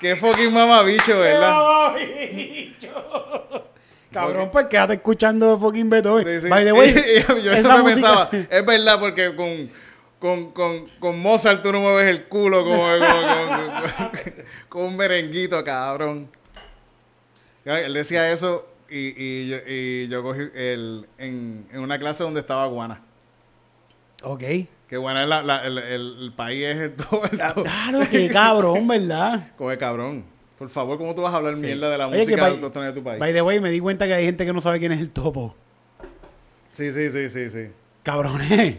Qué 0.00 0.16
fucking 0.16 0.52
mamabicho, 0.52 1.18
¿verdad? 1.18 1.94
Cabrón, 4.10 4.50
pues 4.50 4.66
quédate 4.66 4.94
escuchando 4.94 5.58
fucking 5.58 5.88
Beethoven. 5.90 6.24
Sí, 6.24 6.40
sí. 6.42 6.48
By 6.48 6.64
the 6.64 6.72
way, 6.72 6.94
yo, 7.42 7.52
eso 7.52 7.76
me 7.76 7.82
música- 7.82 8.28
pensaba, 8.30 8.30
es 8.50 8.66
verdad, 8.66 8.98
porque 8.98 9.36
con, 9.36 9.70
con, 10.20 10.52
con, 10.52 10.86
con 11.00 11.18
Mozart 11.18 11.62
tú 11.62 11.72
no 11.72 11.80
mueves 11.80 12.08
el 12.08 12.24
culo 12.24 12.62
como, 12.64 12.82
como- 12.84 14.10
con 14.68 14.82
un 14.84 14.96
merenguito, 14.96 15.64
cabrón. 15.64 16.28
Él 17.64 17.92
decía 17.94 18.30
eso 18.32 18.66
y, 18.88 19.14
y, 19.16 19.48
yo, 19.48 19.56
y 19.66 20.08
yo 20.08 20.22
cogí 20.22 20.40
el, 20.54 21.06
en, 21.18 21.66
en 21.72 21.80
una 21.80 21.98
clase 21.98 22.22
donde 22.22 22.40
estaba 22.40 22.66
Guana. 22.66 23.00
Ok. 24.22 24.42
Que 24.88 24.96
Guana 24.96 25.22
es 25.22 25.28
la, 25.28 25.42
la- 25.42 25.64
el, 25.66 25.78
el- 25.78 26.16
el 26.22 26.32
país 26.32 26.64
es 26.66 26.76
el 26.76 26.92
todo, 26.94 27.20
todo. 27.54 27.62
Claro, 27.64 28.00
que 28.10 28.28
cabrón, 28.28 28.86
¿verdad? 28.88 29.48
Coge 29.56 29.78
cabrón. 29.78 30.24
Por 30.58 30.68
favor, 30.68 30.98
¿cómo 30.98 31.14
tú 31.14 31.22
vas 31.22 31.32
a 31.32 31.38
hablar 31.38 31.56
mierda 31.56 31.88
de 31.88 31.96
la 31.96 32.06
Oye, 32.08 32.18
música 32.18 32.42
by- 32.42 32.50
autóctona 32.52 32.86
de 32.86 32.92
tu 32.92 33.02
país? 33.02 33.18
By 33.18 33.32
the 33.32 33.40
way, 33.40 33.60
me 33.60 33.70
di 33.70 33.80
cuenta 33.80 34.06
que 34.06 34.12
hay 34.12 34.24
gente 34.26 34.44
que 34.44 34.52
no 34.52 34.60
sabe 34.60 34.78
quién 34.78 34.92
es 34.92 35.00
el 35.00 35.10
topo. 35.10 35.54
Sí, 36.70 36.92
sí, 36.92 37.10
sí, 37.10 37.30
sí, 37.30 37.48
sí. 37.50 37.68
Cabrones. 38.02 38.78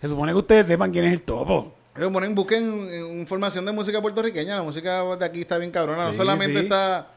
Se 0.00 0.08
supone 0.08 0.32
que 0.32 0.38
ustedes 0.38 0.66
sepan 0.66 0.90
quién 0.90 1.04
es 1.04 1.12
el 1.12 1.22
topo. 1.22 1.72
Eh, 1.96 2.08
ponen, 2.12 2.34
busquen 2.34 2.88
eh, 2.90 2.98
información 3.20 3.64
de 3.64 3.72
música 3.72 4.00
puertorriqueña. 4.02 4.56
La 4.56 4.62
música 4.62 5.02
de 5.16 5.24
aquí 5.24 5.40
está 5.40 5.56
bien 5.58 5.70
cabrona. 5.70 6.04
no 6.04 6.10
Sí, 6.12 6.16
solamente 6.18 6.58
sí. 6.60 6.64
está. 6.64 7.08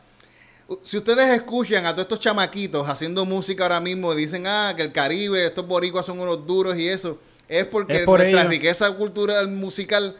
Si 0.84 0.98
ustedes 0.98 1.28
escuchan 1.34 1.86
a 1.86 1.92
todos 1.92 2.04
estos 2.04 2.20
chamaquitos 2.20 2.88
haciendo 2.88 3.26
música 3.26 3.64
ahora 3.64 3.80
mismo, 3.80 4.14
dicen, 4.14 4.46
ah, 4.48 4.74
que 4.76 4.84
el 4.84 4.92
Caribe, 4.92 5.46
estos 5.46 5.68
boricuas 5.68 6.06
son 6.06 6.20
unos 6.20 6.46
duros 6.46 6.78
y 6.78 6.88
eso, 6.88 7.18
es 7.48 7.66
porque 7.66 7.98
Es 7.98 8.04
por 8.04 8.20
nuestra 8.20 8.42
ello. 8.42 8.50
riqueza 8.50 8.92
cultural 8.92 9.48
musical 9.48 10.16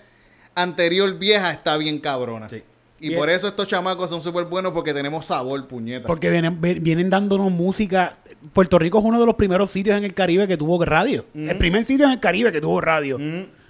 anterior 0.56 1.14
vieja 1.18 1.52
está 1.52 1.78
bien 1.78 2.00
cabrona. 2.00 2.50
Sí. 2.50 2.64
Y 3.02 3.10
Bien. 3.10 3.20
por 3.20 3.30
eso 3.30 3.48
estos 3.48 3.68
chamacos 3.68 4.10
son 4.10 4.22
súper 4.22 4.46
buenos 4.46 4.72
porque 4.74 4.94
tenemos 4.94 5.26
sabor, 5.26 5.66
puñeta. 5.68 6.06
Porque 6.08 6.30
vienen, 6.30 6.60
vienen 6.60 7.10
dándonos 7.10 7.52
música. 7.52 8.18
Puerto 8.54 8.80
Rico 8.80 9.00
es 9.00 9.06
uno 9.06 9.20
de 9.20 9.26
los 9.26 9.36
primeros 9.36 9.72
sitios 9.72 9.98
en 9.98 10.04
el 10.04 10.14
Caribe 10.14 10.48
que 10.48 10.58
tuvo 10.58 10.84
radio. 10.84 11.26
El 11.34 11.58
primer 11.58 11.84
sitio 11.86 12.06
en 12.06 12.12
el 12.14 12.20
Caribe 12.20 12.52
que 12.52 12.62
tuvo 12.62 12.80
radio. 12.82 13.18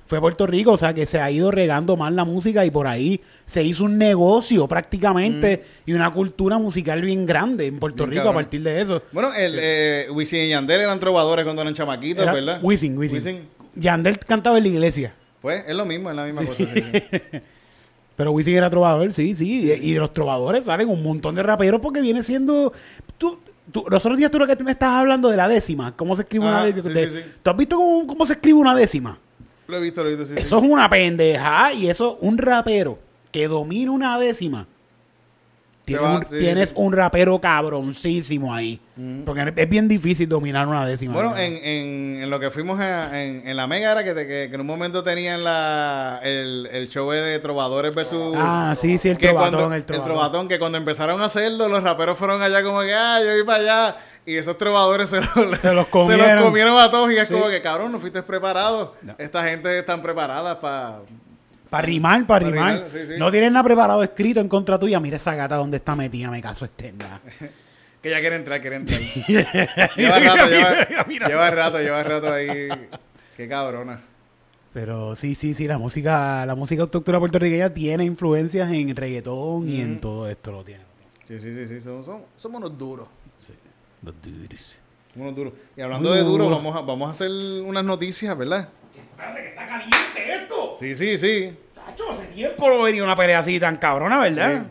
fue 0.07 0.17
a 0.17 0.21
Puerto 0.21 0.47
Rico, 0.47 0.71
o 0.71 0.77
sea 0.77 0.93
que 0.93 1.05
se 1.05 1.19
ha 1.19 1.29
ido 1.29 1.51
regando 1.51 1.95
más 1.95 2.11
la 2.13 2.23
música 2.25 2.65
y 2.65 2.71
por 2.71 2.87
ahí 2.87 3.21
se 3.45 3.61
hizo 3.63 3.83
un 3.83 3.97
negocio 3.99 4.67
prácticamente 4.67 5.63
y 5.85 5.93
una 5.93 6.11
cultura 6.11 6.57
musical 6.57 7.01
bien 7.01 7.25
grande 7.27 7.67
en 7.67 7.77
Puerto 7.79 8.03
Bien 8.05 8.11
Rico 8.11 8.23
cabrón. 8.23 8.35
a 8.41 8.43
partir 8.43 8.63
de 8.63 8.81
eso. 8.81 9.03
Bueno, 9.11 9.31
el 9.35 9.55
eh, 9.59 10.07
Wisin 10.11 10.45
y 10.45 10.49
Yandel 10.49 10.81
eran 10.81 10.99
trovadores 10.99 11.45
cuando 11.45 11.61
eran 11.61 11.75
chamaquitos, 11.75 12.23
Era 12.23 12.33
¿verdad? 12.33 12.59
Wisin, 12.63 12.97
Wisin. 12.97 13.41
Yandel 13.75 14.17
cantaba 14.19 14.57
en 14.57 14.63
la 14.63 14.69
iglesia. 14.69 15.13
Pues 15.41 15.63
es 15.67 15.75
lo 15.75 15.85
mismo, 15.85 16.09
es 16.09 16.15
la 16.15 16.25
misma 16.25 16.41
cosa. 16.43 16.55
sí, 16.57 16.65
sí. 16.73 16.81
Pero 18.19 18.33
Wisin 18.33 18.57
era 18.57 18.69
trovador, 18.69 19.13
sí, 19.13 19.33
sí. 19.33 19.61
Y, 19.63 19.71
y 19.71 19.93
de 19.93 19.99
los 20.01 20.13
trovadores 20.13 20.65
salen 20.65 20.89
un 20.89 21.01
montón 21.01 21.35
de 21.35 21.41
raperos 21.41 21.79
porque 21.79 22.01
viene 22.01 22.21
siendo. 22.21 22.73
Tú, 23.17 23.39
tú- 23.71 23.85
los 23.89 24.05
otros 24.05 24.17
días 24.17 24.29
tú 24.29 24.37
lo 24.39 24.45
que 24.45 24.61
me 24.61 24.71
estabas 24.71 24.99
hablando 24.99 25.29
de 25.29 25.37
la 25.37 25.47
décima. 25.47 25.95
¿Cómo 25.95 26.17
se 26.17 26.23
escribe 26.23 26.43
una 26.45 26.65
décima? 26.65 26.93
sí, 26.93 27.05
sí, 27.05 27.11
sí. 27.23 27.31
¿Tú 27.41 27.49
has 27.49 27.55
visto 27.55 27.77
cómo, 27.77 28.05
cómo 28.05 28.25
se 28.25 28.33
escribe 28.33 28.59
una 28.59 28.75
décima? 28.75 29.17
Lo 29.69 29.77
he 29.77 29.79
visto, 29.79 30.03
lo 30.03 30.09
he 30.09 30.15
visto. 30.17 30.33
Sí, 30.33 30.33
Eso 30.37 30.57
es 30.57 30.63
una 30.65 30.89
pendeja. 30.89 31.71
Y 31.71 31.89
eso, 31.89 32.17
un 32.19 32.37
rapero 32.37 32.99
que 33.31 33.47
domina 33.47 33.89
una 33.91 34.19
décima. 34.19 34.67
Tienes, 35.89 36.03
va- 36.05 36.15
un, 36.17 36.21
sí, 36.29 36.39
tienes 36.39 36.69
sí. 36.69 36.75
un 36.77 36.93
rapero 36.93 37.39
cabroncísimo 37.39 38.53
ahí. 38.53 38.79
Porque 39.25 39.53
es 39.55 39.69
bien 39.69 39.87
difícil 39.87 40.27
dominar 40.27 40.67
una 40.67 40.85
décima. 40.85 41.13
Bueno, 41.13 41.37
en, 41.37 41.53
en, 41.55 42.23
en 42.23 42.29
lo 42.29 42.39
que 42.39 42.51
fuimos 42.51 42.79
a- 42.79 43.21
en, 43.23 43.47
en 43.47 43.55
la 43.55 43.65
Mega 43.67 43.91
era 43.93 44.03
que, 44.03 44.13
te- 44.13 44.27
que, 44.27 44.47
que 44.49 44.55
en 44.55 44.61
un 44.61 44.67
momento 44.67 45.03
tenían 45.03 45.43
la, 45.43 46.19
el, 46.23 46.67
el 46.71 46.89
show 46.89 47.09
de 47.11 47.39
Trovadores 47.39 47.95
versus... 47.95 48.35
Ah, 48.37 48.75
sí, 48.77 48.97
sí, 48.97 49.09
el 49.09 49.17
trovatón, 49.17 49.55
cuando- 49.59 49.75
el 49.75 49.85
trovatón. 49.85 50.47
que 50.49 50.59
cuando 50.59 50.77
empezaron 50.77 51.21
a 51.21 51.25
hacerlo, 51.25 51.69
los 51.69 51.81
raperos 51.81 52.17
fueron 52.17 52.41
allá 52.41 52.61
como 52.63 52.81
que, 52.81 52.93
ah, 52.93 53.19
yo 53.23 53.31
voy 53.31 53.43
para 53.43 53.59
allá. 53.63 53.97
Y 54.25 54.35
esos 54.35 54.57
trovadores 54.57 55.09
se, 55.09 55.21
los- 55.21 55.29
Se 55.59 55.73
los 55.73 55.85
se 55.85 55.91
comieron. 55.91 56.35
los 56.35 56.45
comieron 56.45 56.77
a 56.79 56.91
todos. 56.91 57.11
Y 57.11 57.15
es 57.15 57.27
Sí. 57.27 57.33
como 57.33 57.47
que, 57.47 57.61
cabrón, 57.61 57.91
no 57.91 57.99
fuiste 57.99 58.21
preparado. 58.21 58.95
No. 59.01 59.15
Esta 59.17 59.43
gente 59.47 59.79
están 59.79 60.01
preparadas 60.01 60.57
para... 60.57 60.99
Para 61.69 61.85
rimar, 61.85 62.25
para 62.25 62.45
Pa' 62.45 62.51
rimar. 62.51 62.73
rimar, 62.75 62.89
sí, 62.91 62.97
sí. 63.07 63.13
No 63.19 63.29
tienen 63.31 63.53
nada 63.53 63.63
preparado 63.63 64.01
escrito 64.03 64.39
en 64.39 64.47
contra 64.49 64.79
tuya. 64.79 64.99
Mira 64.99 65.17
esa 65.17 65.35
gata 65.35 65.55
donde 65.55 65.77
está 65.77 65.95
metida, 65.95 66.29
me 66.31 66.41
caso 66.41 66.65
externa. 66.65 67.19
Que 68.01 68.09
ya 68.11 68.21
quiere 68.21 68.37
entrar, 68.37 68.61
quiere 68.61 68.77
entrar. 68.77 68.97
lleva 69.97 70.19
rato, 70.19 70.47
lleva, 70.47 71.05
Mira, 71.05 71.27
lleva 71.27 71.51
rato, 71.51 71.79
lleva 71.81 72.01
rato 72.01 72.31
ahí. 72.31 72.69
Qué 73.35 73.49
cabrona. 73.49 73.99
Pero 74.73 75.17
sí, 75.17 75.35
sí, 75.35 75.53
sí, 75.53 75.67
la 75.67 75.77
música, 75.77 76.45
la 76.45 76.55
música 76.55 76.83
autóctona 76.83 77.19
puertorriqueña 77.19 77.73
tiene 77.73 78.05
influencias 78.05 78.71
en 78.71 78.95
reggaetón 78.95 79.67
y 79.67 79.81
en 79.81 79.99
todo 79.99 80.29
esto 80.29 80.49
lo 80.53 80.63
tiene. 80.63 80.83
Sí, 81.27 81.41
sí, 81.41 81.53
sí, 81.53 81.67
sí. 81.67 81.81
Somos, 81.81 82.05
somos, 82.05 82.21
somos 82.37 82.61
unos 82.61 82.77
duros. 82.77 83.07
Los 84.01 84.15
dudes. 84.21 84.79
Somos 85.13 85.25
unos 85.25 85.35
duros. 85.35 85.53
Y 85.75 85.81
hablando 85.81 86.13
de 86.13 86.21
duro, 86.21 86.45
Duro. 86.45 86.55
vamos 86.55 86.77
a, 86.77 86.81
vamos 86.81 87.09
a 87.09 87.11
hacer 87.11 87.29
unas 87.29 87.83
noticias, 87.83 88.37
¿verdad? 88.37 88.69
Espérate, 89.19 89.41
que 89.41 89.49
está 89.49 89.67
caliente 89.67 90.33
esto. 90.33 90.75
Sí, 90.79 90.95
sí, 90.95 91.17
sí. 91.17 91.53
Chacho, 91.75 92.11
hace 92.11 92.27
tiempo 92.27 92.69
no 92.69 92.83
venía 92.83 93.03
una 93.03 93.17
pelea 93.17 93.39
así 93.39 93.59
tan 93.59 93.75
cabrona, 93.75 94.19
¿verdad? 94.19 94.53
Es 94.53 94.61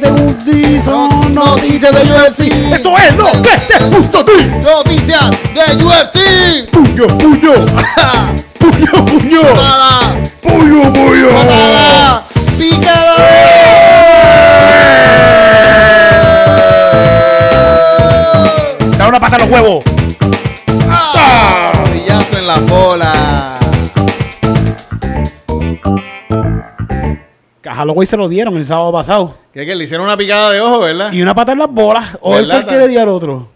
que 0.00 0.06
te 0.06 0.82
son 0.84 1.32
Noticias 1.32 1.92
de 1.92 2.12
UFC. 2.12 2.40
Esto 2.72 2.96
es 2.98 3.16
lo 3.16 3.32
que 3.42 3.58
te 3.66 3.84
gusta 3.84 4.20
a 4.20 4.24
ti. 4.24 4.32
Noticias 4.62 5.30
de 5.54 5.84
UFC. 5.84 6.70
Puño, 6.70 7.18
puño, 7.18 7.52
puño, 8.58 9.04
puño, 9.06 9.40
Patada, 9.42 10.00
puño, 10.42 10.92
puño. 10.92 11.28
patada, 11.28 12.24
picada. 12.58 13.16
Da 18.98 19.08
una 19.08 19.20
pata 19.20 19.36
a 19.36 19.38
los 19.40 19.50
huevos. 19.50 19.77
Halloween 27.78 28.06
se 28.08 28.16
lo 28.16 28.28
dieron 28.28 28.56
el 28.56 28.64
sábado 28.64 28.90
pasado. 28.92 29.36
Que, 29.52 29.64
que 29.64 29.72
le 29.76 29.84
hicieron 29.84 30.04
una 30.04 30.16
picada 30.16 30.50
de 30.50 30.60
ojo, 30.60 30.80
¿verdad? 30.80 31.12
Y 31.12 31.22
una 31.22 31.32
pata 31.32 31.52
en 31.52 31.58
las 31.58 31.70
bolas. 31.70 32.18
O 32.20 32.36
él 32.36 32.46
fue 32.46 32.56
el 32.56 32.66
que 32.66 32.76
le 32.76 32.88
dio 32.88 33.00
al 33.00 33.08
otro. 33.08 33.48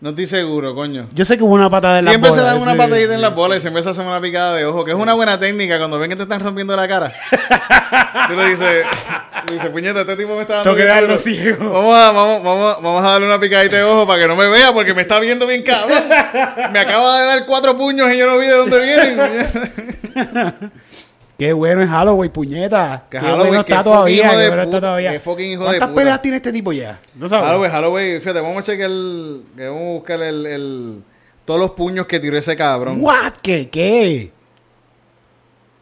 No 0.00 0.10
estoy 0.10 0.26
seguro, 0.26 0.74
coño. 0.74 1.06
Yo 1.12 1.24
sé 1.24 1.36
que 1.36 1.44
hubo 1.44 1.54
una 1.54 1.70
patada 1.70 2.00
en 2.00 2.06
las 2.06 2.12
Siempre 2.12 2.30
bolas. 2.30 2.44
se 2.44 2.50
dan 2.50 2.60
una 2.60 2.74
patadita 2.74 3.08
sí, 3.08 3.14
en 3.14 3.20
las 3.20 3.34
bolas 3.34 3.58
y 3.58 3.60
siempre 3.60 3.82
se 3.82 3.90
hacen 3.90 4.06
una 4.06 4.20
picada 4.20 4.56
de 4.56 4.64
ojo, 4.64 4.84
que 4.84 4.90
es 4.90 4.96
una 4.96 5.12
buena 5.12 5.38
técnica 5.38 5.78
cuando 5.78 5.98
ven 6.00 6.10
que 6.10 6.16
te 6.16 6.22
están 6.22 6.40
rompiendo 6.40 6.74
la 6.74 6.88
cara. 6.88 7.12
Tú 8.28 8.34
le 8.34 8.50
dices, 8.50 8.86
dices, 9.52 9.68
puñeta, 9.68 10.00
este 10.00 10.16
tipo 10.16 10.34
me 10.34 10.40
está 10.42 10.54
dando 10.54 10.70
Tengo 10.70 10.76
que 10.76 10.86
darlo 10.86 11.16
ciego. 11.18 11.70
Vamos 11.70 11.94
a, 11.94 12.10
vamos, 12.12 12.42
vamos, 12.42 12.82
vamos 12.82 13.04
a 13.04 13.08
darle 13.10 13.26
una 13.26 13.38
picadita 13.38 13.76
de 13.76 13.82
ojo 13.84 14.04
para 14.06 14.20
que 14.20 14.26
no 14.26 14.34
me 14.34 14.48
vea 14.48 14.72
porque 14.72 14.94
me 14.94 15.02
está 15.02 15.20
viendo 15.20 15.46
bien 15.46 15.62
cabrón. 15.62 16.02
Me 16.72 16.80
acaba 16.80 17.20
de 17.20 17.26
dar 17.26 17.46
cuatro 17.46 17.76
puños 17.76 18.10
y 18.10 18.18
yo 18.18 18.26
no 18.26 18.38
vi 18.38 18.46
de 18.46 18.56
dónde 18.56 18.80
vienen. 18.80 20.70
Qué 21.40 21.54
bueno 21.54 21.82
es 21.82 21.88
Halloween, 21.88 22.30
puñeta. 22.30 23.04
Que 23.10 23.16
Qué 23.18 23.24
Halloween, 23.24 23.46
bueno 23.48 23.60
está 23.62 23.82
todavía. 23.82 24.14
hijo 24.24 24.30
qué 24.30 24.36
de 24.36 24.48
bueno 24.48 24.62
está 24.62 24.70
puta, 24.76 24.80
todavía. 24.86 25.12
qué 25.12 25.20
fucking 25.20 25.50
hijo 25.52 25.60
de 25.62 25.66
¿Cuántas 25.68 25.88
puta. 25.88 25.98
peleas 26.00 26.20
tiene 26.22 26.36
este 26.36 26.52
tipo 26.52 26.72
ya? 26.72 27.00
¿No 27.14 27.28
sabes? 27.30 27.46
Halloween, 27.46 27.70
Halloween, 27.70 28.18
fíjate, 28.20 28.40
vamos 28.42 28.58
a 28.58 28.62
checar 28.62 28.90
el, 28.90 29.42
que 29.56 29.66
vamos 29.68 29.82
a 29.82 29.92
buscar 29.94 30.20
el, 30.20 30.44
el, 30.46 31.02
todos 31.46 31.58
los 31.58 31.70
puños 31.70 32.04
que 32.06 32.20
tiró 32.20 32.36
ese 32.36 32.54
cabrón. 32.56 32.98
¿What? 33.00 33.32
¿Qué? 33.42 33.70
¿Qué? 33.70 34.30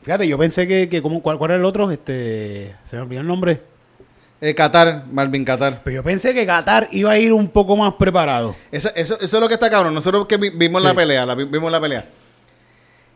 Fíjate, 0.03 0.29
yo 0.29 0.39
pensé 0.39 0.67
que, 0.69 0.89
que 0.89 1.03
como, 1.03 1.21
¿cuál, 1.23 1.39
¿cuál 1.39 1.51
era 1.51 1.59
el 1.59 1.65
otro? 1.65 1.91
Este, 1.91 2.75
se 2.85 2.95
me 2.97 3.03
olvidó 3.03 3.21
el 3.23 3.27
nombre. 3.27 3.61
Eh, 4.41 4.55
Qatar, 4.55 5.03
Marvin 5.11 5.45
Qatar. 5.45 5.81
Pero 5.83 5.97
yo 5.97 6.03
pensé 6.05 6.33
que 6.33 6.47
Qatar 6.47 6.87
iba 6.93 7.11
a 7.11 7.19
ir 7.19 7.33
un 7.33 7.49
poco 7.49 7.77
más 7.77 7.95
preparado. 7.95 8.55
Eso, 8.71 8.91
eso, 8.95 9.17
eso 9.21 9.37
es 9.37 9.41
lo 9.41 9.49
que 9.49 9.55
está 9.55 9.69
cabrón. 9.69 9.93
Nosotros 9.93 10.29
que 10.29 10.37
vi- 10.37 10.51
vimos 10.51 10.81
la 10.83 10.91
Sí. 10.91 10.97
pelea, 10.97 11.27
la, 11.27 11.35
vi- 11.35 11.45
vimos 11.45 11.73
la 11.73 11.81
pelea. 11.81 12.07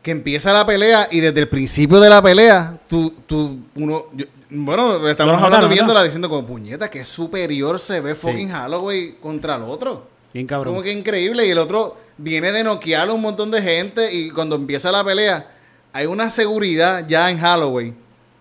Que 0.03 0.11
empieza 0.11 0.53
la 0.53 0.67
pelea 0.67 1.09
y 1.11 1.21
desde 1.21 1.41
el 1.41 1.49
principio 1.49 2.01
de 2.01 2.09
la 2.11 2.21
pelea, 2.21 2.77
tú, 2.89 3.15
tú, 3.27 3.59
uno, 3.77 4.07
yo- 4.15 4.27
bueno, 4.51 5.09
estamos 5.09 5.35
hablando 5.43 5.69
viéndola 5.69 6.03
diciendo 6.03 6.29
como 6.29 6.45
puñeta, 6.47 6.91
que 6.91 7.05
superior 7.05 7.79
se 7.81 8.01
ve 8.01 8.15
fucking 8.15 8.53
Holloway 8.53 9.13
contra 9.23 9.57
el 9.57 9.63
otro. 9.63 10.07
Bien 10.35 10.47
cabrón. 10.47 10.75
Como 10.75 10.83
que 10.83 10.93
increíble. 10.93 11.47
Y 11.47 11.51
el 11.51 11.59
otro 11.59 11.97
viene 12.19 12.53
de 12.53 12.65
noquear 12.65 13.09
a 13.09 13.13
un 13.13 13.21
montón 13.23 13.51
de 13.51 13.63
gente 13.63 14.13
y 14.13 14.31
cuando 14.31 14.57
empieza 14.57 14.91
la 14.93 15.05
pelea, 15.05 15.47
hay 15.93 16.07
una 16.07 16.29
seguridad 16.31 17.07
ya 17.09 17.31
en 17.31 17.43
Holloway, 17.43 17.95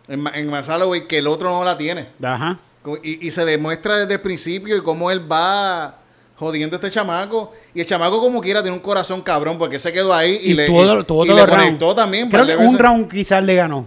en, 0.07 0.28
en 0.34 0.49
Max 0.49 0.68
Holloway, 0.68 1.07
que 1.07 1.20
el 1.20 1.28
otro 1.28 1.49
no 1.49 1.64
la 1.64 1.78
tiene. 1.78 2.07
Ajá. 2.24 2.59
Y, 3.03 3.28
y 3.28 3.32
se 3.32 3.45
demuestra 3.45 3.97
desde 3.97 4.16
el 4.16 4.22
principio 4.22 4.76
y 4.76 4.82
cómo 4.82 5.12
él 5.12 5.32
va 5.32 5.95
jodiendo 6.41 6.75
a 6.75 6.77
este 6.79 6.89
chamaco. 6.91 7.53
Y 7.73 7.79
el 7.79 7.85
chamaco 7.85 8.19
como 8.19 8.41
quiera 8.41 8.61
tiene 8.61 8.75
un 8.75 8.81
corazón 8.83 9.21
cabrón 9.21 9.57
porque 9.57 9.79
se 9.79 9.93
quedó 9.93 10.13
ahí 10.13 10.39
y, 10.43 10.51
Y, 10.51 10.53
le, 10.55 10.65
tuvo, 10.65 10.83
y- 10.99 11.03
tuvo 11.05 11.25
y 11.25 11.29
todos 11.29 11.41
le 11.41 11.47
conectó 11.47 11.95
también. 11.95 12.29
Creo 12.29 12.45
de 12.45 12.57
que 12.57 12.63
un 12.65 12.77
round 12.77 13.09
quizás 13.09 13.43
le 13.43 13.55
ganó. 13.55 13.85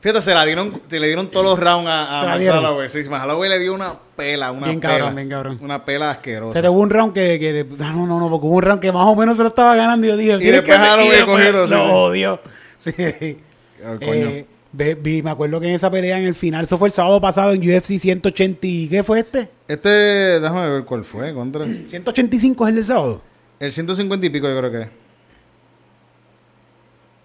Fíjate, 0.00 0.20
se 0.22 0.34
la 0.34 0.44
dieron, 0.44 0.80
se 0.88 1.00
le 1.00 1.06
dieron 1.06 1.28
todos 1.28 1.46
los 1.46 1.58
rounds 1.58 1.88
a, 1.88 2.20
a 2.20 2.24
Max. 2.26 2.44
Holloway. 2.48 2.88
Sí, 2.90 3.02
Max 3.08 3.24
Holloway 3.24 3.48
le 3.48 3.58
dio 3.58 3.74
una 3.74 3.94
pela, 4.14 4.52
una 4.52 4.66
Bien 4.66 4.78
pela. 4.80 4.92
cabrón, 4.98 5.14
bien 5.16 5.28
cabrón. 5.28 5.58
Una 5.62 5.84
pela 5.84 6.10
asquerosa. 6.10 6.52
Pero 6.54 6.72
hubo 6.72 6.80
un 6.80 6.90
round 6.90 7.12
que, 7.14 7.38
que- 7.40 7.66
ah, 7.82 7.92
no, 7.94 8.06
no, 8.06 8.20
no, 8.20 8.28
porque 8.30 8.46
hubo 8.46 8.56
un 8.56 8.62
round 8.62 8.80
que 8.82 8.92
más 8.92 9.06
o 9.06 9.16
menos 9.16 9.36
se 9.36 9.42
lo 9.42 9.48
estaba 9.48 9.74
ganando 9.74 10.06
y 10.06 10.10
yo 10.10 10.16
dije, 10.16 10.34
Y 10.34 10.38
"Tienes 10.38 10.64
después 10.64 10.78
Holloway 10.92 11.24
cogió, 11.24 11.64
sí, 11.66 11.70
lo 11.74 11.92
odio. 12.04 12.40
Sí. 12.84 13.38
Ah, 13.84 13.96
coño. 13.98 14.12
Eh, 14.28 14.46
vi- 14.76 15.22
me 15.22 15.30
acuerdo 15.30 15.60
que 15.60 15.68
en 15.68 15.74
esa 15.74 15.90
pelea 15.90 16.18
en 16.18 16.24
el 16.24 16.34
final, 16.34 16.64
eso 16.64 16.76
fue 16.78 16.88
el 16.88 16.94
sábado 16.94 17.20
pasado 17.20 17.52
en 17.52 17.60
UFC 17.60 17.98
180 17.98 18.58
y 18.66 18.88
¿qué 18.88 19.02
fue 19.02 19.20
este? 19.20 19.48
Este, 19.68 19.88
déjame 19.88 20.70
ver 20.70 20.84
cuál 20.84 21.04
fue, 21.04 21.32
contra. 21.34 21.64
185 21.64 22.64
es 22.64 22.68
el 22.70 22.74
del 22.76 22.84
sábado. 22.84 23.22
El 23.58 23.72
150 23.72 24.26
y 24.26 24.30
pico 24.30 24.48
yo 24.48 24.58
creo 24.58 24.70
que 24.70 24.82
es. 24.82 24.88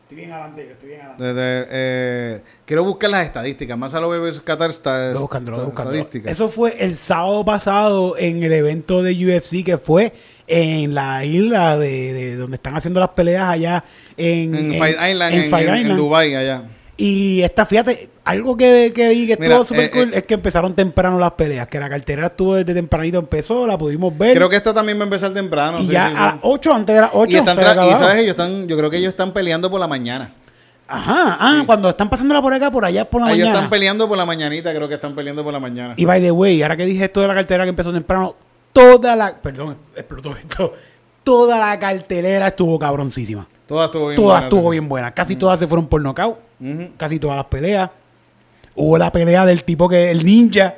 Estoy 0.03 0.17
bien 0.25 0.31
adelante, 0.33 0.71
estoy 0.71 0.89
bien 0.89 1.01
adelante. 1.01 1.67
Eh, 1.71 2.41
quiero 2.65 2.83
buscar 2.83 3.09
las 3.09 3.25
estadísticas. 3.25 3.77
Más 3.77 3.93
a 3.93 4.01
lo 4.01 4.09
vs 4.09 4.41
Qatar 4.41 4.69
está 4.69 5.13
buscando, 5.13 5.53
estadísticas. 5.69 6.31
Eso 6.33 6.49
fue 6.49 6.75
el 6.83 6.95
sábado 6.95 7.45
pasado 7.45 8.17
en 8.17 8.43
el 8.43 8.51
evento 8.51 9.03
de 9.03 9.13
UFC 9.13 9.63
que 9.63 9.77
fue 9.77 10.11
en 10.47 10.93
la 10.93 11.23
isla 11.23 11.77
de, 11.77 12.11
de 12.11 12.35
donde 12.35 12.55
están 12.55 12.75
haciendo 12.75 12.99
las 12.99 13.09
peleas 13.11 13.47
allá 13.51 13.83
en, 14.17 14.53
en, 14.53 14.73
en- 14.73 14.79
Fight 14.79 14.97
Island, 15.11 15.33
en 15.33 15.41
en, 15.43 15.49
Fight 15.49 15.69
en-. 15.69 15.95
Dubai 15.95 16.35
allá. 16.35 16.63
Y 17.03 17.41
esta, 17.41 17.65
fíjate, 17.65 18.09
algo 18.25 18.55
que, 18.55 18.93
que 18.93 19.09
vi 19.09 19.25
que 19.25 19.35
Mira, 19.35 19.55
estuvo 19.55 19.65
súper 19.65 19.85
eh, 19.85 19.89
cool 19.89 20.13
eh. 20.13 20.19
es 20.19 20.23
que 20.23 20.35
empezaron 20.35 20.75
temprano 20.75 21.17
las 21.17 21.31
peleas, 21.31 21.65
que 21.67 21.79
la 21.79 21.89
cartera 21.89 22.27
estuvo 22.27 22.53
desde 22.53 22.75
tempranito, 22.75 23.17
empezó, 23.17 23.65
la 23.65 23.75
pudimos 23.75 24.15
ver. 24.15 24.35
Creo 24.35 24.47
que 24.47 24.55
esta 24.55 24.71
también 24.71 24.99
va 24.99 25.01
a 25.01 25.05
empezar 25.05 25.33
temprano. 25.33 25.79
y 25.79 25.87
sí, 25.87 25.93
ya 25.93 26.09
sí, 26.09 26.15
a 26.15 26.25
las 26.25 26.33
sí. 26.35 26.39
8, 26.43 26.73
antes 26.75 26.95
de 26.95 27.01
las 27.01 27.09
8, 27.11 27.31
y, 27.31 27.35
están 27.37 27.57
y 27.57 27.63
sabes, 27.63 28.15
ellos 28.17 28.29
están, 28.29 28.67
yo 28.67 28.77
creo 28.77 28.91
que 28.91 28.97
ellos 28.97 29.09
están 29.09 29.31
peleando 29.31 29.71
por 29.71 29.79
la 29.79 29.87
mañana. 29.87 30.31
Ajá, 30.87 31.37
ah, 31.39 31.63
cuando 31.65 31.89
están 31.89 32.07
pasándola 32.07 32.39
por 32.39 32.53
acá, 32.53 32.69
por 32.69 32.85
allá 32.85 33.09
por 33.09 33.21
la 33.21 33.29
Ellos 33.29 33.39
mañana. 33.39 33.57
están 33.57 33.69
peleando 33.71 34.07
por 34.07 34.17
la 34.17 34.25
mañanita, 34.27 34.71
creo 34.71 34.87
que 34.87 34.93
están 34.93 35.15
peleando 35.15 35.43
por 35.43 35.53
la 35.53 35.59
mañana. 35.59 35.95
Y 35.97 36.05
by 36.05 36.21
the 36.21 36.29
way, 36.29 36.61
ahora 36.61 36.77
que 36.77 36.85
dije 36.85 37.05
esto 37.05 37.21
de 37.21 37.27
la 37.27 37.33
cartelera 37.33 37.63
que 37.63 37.69
empezó 37.69 37.91
temprano, 37.91 38.35
toda 38.71 39.15
la. 39.15 39.33
Perdón, 39.33 39.75
explotó 39.95 40.35
esto. 40.35 40.73
Toda 41.23 41.57
la 41.57 41.79
cartelera 41.79 42.47
estuvo 42.49 42.77
cabroncísima. 42.77 43.47
Todas 43.65 43.85
estuvo 43.85 44.09
bien 44.09 44.17
todas 44.17 44.33
buena, 44.33 44.47
estuvo 44.47 44.69
bien 44.69 44.89
buenas. 44.89 45.13
Casi 45.13 45.35
todas 45.35 45.57
se 45.57 45.65
fueron 45.65 45.87
por 45.87 46.01
Casi 46.97 47.19
todas 47.19 47.37
las 47.37 47.45
peleas. 47.45 47.89
Hubo 48.75 48.97
la 48.97 49.11
pelea 49.11 49.45
del 49.45 49.63
tipo 49.63 49.89
que. 49.89 50.11
El 50.11 50.23
ninja. 50.25 50.75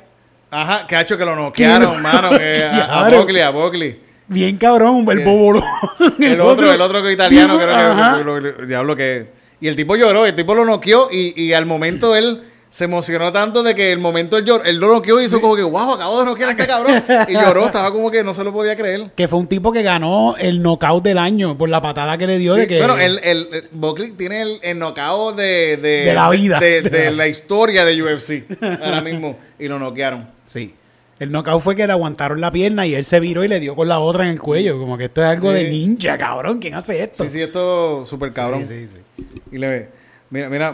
Ajá, 0.51 0.85
que 0.87 0.95
ha 0.95 1.01
hecho 1.01 1.17
que 1.17 1.25
lo 1.25 1.35
noquearon, 1.35 2.01
mano. 2.01 2.29
que 2.37 2.63
a, 2.71 2.85
a 2.85 3.05
a 3.07 3.49
Buckley. 3.51 3.99
Bien 4.27 4.55
cabrón, 4.57 5.05
el 5.09 5.19
bobolón. 5.25 5.63
El 6.19 6.39
otro, 6.41 6.71
el 6.71 6.79
otro 6.79 7.01
que 7.01 7.09
es 7.09 7.13
italiano, 7.15 7.57
creo 7.57 8.17
que, 8.17 8.23
lo- 8.23 8.39
lo- 8.39 8.65
diablo 8.65 8.95
que. 8.95 9.27
Y 9.59 9.67
el 9.67 9.75
tipo 9.75 9.95
lloró, 9.95 10.25
el 10.25 10.33
tipo 10.35 10.55
lo 10.55 10.63
noqueó 10.65 11.09
y, 11.11 11.33
y 11.41 11.53
al 11.53 11.65
momento 11.65 12.15
él 12.15 12.43
se 12.73 12.85
emocionó 12.85 13.31
tanto 13.31 13.61
de 13.61 13.75
que 13.75 13.91
el 13.91 13.99
momento 13.99 14.35
él 14.35 14.45
lloró, 14.45 14.63
él 14.63 14.77
lo 14.77 14.87
noqueó 14.91 15.21
y 15.21 15.25
hizo 15.25 15.39
como 15.39 15.55
que, 15.55 15.61
wow, 15.61 15.93
acabo 15.93 16.17
de 16.21 16.25
noquear 16.25 16.49
a 16.49 16.51
este 16.53 16.65
cabrón. 16.67 17.03
Y 17.27 17.33
lloró, 17.33 17.67
estaba 17.67 17.91
como 17.91 18.09
que 18.09 18.23
no 18.23 18.33
se 18.33 18.43
lo 18.43 18.51
podía 18.51 18.75
creer. 18.75 19.11
Que 19.15 19.27
fue 19.27 19.37
un 19.37 19.45
tipo 19.45 19.71
que 19.71 19.83
ganó 19.83 20.35
el 20.39 20.59
knockout 20.63 21.03
del 21.03 21.19
año 21.19 21.55
por 21.55 21.69
la 21.69 21.79
patada 21.83 22.17
que 22.17 22.25
le 22.25 22.39
dio 22.39 22.55
de 22.55 22.65
que. 22.67 22.79
Bueno, 22.79 22.97
el, 22.97 23.19
el, 23.23 23.47
el- 23.53 23.67
Buckley 23.73 24.09
tiene 24.13 24.41
el, 24.41 24.59
el 24.63 24.79
knockout 24.79 25.35
de, 25.35 25.77
de, 25.77 26.05
De 26.05 26.13
la 26.15 26.29
vida. 26.31 26.59
De, 26.59 26.81
de 26.81 26.89
De 26.89 27.05
la- 27.05 27.17
la 27.17 27.27
historia 27.27 27.85
de 27.85 28.01
UFC 28.01 28.43
ahora 28.83 29.01
mismo. 29.01 29.37
Y 29.59 29.67
lo 29.67 29.77
noquearon. 29.77 30.27
Sí. 30.47 30.73
El 31.19 31.31
knockout 31.31 31.61
fue 31.61 31.75
que 31.75 31.85
le 31.85 31.93
aguantaron 31.93 32.41
la 32.41 32.51
pierna 32.51 32.87
y 32.87 32.95
él 32.95 33.05
se 33.05 33.19
viró 33.19 33.43
y 33.43 33.47
le 33.49 33.59
dio 33.59 33.75
con 33.75 33.87
la 33.87 33.99
otra 33.99 34.23
en 34.25 34.31
el 34.31 34.39
cuello. 34.41 34.79
Como 34.79 34.97
que 34.97 35.05
esto 35.05 35.21
es 35.21 35.27
algo 35.27 35.51
de 35.51 35.69
ninja, 35.69 36.17
cabrón. 36.17 36.57
¿Quién 36.57 36.73
hace 36.73 37.03
esto? 37.03 37.23
Sí, 37.23 37.29
sí, 37.29 37.39
esto 37.43 38.03
súper 38.07 38.31
cabrón. 38.33 38.65
Sí, 38.67 38.87
sí, 38.91 38.99
sí. 39.15 39.25
Y 39.51 39.59
le 39.59 39.69
ve, 39.69 39.89
mira, 40.31 40.49
mira, 40.49 40.73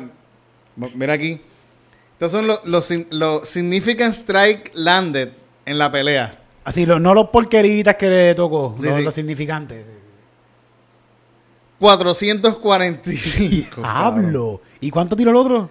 mira 0.95 1.13
aquí. 1.13 1.41
Estos 2.19 2.33
son 2.33 2.47
los, 2.47 2.59
los, 2.65 2.89
los 3.11 3.47
significant 3.47 4.13
strike 4.13 4.71
landed 4.73 5.29
en 5.65 5.77
la 5.77 5.89
pelea. 5.89 6.37
Así, 6.65 6.85
lo- 6.85 6.99
no 6.99 7.13
los 7.13 7.29
porqueritas 7.29 7.95
que 7.95 8.09
le 8.09 8.35
tocó, 8.35 8.75
Sí, 8.77 8.87
los, 8.87 8.95
sí. 8.95 9.01
los 9.03 9.13
significantes. 9.15 9.85
445. 11.79 13.81
cabrón. 13.81 13.85
Hablo. 13.95 14.61
¿Y 14.81 14.91
cuánto 14.91 15.15
tiró 15.15 15.31
el 15.31 15.37
otro? 15.37 15.69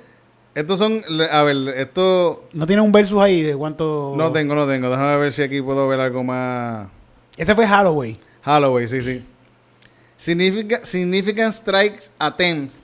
Estos 0.54 0.78
son, 0.78 1.02
a 1.30 1.42
ver, 1.42 1.56
esto 1.76 2.48
¿No 2.52 2.66
tiene 2.66 2.82
un 2.82 2.90
versus 2.90 3.20
ahí 3.22 3.42
de 3.42 3.54
cuánto? 3.54 4.14
no 4.16 4.32
tengo, 4.32 4.54
no 4.54 4.66
tengo. 4.66 4.90
Déjame 4.90 5.16
ver 5.18 5.32
si 5.32 5.42
aquí 5.42 5.60
puedo 5.62 5.86
ver 5.86 6.00
algo 6.00 6.24
más. 6.24 6.88
Ese 7.36 7.54
fue 7.54 7.64
Holloway. 7.66 8.18
Holloway, 8.44 8.88
sí, 8.88 9.02
sí. 9.02 9.22
Significa- 10.16 10.84
significant 10.84 11.52
strikes 11.54 12.10
attempts 12.18 12.80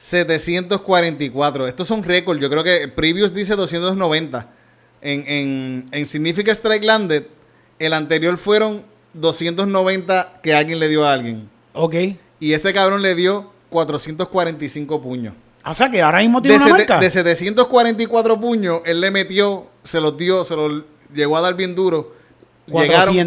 744. 0.00 1.66
Estos 1.68 1.86
son 1.88 2.02
récords. 2.02 2.40
Yo 2.40 2.50
creo 2.50 2.64
que 2.64 2.88
previous 2.88 3.32
dice 3.34 3.54
290. 3.56 4.46
En, 5.02 5.24
en, 5.26 5.88
en 5.92 6.06
Significant 6.06 6.56
Strike 6.56 6.84
Landed, 6.84 7.24
el 7.78 7.92
anterior 7.92 8.36
fueron 8.38 8.82
290 9.14 10.40
que 10.42 10.54
alguien 10.54 10.78
le 10.78 10.88
dio 10.88 11.04
a 11.06 11.12
alguien. 11.12 11.48
Ok. 11.72 11.94
Y 12.40 12.52
este 12.52 12.72
cabrón 12.74 13.02
le 13.02 13.14
dio 13.14 13.50
445 13.70 15.02
puños. 15.02 15.34
O 15.64 15.74
sea 15.74 15.90
que 15.90 16.00
ahora 16.02 16.20
mismo 16.20 16.40
De, 16.40 16.48
tiene 16.48 16.64
una 16.64 16.72
sete- 16.76 16.88
marca. 16.92 17.00
de 17.04 17.10
744 17.10 18.40
puños, 18.40 18.80
él 18.86 19.00
le 19.00 19.10
metió, 19.10 19.66
se 19.84 20.00
los 20.00 20.16
dio, 20.16 20.42
se 20.44 20.56
los 20.56 20.84
llegó 21.14 21.36
a 21.36 21.42
dar 21.42 21.54
bien 21.54 21.74
duro. 21.74 22.14
Llegaron 22.66 23.14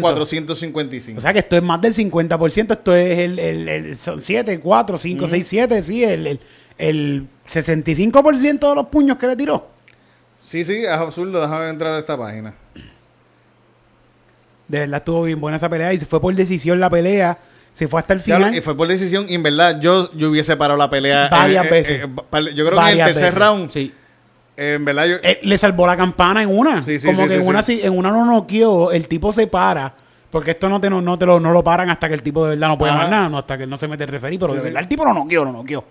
455. 0.58 1.18
O 1.18 1.20
sea 1.20 1.32
que 1.32 1.40
esto 1.40 1.56
es 1.56 1.62
más 1.62 1.80
del 1.80 1.94
50%. 1.94 2.72
Esto 2.72 2.94
es 2.94 3.18
el, 3.18 3.38
el, 3.38 3.68
el- 3.68 3.96
son 3.96 4.22
7, 4.22 4.58
4, 4.60 4.96
5, 4.98 5.28
6, 5.28 5.46
7. 5.48 5.82
Sí, 5.82 6.02
el, 6.02 6.26
el, 6.26 6.40
el 6.78 7.26
65% 7.48 8.68
de 8.68 8.74
los 8.74 8.86
puños 8.88 9.18
que 9.18 9.26
le 9.26 9.36
tiró. 9.36 9.68
Sí, 10.42 10.64
sí, 10.64 10.84
es 10.84 10.88
absurdo. 10.88 11.40
Déjame 11.40 11.68
entrar 11.68 11.94
a 11.94 11.98
esta 11.98 12.16
página. 12.18 12.54
De 14.68 14.78
verdad 14.80 14.98
estuvo 14.98 15.22
bien 15.22 15.40
buena 15.40 15.56
esa 15.56 15.68
pelea. 15.68 15.92
Y 15.92 15.98
se 16.00 16.06
fue 16.06 16.20
por 16.20 16.34
decisión 16.34 16.80
la 16.80 16.90
pelea. 16.90 17.38
Se 17.74 17.88
fue 17.88 18.00
hasta 18.00 18.12
el 18.14 18.20
final. 18.20 18.54
y 18.54 18.60
fue 18.60 18.76
por 18.76 18.86
decisión. 18.88 19.26
Y 19.28 19.34
en 19.34 19.42
verdad, 19.42 19.80
yo, 19.80 20.12
yo 20.14 20.30
hubiese 20.30 20.56
parado 20.56 20.78
la 20.78 20.88
pelea. 20.88 21.28
Varias 21.30 21.64
eh, 21.64 21.68
eh, 21.68 21.70
veces. 21.70 22.00
eh, 22.02 22.54
yo 22.54 22.66
creo 22.66 22.78
que 22.80 22.90
en 22.90 23.00
el 23.00 23.06
tercer 23.06 23.24
veces. 23.24 23.34
round. 23.34 23.70
Sí. 23.70 23.92
eh, 24.56 24.74
en 24.74 24.84
verdad, 24.84 25.06
yo. 25.06 25.16
Eh, 25.22 25.40
le 25.42 25.58
salvó 25.58 25.86
la 25.86 25.96
campana 25.96 26.42
en 26.42 26.56
una. 26.56 26.82
Sí, 26.82 26.98
sí, 26.98 27.06
Como 27.06 27.22
sí, 27.24 27.28
que 27.28 27.34
en, 27.36 27.46
una, 27.46 27.62
sí- 27.62 27.80
en 27.82 27.96
una 27.96 28.10
lo 28.10 28.24
noqueó, 28.24 28.92
el 28.92 29.08
tipo 29.08 29.32
se 29.32 29.46
para. 29.46 29.92
Porque 30.30 30.52
esto 30.52 30.68
no 30.68 30.80
te, 30.80 30.90
no, 30.90 31.00
no 31.00 31.16
te 31.18 31.26
lo, 31.26 31.38
no 31.38 31.52
lo 31.52 31.62
paran 31.62 31.90
hasta 31.90 32.08
que 32.08 32.14
el 32.14 32.22
tipo 32.22 32.44
de 32.44 32.50
verdad 32.50 32.68
no 32.68 32.78
puede 32.78 32.92
Ajá. 32.92 33.02
más 33.02 33.10
nada, 33.10 33.28
no, 33.28 33.38
hasta 33.38 33.56
que 33.56 33.66
no 33.66 33.78
se 33.78 33.86
mete 33.86 34.04
el 34.04 34.08
referí. 34.10 34.36
Pero 34.38 34.54
de 34.54 34.60
verdad 34.60 34.82
el 34.82 34.88
tipo 34.88 35.04
lo 35.04 35.14
noqueó, 35.14 35.44
lo 35.44 35.52
noqueó. 35.52 35.84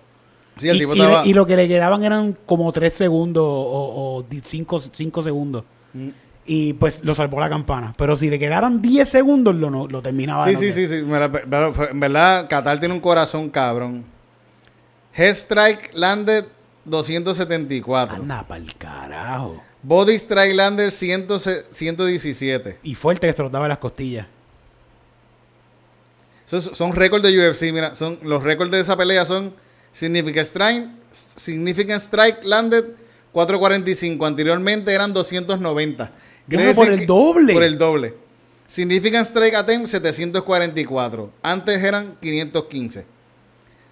Sí, 0.56 0.68
el 0.68 0.76
y, 0.76 0.78
tipo 0.80 0.94
y 0.94 1.00
estaba. 1.00 1.22
le- 1.22 1.28
y 1.30 1.34
lo 1.34 1.46
que 1.46 1.56
le 1.56 1.68
quedaban 1.68 2.04
eran 2.04 2.36
como 2.46 2.72
3 2.72 2.92
segundos 2.94 3.44
o 3.46 4.24
5 4.42 5.22
segundos. 5.22 5.64
Mm. 5.92 6.08
Y 6.46 6.74
pues 6.74 7.02
lo 7.02 7.14
salvó 7.14 7.40
la 7.40 7.48
campana. 7.48 7.94
Pero 7.96 8.16
si 8.16 8.28
le 8.28 8.38
quedaran 8.38 8.82
10 8.82 9.08
segundos, 9.08 9.54
lo, 9.54 9.88
lo 9.88 10.02
terminaba. 10.02 10.46
Sí, 10.46 10.56
sí, 10.56 10.72
sí, 10.72 10.86
sí. 10.88 10.96
En 10.96 12.00
verdad, 12.00 12.48
Qatar 12.48 12.78
tiene 12.80 12.94
un 12.94 13.00
corazón 13.00 13.48
cabrón. 13.48 14.04
Head 15.14 15.30
strike 15.36 15.92
landed 15.94 16.44
274. 16.84 18.16
Anda 18.16 18.42
pa'l 18.46 18.74
carajo. 18.76 19.62
Body 19.82 20.14
strike 20.16 20.54
landed 20.54 20.90
100 20.90 21.28
117. 21.72 22.78
Y 22.82 22.94
fuerte 22.94 23.26
que 23.26 23.32
se 23.32 23.42
los 23.42 23.50
daba 23.52 23.66
en 23.66 23.70
las 23.70 23.78
costillas. 23.78 24.26
Esos 26.46 26.76
son 26.76 26.94
récords 26.94 27.22
de 27.22 27.50
UFC, 27.50 27.72
mira, 27.72 27.94
son 27.94 28.18
los 28.22 28.42
récords 28.42 28.70
de 28.70 28.80
esa 28.80 28.96
pelea 28.96 29.24
son 29.24 29.52
Significant 29.94 30.46
Strike, 30.46 30.88
Significant 31.12 32.02
Strike 32.02 32.44
Landed 32.44 32.84
445, 33.32 34.26
anteriormente 34.26 34.92
eran 34.92 35.12
290. 35.12 36.10
Quiere 36.48 36.72
Bueno, 36.72 36.76
por 36.76 37.00
el 37.00 37.06
doble. 37.06 37.52
Por 37.54 37.62
el 37.62 37.78
doble. 37.78 38.14
Significant 38.66 39.24
Strike 39.24 39.54
Attempt 39.54 39.86
744, 39.86 41.30
antes 41.42 41.82
eran 41.82 42.16
515. 42.20 43.06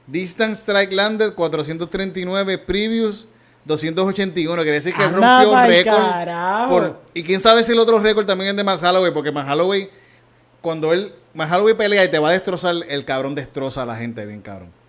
Distance 0.09 0.63
Strike 0.63 0.93
Landed 0.93 1.35
439, 1.35 2.59
Previous 2.59 3.29
281, 3.65 4.63
quiere 4.63 4.73
decir 4.73 4.93
que 4.93 5.03
él 5.05 5.15
Anda 5.15 5.45
rompió 5.45 5.67
récord. 5.67 6.97
y 7.15 7.23
quién 7.23 7.39
sabe 7.39 7.63
si 7.63 7.71
el 7.73 7.79
otro 7.79 8.01
récord 8.01 8.27
también 8.27 8.51
es 8.51 8.57
de 8.57 8.65
Max 8.65 8.83
Holloway, 8.83 9.13
porque 9.13 9.31
Max 9.31 9.49
Holloway, 9.49 9.89
cuando 10.61 10.93
él, 10.93 11.13
Max 11.33 11.53
Holloway 11.53 11.75
pelea 11.75 12.05
y 12.05 12.11
te 12.11 12.19
va 12.19 12.31
a 12.31 12.33
destrozar, 12.33 12.75
el 12.89 13.05
cabrón 13.05 13.37
destroza 13.37 13.83
a 13.83 13.87
la 13.87 13.95
gente 13.95 14.27
bien 14.27 14.41
cabrón. 14.41 14.82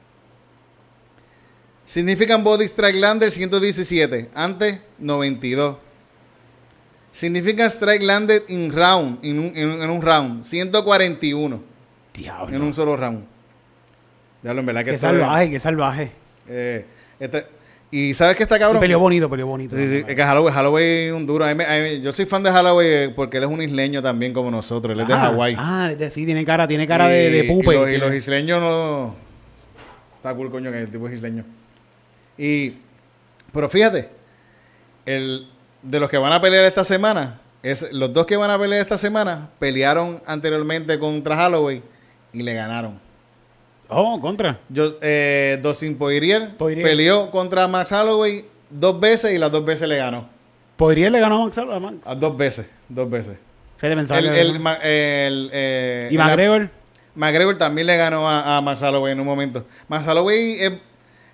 Significant 1.86 2.44
Body 2.44 2.66
Strike 2.66 2.96
Lander 2.98 3.30
117, 3.30 4.30
antes 4.34 4.80
92. 5.00 5.76
Significant 7.12 7.72
Strike 7.72 8.04
Landed 8.04 8.44
in 8.48 8.72
round, 8.72 9.20
en 9.24 9.40
un, 9.40 9.52
en 9.56 9.70
un- 9.70 9.82
en 9.84 9.90
un 9.90 10.02
round, 10.02 10.44
141, 10.44 11.62
Diablo. 12.14 12.56
en 12.56 12.62
un 12.62 12.74
solo 12.74 12.98
round. 12.98 13.24
Diablo, 14.42 14.62
en 14.62 14.66
verdad 14.66 14.82
que 14.84 14.90
Qué 14.92 14.96
esto 14.96 15.08
es- 15.12 15.14
salvaje, 15.20 15.50
qué 15.52 15.60
salvaje. 15.60 16.12
eh, 16.50 16.86
este- 17.20 17.46
y 17.92 18.14
sabes 18.16 18.36
que 18.36 18.44
está 18.44 18.58
cabrón. 18.58 18.80
peleó 18.82 18.98
bonito, 18.98 19.30
peleó 19.30 19.46
bonito. 19.46 19.76
Sí, 19.78 19.86
sí, 19.88 20.04
es 20.08 20.16
que 20.16 20.24
Holloway 20.24 21.08
es 21.08 21.14
un 21.14 21.28
duro. 21.28 21.46
Yo 22.02 22.12
soy 22.12 22.26
fan 22.26 22.42
de 22.42 22.50
Holloway 22.50 22.88
eh, 22.88 23.14
porque 23.16 23.38
él 23.38 23.44
es 23.44 23.50
un 23.50 23.62
isleño 23.62 24.02
también 24.02 24.34
como 24.34 24.50
nosotros. 24.50 24.94
Él 24.96 25.02
es 25.02 25.08
de 25.08 25.14
Ah, 25.14 25.18
Hawái. 25.30 25.56
Ah, 25.60 25.94
de- 25.96 26.10
sí, 26.10 26.26
tiene 26.26 26.44
cara, 26.44 26.68
tiene 26.68 26.88
cara 26.88 27.08
de, 27.08 27.30
de 27.30 27.46
Y- 27.46 27.48
pupe. 27.48 27.76
Y, 27.92 27.96
y 27.96 27.98
los 28.00 28.12
isleños 28.14 28.60
no. 28.60 29.16
Está 30.18 30.34
cool, 30.34 30.50
coño, 30.50 30.72
que 30.72 30.80
el 30.80 30.90
tipo 30.90 31.08
es 31.08 31.14
isleño. 31.14 31.44
Y. 32.38 32.74
Pero 33.54 33.70
fíjate, 33.70 34.10
el, 35.06 35.48
de 35.82 36.00
los 36.00 36.10
que 36.10 36.18
van 36.18 36.34
a 36.34 36.42
pelear 36.42 36.66
esta 36.66 36.84
semana, 36.84 37.40
es, 37.62 37.92
los 37.92 38.12
dos 38.14 38.26
que 38.26 38.36
van 38.36 38.50
a 38.52 38.58
pelear 38.60 38.82
esta 38.82 38.98
semana 38.98 39.50
pelearon 39.60 40.22
anteriormente 40.26 40.98
contra 41.00 41.46
Holloway 41.48 41.82
y 42.34 42.42
le 42.44 42.54
ganaron. 42.56 43.00
Oh, 43.90 44.20
contra. 44.20 44.58
Yo, 44.70 44.96
eh, 45.02 45.60
Dustin 45.62 45.96
Poirier, 45.98 46.56
Poirier. 46.58 46.88
peleó 46.88 47.30
contra 47.30 47.68
Max 47.68 47.92
Holloway 47.92 48.46
dos 48.70 49.00
veces 49.00 49.34
y 49.34 49.38
las 49.38 49.52
dos 49.52 49.64
veces 49.64 49.88
le 49.88 49.98
ganó. 49.98 50.28
Podría 50.78 51.10
le 51.12 51.20
ganó 51.20 51.44
a 51.44 51.46
Max 51.46 51.58
Holloway, 51.60 51.78
a 51.78 51.80
Max. 51.80 51.98
A 52.06 52.16
dos 52.16 52.36
veces, 52.36 52.66
dos 52.90 53.10
veces. 53.10 53.38
Fede 53.78 53.94
El, 53.94 54.08
que- 54.08 54.42
el, 54.42 54.60
ma- 54.60 54.80
el, 54.82 55.50
eh, 55.54 56.08
y 56.12 56.18
la- 56.18 56.26
McGregor. 56.26 56.70
McGregor 57.16 57.58
también 57.60 57.86
le 57.86 57.96
ganó 57.98 58.28
a, 58.28 58.58
a 58.58 58.62
Max 58.62 58.82
Holloway 58.82 59.12
en 59.14 59.20
un 59.20 59.26
momento. 59.28 59.64
Max 59.88 60.08
Holloway, 60.08 60.54
es- 60.60 60.74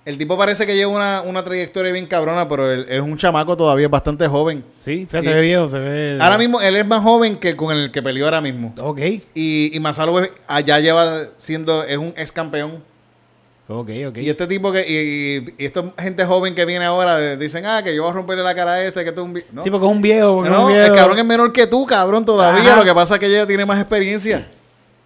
el 0.09 0.17
tipo 0.17 0.37
parece 0.37 0.65
que 0.65 0.75
lleva 0.75 0.91
una, 0.91 1.21
una 1.21 1.43
trayectoria 1.43 1.91
bien 1.91 2.07
cabrona, 2.07 2.49
pero 2.49 2.71
él, 2.71 2.85
él 2.89 2.97
es 2.97 3.01
un 3.03 3.15
chamaco 3.15 3.55
todavía 3.55 3.87
bastante 3.87 4.27
joven. 4.27 4.63
Sí, 4.83 5.07
Y- 5.07 5.07
se 5.11 5.21
ve 5.21 5.41
viejo, 5.41 5.69
se 5.69 5.77
ve. 5.77 6.17
Ahora 6.19 6.37
mismo, 6.37 6.59
él 6.61 6.75
es 6.75 6.85
más 6.85 7.03
joven 7.03 7.37
que 7.37 7.55
con 7.55 7.75
el 7.77 7.91
que 7.91 8.01
peleó 8.01 8.25
ahora 8.25 8.41
mismo. 8.41 8.73
Ok. 8.79 8.99
Y, 9.35 9.71
y 9.75 9.79
Holloway 9.79 10.29
allá 10.47 10.79
lleva 10.79 11.25
siendo, 11.37 11.83
es 11.83 11.97
un 11.97 12.13
ex 12.17 12.31
campeón. 12.31 12.81
Ok, 13.67 13.89
ok. 14.07 14.17
Y 14.17 14.29
este 14.31 14.47
tipo 14.47 14.71
que, 14.71 14.83
y, 14.89 14.95
y, 15.61 15.63
y 15.63 15.65
esta 15.67 15.83
gente 15.99 16.25
joven 16.25 16.55
que 16.55 16.65
viene 16.65 16.85
ahora, 16.85 17.35
dicen, 17.35 17.65
ah, 17.67 17.83
que 17.83 17.93
yo 17.95 18.01
voy 18.01 18.09
a 18.09 18.13
romperle 18.15 18.43
la 18.43 18.55
cara 18.55 18.71
a 18.73 18.83
este, 18.83 19.03
que 19.03 19.11
es 19.11 19.17
un... 19.17 19.31
vi-". 19.31 19.43
No, 19.51 19.63
Sí, 19.63 19.69
porque 19.69 19.85
es 19.85 19.91
un 19.91 20.01
viejo. 20.01 20.33
Porque 20.37 20.49
es 20.49 20.55
no 20.57 20.69
el 20.69 20.75
viejo. 20.75 20.95
cabrón 20.95 21.19
es 21.19 21.25
menor 21.25 21.53
que 21.53 21.67
tú, 21.67 21.85
cabrón, 21.85 22.25
todavía. 22.25 22.61
Ajá. 22.71 22.77
Lo 22.77 22.83
que 22.83 22.93
pasa 22.95 23.13
es 23.13 23.19
que 23.19 23.27
ella 23.27 23.45
tiene 23.45 23.65
más 23.67 23.79
experiencia. 23.79 24.47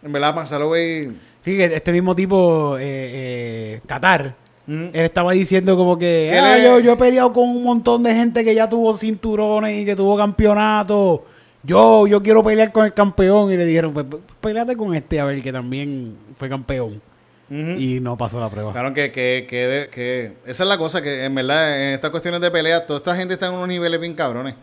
En 0.02 0.14
verdad, 0.14 0.34
Holloway... 0.50 1.10
Fíjate, 1.42 1.76
este 1.76 1.92
mismo 1.92 2.16
tipo, 2.16 2.78
eh, 2.78 2.82
eh, 2.84 3.82
Qatar, 3.86 4.34
Él 4.68 4.92
estaba 4.94 5.34
diciendo 5.34 5.76
como 5.76 5.98
que 5.98 6.32
"Ah, 6.40 6.58
yo, 6.58 6.80
yo 6.80 6.94
he 6.94 6.98
peleado 6.98 7.34
con 7.34 7.50
un 7.50 7.64
montón 7.64 8.02
de 8.04 8.16
gente 8.16 8.46
que 8.46 8.56
ya 8.56 8.70
tuvo 8.70 8.96
cinturones 8.98 9.82
y 9.82 9.86
que 9.86 9.96
tuvo 9.96 10.18
campeonatos. 10.18 11.20
Yo, 11.64 12.08
yo 12.08 12.22
quiero 12.24 12.44
pelear 12.44 12.72
con 12.72 12.86
el 12.86 12.94
campeón. 12.94 13.52
Y 13.52 13.58
le 13.58 13.66
dijeron, 13.66 13.94
pues 13.94 14.06
peleate 14.42 14.76
con 14.78 14.94
este 14.96 15.20
a 15.20 15.26
ver 15.26 15.42
que 15.42 15.52
también 15.52 16.16
fue 16.38 16.48
campeón. 16.50 17.02
Y 17.50 18.00
no 18.00 18.18
pasó 18.18 18.40
la 18.40 18.50
prueba. 18.50 18.72
Claro 18.72 18.94
que, 18.96 19.12
que, 19.12 19.46
que, 19.48 19.88
que 19.92 20.32
esa 20.46 20.64
es 20.64 20.70
la 20.70 20.78
cosa, 20.78 21.04
que 21.04 21.24
en 21.26 21.36
verdad 21.36 21.76
en 21.90 21.94
estas 21.94 22.10
cuestiones 22.10 22.42
de 22.42 22.50
pelea, 22.50 22.86
toda 22.88 22.98
esta 22.98 23.16
gente 23.16 23.36
está 23.36 23.46
en 23.48 23.54
unos 23.54 23.68
niveles 23.68 24.00
bien 24.00 24.16
cabrones. 24.16 24.56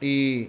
Y 0.00 0.48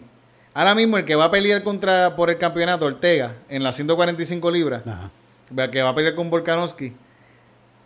ahora 0.54 0.74
mismo 0.76 0.98
el 0.98 1.06
que 1.06 1.16
va 1.16 1.26
a 1.26 1.32
pelear 1.32 1.62
contra 1.64 2.16
por 2.16 2.30
el 2.30 2.38
campeonato, 2.38 2.86
Ortega, 2.86 3.34
en 3.50 3.64
las 3.64 3.76
145 3.76 4.50
libras, 4.52 4.84
Ajá. 4.88 5.10
que 5.70 5.82
va 5.82 5.90
a 5.90 5.96
pelear 5.96 6.16
con 6.16 6.30
Volkanovski, 6.30 6.94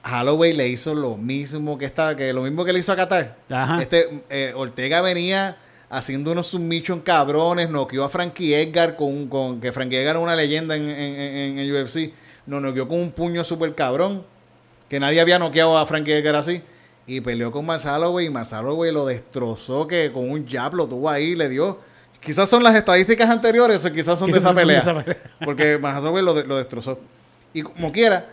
Holloway 0.05 0.53
le 0.53 0.67
hizo 0.67 0.93
lo 0.95 1.15
mismo 1.15 1.77
que 1.77 1.85
estaba, 1.85 2.15
que 2.15 2.33
lo 2.33 2.41
mismo 2.43 2.65
que 2.65 2.73
le 2.73 2.79
hizo 2.79 2.91
a 2.91 2.95
Qatar. 2.95 3.35
Ajá. 3.49 3.81
Este 3.81 4.09
eh, 4.29 4.53
Ortega 4.55 5.01
venía 5.01 5.57
haciendo 5.89 6.31
unos 6.31 6.47
submission 6.47 6.99
cabrones, 7.01 7.69
noqueó 7.69 8.03
a 8.03 8.09
Frankie 8.09 8.53
Edgar 8.53 8.95
con, 8.95 9.27
con 9.27 9.61
que 9.61 9.71
Frankie 9.71 9.97
Edgar 9.97 10.15
es 10.17 10.21
una 10.21 10.35
leyenda 10.35 10.75
en, 10.75 10.89
en, 10.89 11.19
en- 11.19 11.59
en 11.59 11.75
UFC, 11.83 12.11
lo 12.47 12.59
noqueó 12.59 12.87
con 12.87 12.99
un 12.99 13.11
puño 13.11 13.43
súper 13.43 13.73
cabrón, 13.75 14.23
que 14.89 14.99
nadie 14.99 15.21
había 15.21 15.39
noqueado 15.39 15.77
a 15.77 15.85
Frankie 15.85 16.11
Edgar 16.13 16.35
así. 16.35 16.61
Y 17.05 17.19
peleó 17.21 17.51
con 17.51 17.65
Max 17.65 17.85
Holloway 17.85 18.27
y 18.27 18.29
Max 18.29 18.53
Holloway 18.53 18.91
lo 18.91 19.05
destrozó, 19.05 19.87
que 19.87 20.11
con 20.13 20.29
un 20.29 20.47
jab 20.47 20.73
lo 20.73 20.87
tuvo 20.87 21.09
ahí, 21.09 21.35
le 21.35 21.49
dio. 21.49 21.79
Quizás 22.21 22.49
son 22.49 22.63
las 22.63 22.73
estadísticas 22.75 23.29
anteriores 23.29 23.83
o 23.83 23.91
quizás 23.91 24.17
son 24.17 24.31
de 24.31 24.37
esa 24.37 24.47
son 24.47 24.55
de 24.55 24.61
pelea. 24.61 24.79
esa 24.79 24.93
pelea. 25.03 25.17
Porque 25.43 25.77
Max 25.77 25.99
Holloway 25.99 26.23
lo, 26.23 26.33
de- 26.33 26.45
lo 26.45 26.55
destrozó. 26.57 26.97
Y 27.53 27.61
como 27.61 27.91
quiera, 27.91 28.25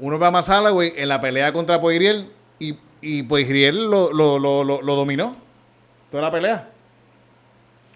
uno 0.00 0.18
ve 0.18 0.26
a 0.26 0.30
Max 0.30 0.48
Holloway 0.48 0.92
en 0.96 1.08
la 1.08 1.20
pelea 1.20 1.52
contra 1.52 1.80
Poirier 1.80 2.26
y, 2.58 2.76
y 3.00 3.22
Poirier 3.24 3.74
lo, 3.74 4.12
lo, 4.12 4.38
lo, 4.38 4.64
lo, 4.64 4.82
lo 4.82 4.96
dominó. 4.96 5.36
Toda 6.10 6.22
la 6.24 6.30
pelea. 6.32 6.68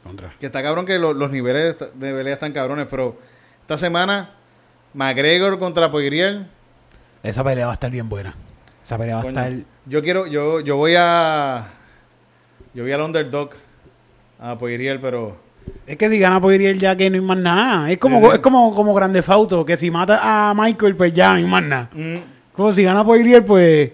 Contra. 0.03 0.35
Que 0.41 0.47
está 0.47 0.63
cabrón 0.63 0.85
que 0.87 0.99
lo- 0.99 1.13
los 1.15 1.31
niveles 1.31 1.77
de 1.79 2.13
pelea 2.13 2.35
están 2.35 2.53
cabrones, 2.53 2.87
pero 2.91 3.17
esta 3.61 3.79
semana 3.79 4.31
McGregor 4.95 5.59
contra 5.59 5.91
Poirier. 5.91 6.47
Esa 7.23 7.45
pelea 7.45 7.67
va 7.67 7.73
a 7.73 7.75
estar 7.75 7.91
bien 7.91 8.09
buena. 8.09 8.35
Esa 8.85 8.99
pelea 8.99 9.17
va 9.17 9.23
a 9.23 9.29
estar... 9.29 9.53
yo 9.87 10.03
quiero, 10.03 10.27
yo, 10.27 10.61
yo 10.61 10.77
voy 10.77 10.95
a. 10.99 11.69
Yo 12.75 12.83
voy 12.83 12.93
al 12.93 13.01
underdog 13.03 13.51
a 14.41 14.59
Poirier, 14.59 15.01
pero. 15.01 15.37
Es 15.87 15.97
que 15.99 16.09
si 16.09 16.19
gana 16.19 16.41
Poirier 16.41 16.77
ya 16.79 16.97
que 16.97 17.11
no 17.11 17.17
hay 17.17 17.21
más 17.21 17.37
nada. 17.39 17.91
Es 17.91 17.99
como, 17.99 18.33
es 18.33 18.39
como, 18.39 18.75
como 18.75 18.95
Grande 18.95 19.23
Fauto, 19.23 19.65
que 19.65 19.77
si 19.77 19.91
mata 19.91 20.21
a 20.51 20.55
Michael, 20.55 20.95
pues 20.97 21.13
ya 21.13 21.31
no 21.31 21.37
hay 21.39 21.45
más 21.45 21.63
nada. 21.63 21.89
mm, 21.93 22.17
Como 22.53 22.73
si 22.73 22.83
gana 22.83 23.05
Poirier, 23.05 23.45
pues... 23.45 23.91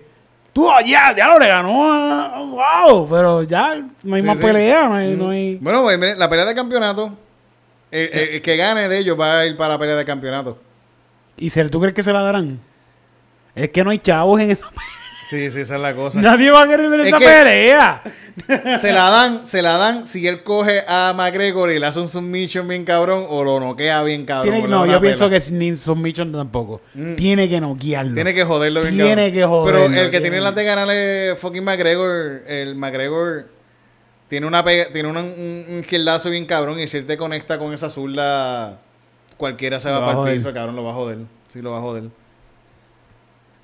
Tú, 0.53 0.69
ah, 0.71 0.81
ya, 0.85 1.13
lo 1.29 1.39
le 1.39 1.49
ganó. 1.49 1.71
ah, 1.93 2.85
Wow, 2.87 3.09
pero 3.09 3.43
ya 3.45 3.77
no 4.03 4.15
hay 4.17 4.21
Sí, 4.23 4.27
más 4.27 4.39
sí. 4.39 4.45
pelea, 4.45 4.89
no 4.89 4.95
hay... 4.95 5.15
no 5.15 5.31
hay- 5.31 5.57
Bueno, 5.61 5.83
pues, 5.83 6.19
la 6.19 6.29
pelea 6.29 6.45
de 6.45 6.55
campeonato. 6.55 7.13
eh, 7.91 8.11
eh, 8.13 8.29
el 8.35 8.43
que 8.43 8.57
gane 8.57 8.89
de 8.89 8.99
ellos 8.99 9.19
va 9.19 9.41
a 9.41 9.47
ir 9.47 9.57
para 9.57 9.75
la 9.75 9.79
pelea 9.79 9.97
de 9.97 10.05
campeonato. 10.05 10.59
¿Y 11.37 11.51
se, 11.51 11.69
tú 11.69 11.81
crees 11.81 11.95
que 11.95 12.03
se 12.03 12.13
la 12.13 12.23
darán? 12.23 12.59
Es 13.55 13.71
que 13.71 13.83
no 13.85 13.91
hay 13.91 13.99
chavos 13.99 14.41
en 14.41 14.51
esa 14.51 14.67
Sí, 15.29 15.51
sí, 15.51 15.61
esa 15.61 15.75
es 15.77 15.81
la 15.81 15.95
cosa. 15.95 16.21
Nadie 16.21 16.51
va 16.51 16.63
a 16.63 16.69
querer 16.69 16.89
ver 16.89 17.01
Es 17.01 17.09
esa 17.09 17.19
que- 17.19 17.25
pelea. 17.27 18.03
Se 18.81 18.93
la 18.93 19.11
dan, 19.11 19.47
se 19.47 19.63
la 19.63 19.77
dan 19.79 20.07
si 20.07 20.25
él 20.29 20.45
coge 20.45 20.85
a 20.87 21.13
McGregor 21.15 21.73
y 21.73 21.81
le 21.81 21.87
hace 21.87 21.99
un 21.99 22.09
submission 22.09 22.69
bien 22.69 22.85
cabrón 22.85 23.27
o 23.29 23.43
lo 23.43 23.59
noquea 23.59 24.01
bien 24.05 24.25
cabrón. 24.25 24.55
Tiene- 24.55 24.69
no, 24.69 24.87
yo 24.87 25.01
pienso 25.01 25.29
que 25.29 25.43
ni 25.51 25.77
submission 25.77 26.31
tampoco. 26.33 26.81
Mm. 26.95 27.17
Tiene 27.17 27.49
que 27.49 27.61
noquearlo. 27.61 28.15
Tiene 28.15 28.33
que 28.35 28.45
joderlo 28.45 28.83
bien 28.83 28.95
Tiene 28.95 29.11
cabrón. 29.17 29.33
que 29.33 29.45
joderlo, 29.45 29.87
Pero 29.89 30.01
el 30.03 30.11
que 30.13 30.21
tiene- 30.21 30.41
las 30.41 30.55
de 30.55 30.65
ganarle 30.65 31.35
fucking 31.37 31.65
McGregor, 31.65 32.43
el 32.47 32.77
McGregor 32.77 33.47
tiene 34.29 34.47
una 34.47 34.63
pega, 34.65 34.85
tiene 34.93 35.09
un, 35.09 35.17
un 35.17 35.79
izquierdazo 35.81 36.31
bien 36.31 36.47
cabrón 36.47 36.79
y 36.79 36.87
si 36.87 36.99
él 36.99 37.07
te 37.07 37.17
conecta 37.17 37.59
con 37.59 37.75
esa 37.75 37.91
zurda, 37.91 38.79
cualquiera 39.37 39.81
se 39.81 39.91
va 39.91 39.99
va 39.99 40.13
a 40.13 40.17
para 40.17 40.31
el 40.31 40.37
piso, 40.39 40.55
cabrón, 40.55 40.77
lo 40.77 40.85
va 40.85 40.93
a 40.93 40.95
joder. 40.95 41.19
Sí, 41.53 41.61
lo 41.61 41.73
va 41.73 41.79
a 41.79 41.81
joder. 41.81 42.05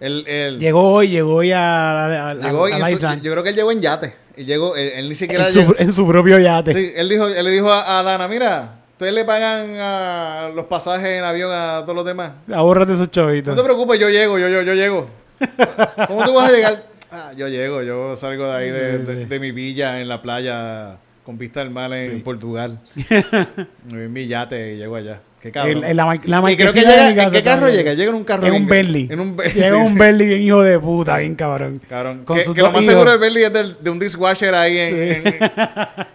Él, 0.00 0.24
él 0.26 0.58
Llegó 0.58 0.92
hoy, 0.92 1.08
llegó 1.08 1.34
hoy 1.36 1.52
a, 1.52 2.30
a, 2.30 2.34
llegó 2.34 2.68
la 2.68 2.86
su- 2.88 2.92
isla. 2.94 3.18
yo 3.22 3.32
creo 3.32 3.42
que 3.44 3.50
él 3.50 3.56
llegó 3.56 3.70
en 3.72 3.80
yate. 3.80 4.14
Y 4.36 4.44
llegó, 4.44 4.74
él, 4.76 4.90
él 4.96 5.08
ni 5.08 5.14
siquiera 5.14 5.48
en, 5.48 5.54
llegó. 5.54 5.74
su, 5.74 5.82
en 5.82 5.92
su 5.92 6.06
propio 6.06 6.38
yate. 6.38 6.72
Sí, 6.74 6.92
él 6.96 7.08
dijo, 7.08 7.26
él 7.28 7.44
le 7.44 7.50
dijo 7.52 7.72
a, 7.72 8.02
Dana, 8.02 8.26
mira, 8.28 8.80
ustedes 8.92 9.12
le 9.14 9.24
pagan 9.24 9.76
a 9.78 10.50
los 10.54 10.64
pasajes 10.66 11.06
en 11.18 11.24
avión 11.24 11.50
a 11.52 11.82
todos 11.82 11.94
los 11.94 12.04
demás. 12.04 12.32
Ahórrate 12.52 12.92
esos 12.94 13.06
No 13.06 13.12
chavitos. 13.12 13.54
te 13.56 13.62
preocupes, 13.62 13.98
yo 14.00 14.08
llego, 14.10 14.38
yo, 14.38 14.48
yo, 14.48 14.62
yo 14.62 14.74
llego. 14.74 15.08
¿Cómo 16.08 16.24
tú 16.24 16.34
vas 16.34 16.48
a 16.50 16.52
llegar? 16.52 16.82
Ah, 17.12 17.30
yo 17.36 17.46
llego, 17.48 17.82
yo 17.82 18.16
salgo 18.16 18.46
de 18.48 18.52
ahí 18.56 18.70
de, 18.70 18.98
Sí, 18.98 19.04
de- 19.04 19.14
sí. 19.22 19.24
de 19.26 19.38
mi 19.40 19.52
villa 19.52 20.00
en 20.00 20.08
la 20.08 20.20
playa 20.20 20.96
con 21.24 21.38
vista 21.38 21.60
al 21.60 21.70
mar 21.70 21.92
en 21.92 22.20
Portugal. 22.22 22.80
Me 22.96 23.96
voy 23.96 24.04
en 24.06 24.12
mi 24.12 24.26
yate 24.26 24.74
y 24.74 24.76
llego 24.78 24.96
allá. 24.96 25.20
Qué 25.44 25.52
cabrón. 25.52 25.84
En 25.84 25.94
la, 25.94 26.06
la 26.06 26.14
y 26.14 26.18
creo 26.56 26.72
que 26.72 26.80
marquesina 26.80 26.90
de 26.90 26.96
llega, 26.96 27.08
mi 27.10 27.14
casa 27.16 27.26
¿en 27.26 27.32
qué 27.34 27.42
carro 27.42 27.68
llega? 27.68 27.92
Llega 27.92 28.08
en 28.08 28.16
un 28.16 28.24
carro. 28.24 28.46
En 28.46 28.52
un 28.54 28.66
Bentley. 28.66 29.08
En 29.10 29.20
un 29.20 29.36
Bentley. 29.36 29.62
Llega 29.62 29.76
sí, 29.76 29.82
un 29.82 29.88
sí. 29.92 29.98
Bentley 29.98 30.26
bien 30.26 30.42
hijo 30.42 30.62
de 30.62 30.78
puta, 30.78 31.18
bien 31.18 31.34
cabrón. 31.34 31.82
Cabrón. 31.86 32.24
Con 32.24 32.38
Que, 32.38 32.62
lo 32.62 32.70
más 32.72 32.82
hijos. 32.82 32.86
seguro 32.94 33.12
el 33.12 33.18
Bentley 33.18 33.44
es 33.44 33.52
del- 33.52 33.76
de 33.78 33.90
un 33.90 33.98
dishwasher 33.98 34.54
ahí 34.54 34.78
en... 34.78 34.96
en, 34.96 35.26
en- 35.26 35.50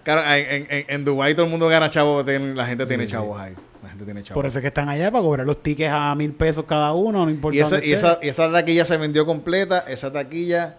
claro, 0.03 0.33
en, 0.33 0.67
en, 0.67 0.85
en 0.87 1.05
Dubái 1.05 1.35
todo 1.35 1.45
el 1.45 1.51
mundo 1.51 1.67
gana 1.67 1.91
chavos. 1.91 2.25
La 2.25 2.65
gente 2.65 2.87
tiene 2.87 3.05
chavos 3.07 3.39
ahí. 3.39 3.53
La 3.83 3.89
gente 3.89 4.03
tiene 4.03 4.23
chavos. 4.23 4.33
Por 4.33 4.47
eso 4.47 4.57
es 4.57 4.61
que 4.63 4.69
están 4.69 4.89
allá 4.89 5.11
para 5.11 5.21
cobrar 5.23 5.45
los 5.45 5.61
tickets 5.61 5.91
a 5.93 6.15
mil 6.15 6.31
pesos 6.31 6.65
cada 6.67 6.93
uno, 6.93 7.23
no 7.23 7.29
importa. 7.29 7.55
Y 7.55 7.59
esa, 7.61 7.85
y, 7.85 7.93
esa, 7.93 8.17
y 8.23 8.29
esa 8.29 8.51
taquilla 8.51 8.83
se 8.83 8.97
vendió 8.97 9.27
completa. 9.27 9.83
Esa 9.87 10.11
taquilla 10.11 10.73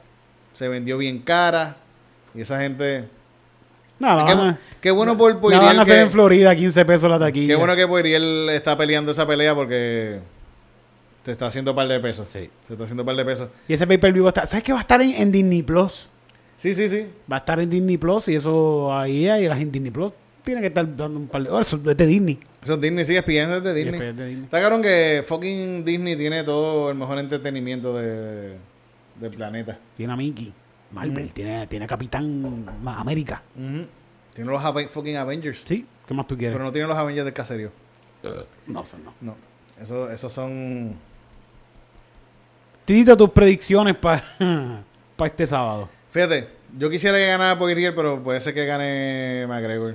se 0.55 0.67
vendió 0.67 0.99
bien 0.99 1.21
cara. 1.21 1.77
Y 2.35 2.41
esa 2.41 2.59
gente... 2.59 3.05
No, 4.01 4.17
la 4.17 4.25
Qué, 4.25 4.35
van 4.35 4.49
a- 4.49 4.59
qué 4.81 4.91
bueno 4.91 5.17
por 5.17 5.53
la 5.53 5.61
van 5.61 5.79
a 5.79 5.83
hacer 5.83 5.99
en 6.01 6.07
que... 6.07 6.13
Florida, 6.13 6.57
15 6.57 6.85
pesos 6.87 7.11
la 7.11 7.19
taquilla. 7.19 7.49
Qué 7.49 7.55
bueno 7.55 7.77
que 7.77 7.87
Poirier 7.87 8.23
está 8.51 8.77
peleando 8.77 9.13
esa 9.13 9.27
pelea 9.27 9.55
porque... 9.55 10.19
Te 11.23 11.33
está 11.33 11.47
haciendo 11.47 11.75
par 11.75 11.87
de 11.87 12.01
pesos. 12.01 12.27
Sí. 12.33 12.49
Se 12.67 12.73
está 12.73 12.85
haciendo 12.85 13.05
par 13.05 13.15
de 13.15 13.25
pesos. 13.27 13.51
Y 13.69 13.75
ese 13.75 13.87
pay-per-view 13.87 14.25
va 14.25 14.31
a 14.31 14.33
estar... 14.33 14.47
¿Sabes 14.47 14.65
que 14.65 14.73
va 14.73 14.79
a 14.79 14.83
estar 14.83 15.03
en, 15.03 15.11
en 15.11 15.31
Disney 15.31 15.63
Plus? 15.63 16.09
Sí, 16.57 16.75
sí, 16.75 16.89
sí. 16.89 17.07
Va 17.31 17.37
a 17.37 17.39
estar 17.41 17.61
en 17.61 17.69
Disney 17.69 17.99
Plus 17.99 18.29
y 18.29 18.37
eso 18.37 18.93
ahí, 18.93 19.29
ahí 19.29 19.47
la 19.47 19.57
gente 19.57 19.73
Disney 19.75 19.91
Plus 19.91 20.13
tiene 20.43 20.63
que 20.63 20.69
estar 20.69 20.85
dando 20.97 21.21
un 21.21 21.29
par 21.29 21.43
de... 21.43 21.51
Oh, 21.51 21.61
eso 21.61 21.77
es 21.77 21.97
de 21.97 22.07
Disney. 22.07 22.39
Eso 22.63 22.75
es 22.75 22.81
Disney, 22.81 23.05
sí, 23.05 23.17
es 23.17 23.25
de 23.27 23.75
Disney. 23.75 24.01
De 24.01 24.13
Disney. 24.13 24.45
Está 24.45 24.63
cabrón 24.63 24.81
que 24.81 25.23
fucking 25.27 25.85
Disney 25.85 26.17
tiene 26.17 26.43
todo 26.43 26.91
el 26.91 26.97
mejor 26.97 27.19
entretenimiento 27.19 27.95
de, 27.99 28.57
del 29.21 29.31
planeta. 29.31 29.79
Tiene 29.99 30.13
a 30.15 30.17
Mickey. 30.17 30.53
Marvel, 30.93 31.31
tiene, 31.33 31.67
tiene 31.67 31.85
a 31.85 31.89
Capitán 31.89 32.67
América. 32.87 33.43
Tiene 34.35 34.51
los 34.51 34.63
Ave- 34.65 34.89
fucking 34.89 35.17
Avengers. 35.17 35.63
¿Sí? 35.65 35.87
¿Qué 36.07 36.15
más 36.15 36.27
tú 36.27 36.37
quieres? 36.37 36.55
Pero 36.55 36.65
no 36.65 36.73
tiene 36.73 36.89
los 36.89 36.97
Avengers 36.97 37.25
del 37.25 37.35
caserío. 37.35 37.71
no, 38.67 38.83
eso 38.83 38.97
no. 39.05 39.15
No. 39.21 39.37
Eso, 39.81 40.11
esos 40.11 40.33
son... 40.33 40.95
Titito, 42.85 43.17
tus 43.17 43.31
predicciones 43.31 43.97
para 43.97 44.25
este 45.25 45.47
sábado. 45.47 45.89
Fíjate, 46.11 46.49
yo 46.77 46.91
quisiera 46.91 47.17
que 47.19 47.27
ganara 47.27 47.59
Poirier, 47.59 47.95
pero 47.95 48.23
puede 48.23 48.41
ser 48.41 48.53
que 48.55 48.67
gane 48.67 49.47
McGregor. 49.47 49.95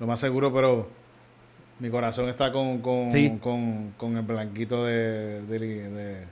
Lo 0.00 0.06
más 0.06 0.18
seguro, 0.18 0.52
pero 0.52 0.88
mi 1.78 1.90
corazón 1.90 2.28
está 2.28 2.50
con, 2.50 2.78
con, 2.80 3.12
Sí. 3.12 3.38
con, 3.40 3.92
con 3.96 4.16
el 4.16 4.22
blanquito 4.22 4.84
de, 4.84 5.42
de, 5.42 5.58
de- 5.58 6.24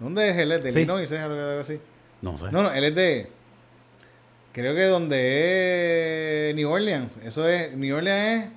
¿Dónde 0.00 0.30
es 0.30 0.38
él? 0.38 0.52
¿Es 0.52 0.64
de 0.64 0.72
Sí. 0.72 0.78
Illinois? 0.80 1.10
¿Es 1.10 1.20
algo 1.20 1.60
así? 1.60 1.78
No 2.22 2.38
sé. 2.38 2.46
No, 2.52 2.62
no, 2.62 2.72
él 2.72 2.84
es 2.84 2.94
de... 2.94 3.28
Creo 4.52 4.74
que 4.74 4.84
donde 4.84 6.50
es 6.50 6.54
New 6.56 6.70
Orleans. 6.70 7.12
Eso 7.24 7.48
es... 7.48 7.72
New 7.76 7.96
Orleans 7.96 8.44
es... 8.46 8.50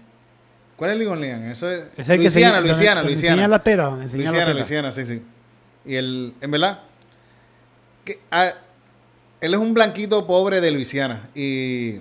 ¿Cuál 0.76 0.92
es 0.92 0.98
New 0.98 1.12
Orleans? 1.12 1.52
Eso 1.58 1.70
es... 1.70 1.86
Es 1.96 2.10
el 2.10 2.18
que 2.18 2.24
Luisiana, 2.24 2.58
se- 2.62 2.68
Luisiana, 2.68 2.96
donde- 3.02 3.10
donde 3.10 3.10
Luisiana. 3.12 3.34
Enseña 3.34 3.48
la 3.48 3.64
teta. 3.64 3.84
donde 3.84 4.04
enseña 4.06 4.24
la 4.24 4.32
Luisiana. 4.54 4.54
Luisiana, 4.54 4.92
sí, 4.92 5.06
sí. 5.06 5.22
Y 5.86 5.96
él, 5.96 6.34
en 6.42 6.52
verdad, 6.52 6.80
que, 8.06 8.20
ah, 8.32 8.52
él 9.42 9.54
es 9.54 9.60
un 9.60 9.74
blanquito 9.74 10.26
pobre 10.26 10.62
de 10.62 10.72
Luisiana. 10.72 11.30
Y 11.36 12.00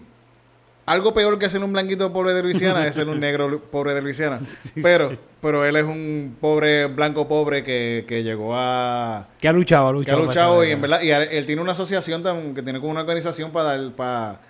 algo 0.87 1.15
peor 1.15 1.39
que 1.39 1.49
ser 1.49 1.63
un 1.63 1.73
blanquito 1.73 2.13
pobre 2.13 2.33
de 2.35 2.43
Luisiana 2.43 2.87
es 2.87 2.95
ser 2.95 3.09
un 3.09 3.21
negro 3.21 3.61
pobre 3.71 3.95
de 3.95 4.03
Luisiana. 4.03 4.41
Pero, 4.83 5.17
pero 5.41 5.65
él 5.65 5.77
es 5.77 5.85
un 5.85 6.37
pobre, 6.41 6.87
blanco 6.87 7.29
pobre 7.29 7.63
que, 7.63 8.05
que 8.09 8.23
llegó 8.23 8.53
a... 8.57 9.29
Que 9.41 9.49
ha 9.49 9.53
luchado, 9.53 9.89
ha 9.89 10.05
Que 10.05 10.11
ha 10.11 10.17
luchado. 10.17 10.27
luchado 10.27 10.65
y 10.65 10.71
en 10.73 10.81
verdad, 10.81 11.03
y 11.03 11.11
él, 11.11 11.29
él 11.31 11.47
tiene 11.47 11.63
una 11.63 11.73
asociación 11.73 12.23
tam- 12.25 12.55
que 12.55 12.63
tiene 12.63 12.81
como 12.81 12.91
una 12.93 13.01
organización 13.03 13.51
para 13.53 13.77
dar, 13.77 13.93
para, 13.93 14.41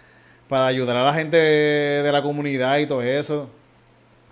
para 0.49 0.67
ayudar 0.67 0.97
a 0.97 1.05
la 1.05 1.15
gente 1.15 1.37
de, 1.37 2.03
de 2.03 2.13
la 2.13 2.23
comunidad 2.23 2.79
y 2.79 2.87
todo 2.87 3.03
eso. 3.03 3.51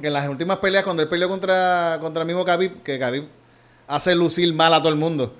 En 0.02 0.12
las 0.14 0.26
últimas 0.28 0.56
peleas, 0.58 0.84
cuando 0.84 1.02
él 1.02 1.08
peleó 1.08 1.28
contra, 1.28 1.98
contra 2.00 2.22
el 2.22 2.26
mismo 2.26 2.44
Khabib, 2.44 2.82
que 2.82 2.98
Khabib 2.98 3.24
hace 3.86 4.14
lucir 4.14 4.54
mal 4.54 4.72
a 4.72 4.78
todo 4.78 4.88
el 4.88 4.96
mundo. 4.96 5.34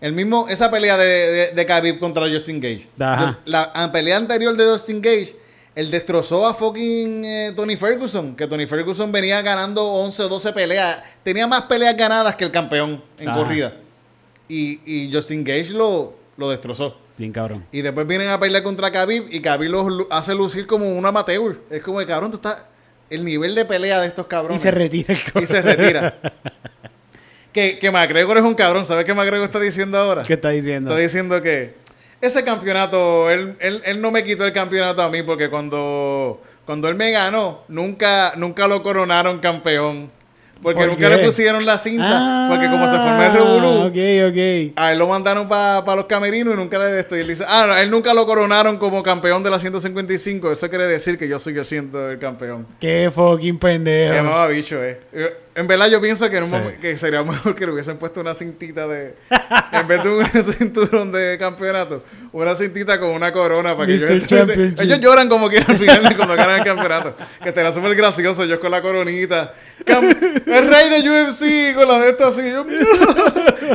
El 0.00 0.12
mismo, 0.12 0.46
esa 0.48 0.70
pelea 0.70 0.96
de, 0.96 1.04
de, 1.04 1.46
de 1.52 1.66
Khabib 1.66 1.98
contra 1.98 2.26
Justin 2.30 2.60
Gage. 2.60 2.86
Just- 2.96 3.40
La, 3.44 3.70
la 3.74 3.92
pelea 3.92 4.16
anterior 4.16 4.56
de 4.56 4.64
Justin 4.64 5.02
Gage, 5.02 5.34
él 5.78 5.90
destrozó 5.92 6.46
a 6.46 6.54
fucking 6.54 7.24
eh, 7.24 7.52
Tony 7.54 7.76
Ferguson, 7.76 8.34
que 8.34 8.48
Tony 8.48 8.66
Ferguson 8.66 9.12
venía 9.12 9.40
ganando 9.42 9.84
11 9.84 10.24
o 10.24 10.28
12 10.28 10.52
peleas. 10.52 10.98
Tenía 11.22 11.46
más 11.46 11.62
peleas 11.62 11.96
ganadas 11.96 12.34
que 12.34 12.44
el 12.44 12.50
campeón 12.50 13.00
en 13.18 13.28
Ajá. 13.28 13.38
corrida. 13.38 13.72
y, 14.48 14.80
y 14.84 15.12
Justin 15.12 15.44
Gage 15.44 15.70
lo, 15.74 16.14
lo 16.36 16.50
destrozó. 16.50 16.98
Bien 17.16 17.30
cabrón. 17.32 17.64
Y 17.70 17.82
después 17.82 18.06
vienen 18.06 18.28
a 18.28 18.40
pelear 18.40 18.62
contra 18.62 18.90
Khabib 18.90 19.28
y 19.30 19.40
Khabib 19.40 19.70
los 19.70 20.06
hace 20.10 20.34
lucir 20.34 20.66
como 20.66 20.88
un 20.98 21.06
amateur. 21.06 21.58
Es 21.70 21.80
como, 21.82 22.04
cabrón, 22.06 22.30
tú 22.32 22.36
estás... 22.38 22.62
El 23.10 23.24
nivel 23.24 23.54
de 23.54 23.64
pelea 23.64 24.00
de 24.00 24.06
estos 24.08 24.26
Y 24.26 24.28
cabrones. 24.28 24.60
se 24.62 24.70
retira 24.70 25.14
el 25.14 25.22
cabrón. 25.22 25.44
Y 25.44 25.46
se 25.46 25.62
retira. 25.62 26.18
que, 27.52 27.78
que 27.78 27.90
McGregor 27.90 28.36
es 28.38 28.44
un 28.44 28.54
cabrón. 28.54 28.84
¿Sabes 28.84 29.04
qué 29.04 29.14
McGregor 29.14 29.44
está 29.46 29.60
diciendo 29.60 29.96
ahora? 29.96 30.24
¿Qué 30.24 30.34
está 30.34 30.50
diciendo? 30.50 30.90
Está 30.90 31.00
diciendo 31.00 31.40
que 31.42 31.74
ese 32.20 32.44
campeonato, 32.44 33.30
él, 33.30 33.56
él, 33.60 33.82
él 33.84 34.00
no 34.00 34.10
me 34.10 34.24
quitó 34.24 34.44
el 34.44 34.52
campeonato 34.52 35.02
a 35.02 35.08
mí 35.08 35.22
porque 35.22 35.48
cuando, 35.48 36.42
cuando 36.64 36.88
él 36.88 36.94
me 36.94 37.10
ganó, 37.10 37.62
nunca, 37.68 38.32
nunca 38.36 38.66
lo 38.66 38.82
coronaron 38.82 39.38
campeón. 39.38 40.10
Porque 40.62 40.80
¿Por 40.80 40.88
nunca 40.88 41.08
qué? 41.08 41.16
le 41.16 41.24
pusieron 41.24 41.64
la 41.64 41.78
cinta. 41.78 42.04
Ah, 42.10 42.46
porque 42.50 42.66
como 42.66 42.84
se 42.90 42.96
formó 42.96 43.22
el 43.22 43.32
revolú, 43.32 43.68
Ok, 43.86 44.30
ok. 44.30 44.72
a 44.76 44.92
él 44.92 44.98
lo 44.98 45.06
mandaron 45.06 45.48
para 45.48 45.94
los 45.96 46.06
camerinos 46.06 46.54
y 46.54 46.56
nunca 46.56 46.78
le 46.78 46.98
esto. 46.98 47.16
Y 47.16 47.20
él 47.20 47.28
dice, 47.28 47.44
ah, 47.46 47.66
no, 47.68 47.76
él 47.76 47.90
nunca 47.90 48.12
lo 48.12 48.26
coronaron 48.26 48.76
como 48.76 49.02
campeón 49.02 49.42
de 49.44 49.50
la 49.50 49.60
155. 49.60 50.50
Eso 50.50 50.68
quiere 50.68 50.86
decir 50.88 51.16
que 51.16 51.28
yo 51.28 51.38
sigo 51.38 51.62
siendo 51.62 52.10
el 52.10 52.18
campeón. 52.18 52.66
Qué 52.80 53.10
fucking 53.14 53.58
pendejo. 53.58 54.14
llamaba 54.14 54.48
bicho, 54.48 54.82
eh. 54.82 55.00
Eh, 55.12 55.32
En 55.54 55.66
verdad 55.68 55.88
yo 55.88 56.00
pienso 56.00 56.28
que, 56.28 56.36
en 56.38 56.44
un 56.44 56.50
Sí. 56.52 56.80
que 56.80 56.96
sería 56.98 57.22
mejor 57.24 57.54
que 57.54 57.64
le 57.66 57.72
hubiesen 57.72 57.96
puesto 57.96 58.20
una 58.20 58.34
cintita 58.34 58.86
de... 58.88 59.14
en 59.72 59.86
vez 59.86 60.02
de 60.02 60.08
un 60.10 60.26
cinturón 60.58 61.12
de 61.12 61.36
campeonato, 61.38 62.02
una 62.32 62.54
cintita 62.54 63.00
con 63.00 63.10
una 63.10 63.32
corona 63.32 63.74
para 63.76 63.86
que 63.86 63.94
Mr. 63.98 64.12
ellos... 64.12 64.48
Ellos 64.80 65.00
lloran 65.00 65.28
como 65.28 65.48
quieran 65.48 65.70
al 65.70 65.76
final 65.76 66.16
cuando 66.16 66.34
ganan 66.36 66.58
el 66.58 66.64
campeonato. 66.64 67.14
Que 67.42 67.48
estaría 67.48 67.72
súper 67.72 67.94
gracioso, 67.94 68.44
yo 68.44 68.60
con 68.60 68.70
la 68.70 68.82
coronita. 68.82 69.54
El 69.86 70.68
rey 70.68 70.90
de 70.90 71.08
UFC 71.10 71.74
con 71.74 71.88
la 71.88 71.98
de 72.00 72.10
esto 72.10 72.26
así. 72.26 72.42
yo- 72.50 72.66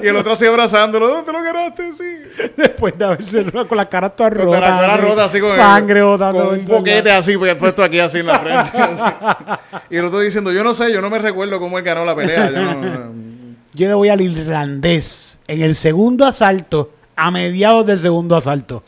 y 0.02 0.08
el 0.08 0.16
otro 0.16 0.34
así 0.34 0.46
abrazándolo. 0.46 1.08
¿Dónde 1.08 1.24
te 1.26 1.32
lo 1.32 1.42
ganaste? 1.44 1.92
Sí. 1.94 2.50
Después 2.58 2.98
de 2.98 3.06
haberse 3.06 3.44
con 3.68 3.78
la 3.78 3.88
cara 3.90 4.10
toda 4.10 4.30
Con 4.30 4.40
rota. 4.46 4.60
la 4.60 4.68
cara 4.80 4.98
rota 4.98 5.26
así 5.26 5.40
con 5.40 5.50
el- 5.52 5.56
Sangre 5.58 6.02
botando. 6.02 6.46
Con 6.50 6.60
un 6.60 6.66
boquete 6.66 7.12
así, 7.12 7.38
pues, 7.38 7.56
puesto 7.56 7.84
aquí 7.84 8.00
así 8.00 8.20
en 8.20 8.28
la 8.28 8.40
frente. 8.40 8.78
Y 9.90 9.98
el 9.98 10.06
otro 10.06 10.20
diciendo, 10.20 10.52
yo 10.52 10.64
no 10.64 10.74
sé, 10.74 10.92
yo 10.92 11.02
no 11.02 11.10
me 11.10 11.20
recuerdo 11.20 11.60
cómo 11.60 11.78
él 11.78 11.84
ganó 11.84 12.06
la 12.06 12.16
pelea. 12.16 12.50
Yo 12.52 12.62
no- 12.62 12.74
no- 12.82 13.12
Yo 13.74 13.88
le 13.88 13.94
voy 13.94 14.10
al 14.10 14.22
irlandés 14.22 15.40
en 15.48 15.62
el 15.62 15.76
segundo 15.76 16.26
asalto, 16.26 16.92
a 17.16 17.32
mediados 17.32 17.86
del 17.86 18.00
segundo 18.00 18.36
asalto. 18.36 18.84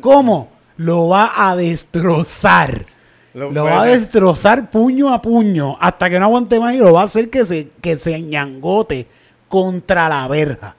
¿Cómo? 0.00 0.50
Lo 0.76 1.08
va 1.08 1.32
a 1.36 1.56
destrozar. 1.56 2.86
Lo- 3.34 3.52
va 3.52 3.82
a 3.82 3.84
destrozar 3.86 4.70
puño 4.70 5.12
a 5.12 5.22
puño 5.22 5.76
hasta 5.80 6.10
que 6.10 6.18
no 6.18 6.26
aguante 6.26 6.58
más 6.58 6.74
y 6.74 6.78
lo 6.78 6.92
va 6.92 7.02
a 7.02 7.04
hacer 7.04 7.30
que 7.30 7.44
se, 7.44 7.68
que 7.80 7.96
se 7.96 8.20
ñangote 8.20 9.06
contra 9.48 10.08
la 10.08 10.26
verja. 10.26 10.74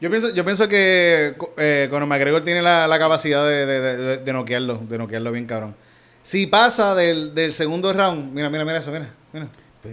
Yo 0.00 0.10
pienso, 0.10 0.30
yo 0.34 0.44
pienso 0.44 0.66
que 0.68 1.34
eh, 1.58 1.86
Conor 1.88 2.08
McGregor 2.08 2.42
tiene 2.42 2.60
la, 2.60 2.88
la 2.88 2.98
capacidad 2.98 3.46
de, 3.46 3.66
de, 3.66 3.80
de, 3.96 4.16
de 4.18 4.32
noquearlo, 4.32 4.80
de 4.88 4.98
noquearlo 4.98 5.30
bien 5.30 5.46
cabrón. 5.46 5.76
Si 6.24 6.46
pasa 6.48 6.94
del, 6.96 7.34
del 7.36 7.52
segundo 7.52 7.92
round, 7.92 8.32
mira, 8.32 8.50
mira, 8.50 8.64
mira 8.64 8.78
eso, 8.78 8.90
mira, 8.90 9.08
mira. 9.32 9.46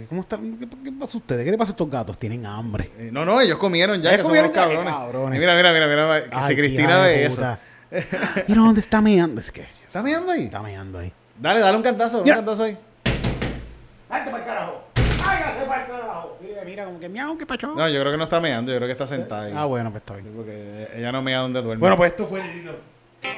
¿Cómo 0.08 0.20
está? 0.20 0.36
¿Qué, 0.36 0.66
qué 0.84 0.92
pasa 0.92 1.14
a 1.14 1.16
ustedes? 1.18 1.44
¿Qué 1.44 1.50
le 1.50 1.58
pasa 1.58 1.70
a 1.70 1.72
estos 1.72 1.90
gatos? 1.90 2.16
Tienen 2.18 2.46
hambre. 2.46 2.90
Eh, 2.98 3.10
no, 3.12 3.24
no, 3.24 3.40
ellos 3.40 3.58
comieron 3.58 4.00
ya, 4.00 4.16
que 4.16 4.22
comieron 4.22 4.54
son 4.54 4.70
unos 4.70 4.84
cabrones. 4.94 5.40
mira, 5.40 5.56
mira, 5.56 5.72
mira, 5.72 5.86
mira, 5.88 6.24
que 6.24 6.36
Ay, 6.36 6.48
si 6.48 6.56
Cristina 6.56 6.98
ve 7.02 7.24
eso. 7.26 7.58
Mira 8.46 8.60
dónde 8.60 8.80
está 8.80 9.00
meando. 9.00 9.40
Es 9.40 9.50
que 9.50 9.62
¿Está 9.62 10.00
mirando 10.00 10.30
ahí? 10.30 10.44
está 10.44 10.60
meando 10.60 10.98
ahí. 11.00 11.12
Dale, 11.40 11.58
dale 11.58 11.76
un 11.76 11.82
cantazo, 11.82 12.18
un 12.18 12.22
Mira. 12.24 12.36
cantazo 12.36 12.62
ahí. 12.62 12.78
¡Vete 13.04 14.30
para 14.30 14.38
el 14.38 14.44
carajo! 14.44 14.84
¡Hágase 15.26 15.66
para 15.66 15.82
el 15.82 15.88
carajo! 15.90 16.38
Mira, 16.40 16.62
mira, 16.64 16.84
como 16.84 17.00
que 17.00 17.08
miau, 17.08 17.36
qué 17.36 17.46
pacho. 17.46 17.74
No, 17.74 17.88
yo 17.88 17.98
creo 18.00 18.12
que 18.12 18.18
no 18.18 18.24
está 18.24 18.40
meando, 18.40 18.70
yo 18.70 18.76
creo 18.78 18.86
que 18.86 18.92
está 18.92 19.08
sentada 19.08 19.42
ahí. 19.46 19.52
Ah, 19.56 19.64
bueno, 19.64 19.90
pues 19.90 20.02
está 20.02 20.14
Sí, 20.16 20.22
bien. 20.22 20.34
porque 20.36 20.88
ella 20.96 21.10
no 21.10 21.20
mea 21.20 21.40
donde 21.40 21.60
duerme. 21.62 21.80
Bueno, 21.80 21.96
pues 21.96 22.12
esto 22.12 22.26
fue 22.28 22.40
el 22.40 22.62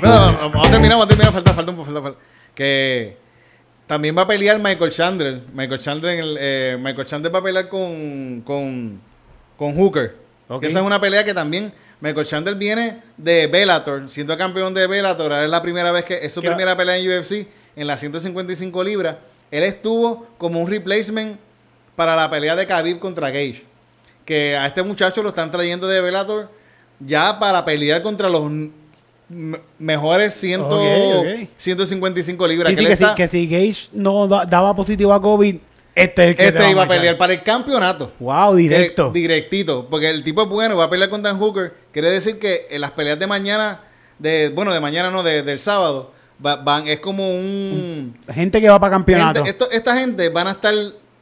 Bueno, 0.00 0.16
vamos, 0.16 0.38
vamos 0.52 0.68
a 0.68 0.70
terminar, 0.70 0.98
vamos 0.98 1.06
a 1.06 1.08
terminar, 1.08 1.32
falta, 1.32 1.54
falta 1.54 1.70
un 1.70 1.76
poco, 1.78 1.86
falta, 1.86 2.02
falta. 2.02 2.18
Que 2.54 3.16
también 3.86 4.16
va 4.16 4.22
a 4.22 4.26
pelear 4.26 4.58
Michael 4.58 4.90
Chandler. 4.90 5.40
Michael 5.52 5.80
Chandler, 5.80 6.12
en 6.14 6.20
el, 6.20 6.36
eh, 6.40 6.76
Michael 6.80 7.06
Chandler 7.06 7.34
va 7.34 7.40
a 7.40 7.42
pelear 7.42 7.68
con, 7.68 8.42
con, 8.42 9.00
con 9.56 9.76
Hooker. 9.76 10.14
Esa 10.60 10.80
es 10.80 10.84
una 10.84 11.00
pelea 11.00 11.24
que 11.24 11.34
también 11.34 11.72
Michael 12.00 12.26
Chandler 12.26 12.54
viene 12.56 13.00
de 13.16 13.46
Bellator, 13.46 14.08
siendo 14.10 14.36
campeón 14.36 14.74
de 14.74 14.86
Bellator. 14.86 15.32
Ahora 15.32 15.44
es 15.44 15.50
la 15.50 15.62
primera 15.62 15.92
vez 15.92 16.04
que 16.04 16.18
es 16.24 16.32
su 16.32 16.40
¿Qué? 16.40 16.48
primera 16.48 16.76
pelea 16.76 16.96
en 16.96 17.08
UFC 17.08 17.46
en 17.76 17.86
las 17.86 18.00
155 18.00 18.84
libras. 18.84 19.16
Él 19.50 19.62
estuvo 19.62 20.26
como 20.36 20.60
un 20.60 20.68
replacement 20.68 21.38
para 21.96 22.16
la 22.16 22.30
pelea 22.30 22.56
de 22.56 22.66
Khabib 22.66 22.98
contra 22.98 23.28
Gage. 23.30 23.64
Que 24.24 24.56
a 24.56 24.66
este 24.66 24.82
muchacho 24.82 25.22
lo 25.22 25.30
están 25.30 25.50
trayendo 25.50 25.86
de 25.86 26.00
Bellator 26.00 26.48
ya 26.98 27.38
para 27.38 27.64
pelear 27.64 28.02
contra 28.02 28.28
los 28.28 28.50
mejores 29.78 30.34
100 30.34 30.60
Ok, 30.60 30.72
ok. 30.72 31.48
155 31.56 32.46
libras. 32.46 32.70
Sí, 32.70 32.76
que 32.76 32.82
sí, 32.82 32.86
que, 32.88 32.96
si, 32.96 33.02
está- 33.04 33.14
que 33.14 33.28
si 33.28 33.46
Gage 33.48 33.88
no 33.92 34.26
da- 34.28 34.44
daba 34.44 34.74
positivo 34.76 35.12
a 35.12 35.20
COVID, 35.22 35.56
este 35.94 36.30
es 36.30 36.38
el 36.38 36.46
este 36.46 36.70
iba 36.70 36.82
a 36.84 36.88
pelear 36.88 37.18
para 37.18 37.32
el 37.34 37.42
campeonato. 37.42 38.12
Wow, 38.18 38.54
directo. 38.54 39.08
Eh, 39.08 39.10
directito. 39.12 39.86
Porque 39.90 40.08
el 40.10 40.24
tipo 40.24 40.42
es 40.42 40.48
bueno, 40.48 40.76
va 40.76 40.84
a 40.84 40.90
pelear 40.90 41.10
con 41.10 41.22
Dan 41.22 41.38
Hooker. 41.38 41.72
Quiere 41.92 42.10
decir 42.10 42.38
que 42.38 42.66
en 42.70 42.80
las 42.80 42.92
peleas 42.92 43.18
de 43.18 43.26
mañana, 43.26 43.80
de 44.18 44.50
bueno, 44.50 44.72
de 44.72 44.80
mañana 44.80 45.10
no, 45.10 45.22
de- 45.22 45.42
del 45.42 45.58
sábado, 45.60 46.12
va- 46.44 46.56
van, 46.56 46.88
es 46.88 47.00
como 47.00 47.28
un... 47.28 48.16
Gente 48.32 48.60
que 48.60 48.68
va 48.68 48.78
para 48.80 48.90
campeonato. 48.92 49.44
Gente- 49.44 49.50
esto- 49.50 49.70
esta 49.70 49.96
gente 49.98 50.28
van 50.30 50.46
a 50.48 50.52
estar, 50.52 50.74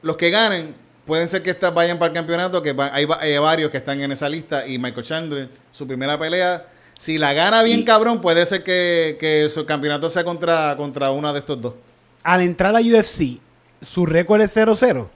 los 0.02 0.16
que 0.16 0.30
ganen, 0.30 0.74
pueden 1.04 1.26
ser 1.26 1.42
que 1.42 1.50
estas 1.50 1.74
vayan 1.74 1.98
para 1.98 2.08
el 2.10 2.14
campeonato, 2.14 2.62
que 2.62 2.72
va- 2.72 2.90
hay, 2.94 3.04
va- 3.04 3.18
hay 3.20 3.36
varios 3.38 3.70
que 3.72 3.76
están 3.78 4.00
en 4.00 4.12
esa 4.12 4.28
lista. 4.28 4.66
Y 4.66 4.78
Michael 4.78 5.04
Chandler, 5.06 5.48
su 5.72 5.86
primera 5.86 6.16
pelea, 6.18 6.64
si 7.00 7.16
la 7.16 7.32
gana 7.32 7.62
bien 7.62 7.80
Y- 7.80 7.84
cabrón, 7.84 8.20
puede 8.20 8.44
ser 8.44 8.62
que, 8.62 9.16
que 9.18 9.48
su 9.48 9.64
campeonato 9.64 10.10
sea 10.10 10.22
contra, 10.22 10.76
contra 10.76 11.10
una 11.12 11.32
de 11.32 11.38
estos 11.38 11.60
dos. 11.60 11.72
Al 12.22 12.42
entrar 12.42 12.76
a 12.76 12.80
UFC, 12.80 13.38
su 13.86 14.04
récord 14.04 14.42
es 14.42 14.54
0-0. 14.54 15.06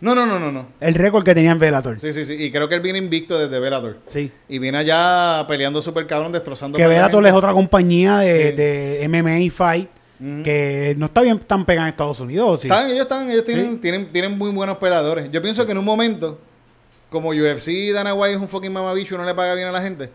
No, 0.00 0.14
no, 0.14 0.24
no, 0.24 0.38
no, 0.38 0.50
no. 0.50 0.66
El 0.80 0.94
récord 0.94 1.24
que 1.24 1.34
tenía 1.34 1.50
en 1.50 1.58
Bellator. 1.58 2.00
Sí, 2.00 2.12
sí, 2.14 2.24
sí. 2.24 2.32
Y 2.34 2.50
creo 2.50 2.66
que 2.68 2.76
él 2.76 2.80
viene 2.80 2.98
invicto 2.98 3.38
desde 3.38 3.58
Bellator. 3.60 3.98
Sí. 4.10 4.30
Y 4.48 4.58
viene 4.58 4.78
allá 4.78 5.44
peleando 5.46 5.82
super 5.82 6.06
cabrón, 6.06 6.32
destrozando. 6.32 6.78
Que 6.78 6.84
gente. 6.84 7.28
es 7.28 7.34
otra 7.34 7.52
compañía 7.52 8.18
de, 8.20 8.50
Sí. 8.50 8.56
de 8.56 9.08
MMA 9.08 9.50
Fight 9.52 9.90
Ujú. 10.20 10.42
que 10.44 10.94
no 10.96 11.06
está 11.06 11.20
bien 11.20 11.38
tan 11.40 11.64
pegada 11.66 11.88
en 11.88 11.90
Estados 11.90 12.20
Unidos. 12.20 12.60
¿sí? 12.62 12.68
Están, 12.68 12.86
ellos 12.88 13.02
están, 13.02 13.30
ellos 13.30 13.44
tienen, 13.44 13.72
Sí. 13.72 13.76
tienen, 13.82 14.06
tienen 14.12 14.38
muy 14.38 14.50
buenos 14.52 14.78
peleadores. 14.78 15.30
Yo 15.30 15.42
pienso 15.42 15.66
que 15.66 15.72
en 15.72 15.78
un 15.78 15.84
momento, 15.84 16.38
como 17.10 17.30
UFC 17.30 17.92
Dana 17.92 18.14
White 18.14 18.34
es 18.36 18.40
un 18.40 18.48
fucking 18.48 18.72
mamabicho 18.72 19.16
y 19.16 19.18
no 19.18 19.24
le 19.24 19.34
paga 19.34 19.54
bien 19.54 19.66
a 19.68 19.72
la 19.72 19.82
gente, 19.82 20.10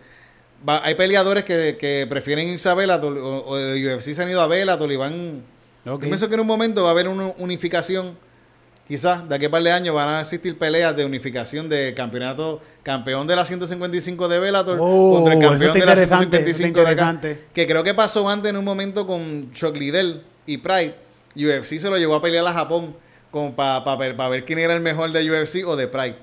va- 0.68 0.84
hay 0.84 0.94
peleadores 0.94 1.44
que, 1.44 1.76
que 1.78 2.06
prefieren 2.08 2.48
irse 2.48 2.68
a 2.68 2.74
Bellator 2.74 3.16
o, 3.18 3.44
o 3.46 3.56
de 3.56 3.94
UFC 3.96 4.14
se 4.14 4.22
han 4.22 4.30
ido 4.30 4.40
a 4.40 4.46
Bellator 4.46 4.90
y 4.90 4.96
van. 4.96 5.42
Yo 5.84 5.98
pienso 5.98 6.28
que 6.28 6.34
en 6.34 6.40
un 6.40 6.46
momento 6.46 6.82
va 6.82 6.88
a 6.88 6.92
haber 6.92 7.08
una 7.08 7.32
unificación. 7.38 8.16
Quizás 8.86 9.26
de 9.26 9.34
aquí 9.34 9.46
a 9.46 9.50
par 9.50 9.62
de 9.62 9.72
años 9.72 9.94
van 9.94 10.08
a 10.10 10.20
existir 10.20 10.58
peleas 10.58 10.94
de 10.94 11.06
unificación 11.06 11.70
del 11.70 11.94
campeonato 11.94 12.60
campeón 12.82 13.26
de 13.26 13.34
la 13.34 13.46
155 13.46 14.28
de 14.28 14.38
Bellator 14.38 14.76
Oh, 14.78 15.14
contra 15.14 15.32
el 15.34 15.40
campeón 15.40 15.72
de 15.72 15.86
la 15.86 15.92
interesante, 15.92 16.36
eso 16.36 16.46
está 16.50 16.58
155 16.76 16.80
de 16.80 16.86
acá. 16.90 17.20
Que 17.54 17.66
creo 17.66 17.82
que 17.82 17.94
pasó 17.94 18.28
antes 18.28 18.50
en 18.50 18.58
un 18.58 18.64
momento 18.64 19.06
con 19.06 19.50
Chuck 19.54 19.74
Liddell 19.76 20.20
y 20.46 20.58
Pride. 20.58 20.94
UFC 21.34 21.78
se 21.78 21.88
lo 21.88 21.96
llevó 21.96 22.14
a 22.16 22.20
pelear 22.22 22.46
a 22.46 22.52
Japón 22.52 22.94
para 23.56 23.96
ver, 23.96 24.14
pa 24.16 24.28
ver 24.28 24.44
quién 24.44 24.58
era 24.58 24.74
el 24.74 24.80
mejor 24.80 25.10
de 25.12 25.30
UFC 25.30 25.66
o 25.66 25.76
de 25.76 25.88
Pride. 25.88 26.16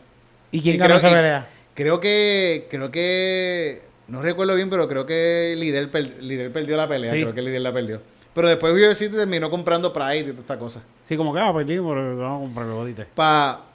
¿Y 0.52 0.62
quién 0.62 0.76
y 0.76 0.78
ganó 0.78 0.90
creo- 0.90 0.98
esa 1.00 1.10
y- 1.10 1.14
pelea? 1.14 1.48
Creo 1.74 2.00
que, 2.00 2.68
creo 2.70 2.92
que, 2.92 3.82
no 4.08 4.22
recuerdo 4.22 4.56
bien, 4.56 4.70
pero 4.70 4.88
creo 4.88 5.06
que 5.06 5.56
per- 5.92 6.22
Liddell 6.24 6.52
perdió 6.52 6.78
la 6.78 6.88
pelea. 6.88 7.14
Sí. 7.14 7.22
Creo 7.22 7.34
que 7.34 7.42
Liddell 7.42 7.64
la 7.64 7.74
perdió. 7.74 8.02
Pero 8.34 8.48
después 8.48 8.74
UFC 8.74 9.12
terminó 9.12 9.50
comprando 9.50 9.92
Pride 9.92 10.20
y 10.20 10.24
toda 10.24 10.40
esta 10.42 10.58
cosa. 10.60 10.82
Sí, 11.08 11.18
como 11.18 11.34
que 11.34 11.40
va 11.42 11.50
a 11.50 11.54
perder, 11.54 11.82
pero 11.82 12.18
vamos 12.18 12.38
a 12.38 12.44
comprar 12.46 12.68
el 12.68 12.74
bodite. 12.74 13.06
Pa, 13.14 13.66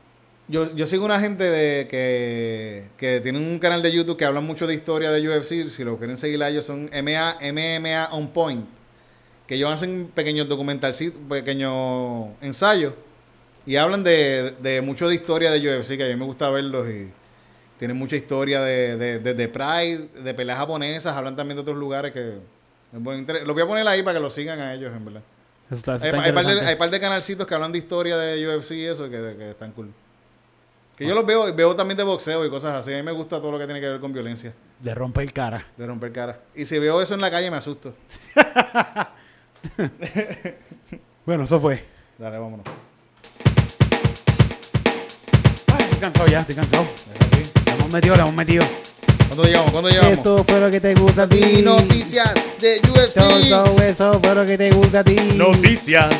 yo, 0.48 0.74
yo 0.74 0.86
sigo 0.86 1.04
una 1.04 1.20
gente 1.20 1.44
de 1.44 1.86
que, 1.88 2.84
que 2.96 3.20
tienen 3.20 3.42
un 3.42 3.58
canal 3.58 3.82
de 3.82 3.92
YouTube 3.92 4.16
que 4.16 4.24
hablan 4.24 4.44
mucho 4.44 4.66
de 4.66 4.74
historia 4.74 5.10
de 5.10 5.28
UFC. 5.28 5.68
Si 5.68 5.84
lo 5.84 5.98
quieren 5.98 6.16
seguir 6.16 6.42
a 6.42 6.48
ellos, 6.48 6.64
son 6.64 6.88
MA, 7.02 7.36
MMA 7.52 8.08
On 8.12 8.28
Point. 8.28 8.64
Que 9.46 9.56
ellos 9.56 9.70
hacen 9.72 10.10
pequeños 10.14 10.48
documentalcitos, 10.48 11.20
pequeños 11.28 12.28
ensayos. 12.40 12.94
Y 13.66 13.76
hablan 13.76 14.04
de, 14.04 14.54
de 14.60 14.80
mucho 14.80 15.08
de 15.08 15.16
historia 15.16 15.50
de 15.50 15.58
UFC, 15.78 15.96
que 15.96 16.04
a 16.04 16.08
mí 16.08 16.16
me 16.16 16.24
gusta 16.24 16.48
verlos. 16.50 16.88
Y 16.88 17.10
tienen 17.78 17.96
mucha 17.96 18.16
historia 18.16 18.60
de, 18.62 18.96
de, 18.96 19.18
de, 19.18 19.34
de 19.34 19.48
Pride, 19.48 20.08
de 20.22 20.34
peleas 20.34 20.58
japonesas. 20.58 21.14
Hablan 21.16 21.36
también 21.36 21.56
de 21.56 21.62
otros 21.62 21.76
lugares 21.76 22.12
que... 22.12 22.28
es 22.30 23.02
buen 23.02 23.18
interés. 23.18 23.44
Lo 23.46 23.54
voy 23.54 23.62
a 23.62 23.66
poner 23.66 23.86
ahí 23.86 24.02
para 24.02 24.14
que 24.18 24.20
lo 24.22 24.30
sigan 24.30 24.58
a 24.60 24.74
ellos, 24.74 24.92
en 24.94 25.04
verdad. 25.04 25.22
Eso 25.66 25.74
está, 25.76 25.96
eso 25.96 26.04
Hay, 26.04 26.10
está 26.10 26.22
hay 26.22 26.32
par 26.32 26.34
de, 26.34 26.40
interesante. 26.52 26.70
hay 26.70 26.76
par 26.76 26.90
de 26.90 27.00
canalcitos 27.00 27.46
que 27.46 27.54
hablan 27.54 27.72
de 27.72 27.78
historia 27.78 28.16
de 28.16 28.56
UFC 28.56 28.70
y 28.72 28.84
eso 28.86 29.04
que, 29.10 29.34
que 29.36 29.50
están 29.50 29.72
cool. 29.72 29.90
Que 30.96 31.06
yo 31.06 31.14
los 31.14 31.26
veo, 31.26 31.54
veo 31.54 31.76
también 31.76 31.98
de 31.98 32.04
boxeo 32.04 32.46
y 32.46 32.50
cosas 32.50 32.74
así. 32.74 32.94
A 32.94 32.96
mí 32.96 33.02
me 33.02 33.12
gusta 33.12 33.38
todo 33.38 33.50
lo 33.52 33.58
que 33.58 33.66
tiene 33.66 33.80
que 33.82 33.88
ver 33.88 34.00
con 34.00 34.12
violencia, 34.14 34.54
De 34.80 34.94
romper 34.94 35.30
cara. 35.32 35.66
de 35.76 35.86
romper 35.86 36.10
cara. 36.12 36.38
Y 36.54 36.64
si 36.64 36.78
veo 36.78 37.02
eso 37.02 37.12
en 37.14 37.20
la 37.20 37.30
calle 37.30 37.50
me 37.50 37.56
asusto. 37.58 37.94
Bueno, 41.24 41.42
eso 41.44 41.58
fue. 41.58 41.82
Dale, 42.18 42.38
vámonos. 42.38 42.64
Estoy 45.96 46.10
cansado 46.10 46.28
ya, 46.28 46.40
estoy 46.40 46.54
cansado. 46.54 46.86
Así. 47.20 47.52
Le 47.64 47.72
hemos 47.72 47.92
metido, 47.92 48.14
le 48.16 48.22
hemos 48.22 48.34
metido. 48.34 48.64
¿Cuándo 49.28 49.44
llegamos? 49.44 49.70
¿Cuándo 49.70 49.88
llegamos? 49.88 50.12
Esto 50.12 50.44
fue 50.46 50.60
lo 50.60 50.70
que 50.70 50.80
te 50.80 50.94
gusta 50.94 51.22
a 51.22 51.28
ti. 51.28 51.62
noticias 51.62 52.30
de 52.60 52.80
UFC. 52.90 53.14
Todo, 53.14 53.64
todo 53.64 53.82
eso 53.82 54.20
fue 54.22 54.34
lo 54.34 54.46
que 54.46 54.58
te 54.58 54.70
gusta 54.70 55.00
a 55.00 55.04
ti. 55.04 55.16
Noticias. 55.34 56.14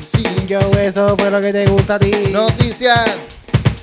Sí. 0.00 0.24
Yo, 0.46 0.60
eso 0.78 1.16
fue 1.18 1.30
lo 1.30 1.40
que 1.40 1.52
te 1.52 1.66
gusta 1.66 1.94
a 1.94 1.98
ti. 1.98 2.10
Noticias. 2.30 3.10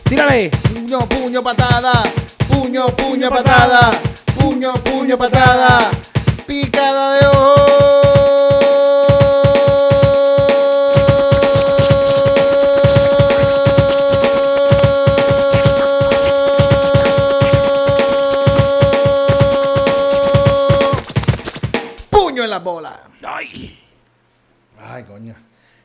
Tírale. 0.08 0.50
Puño, 0.50 1.10
puño, 1.10 1.44
patada. 1.44 2.04
Puño, 2.48 2.88
puño, 2.96 3.30
patada. 3.30 3.92
Puño, 4.40 4.74
puño, 4.84 5.18
patada. 5.18 5.90
Picada 6.46 7.14
de 7.16 7.28
ojo. 7.28 8.23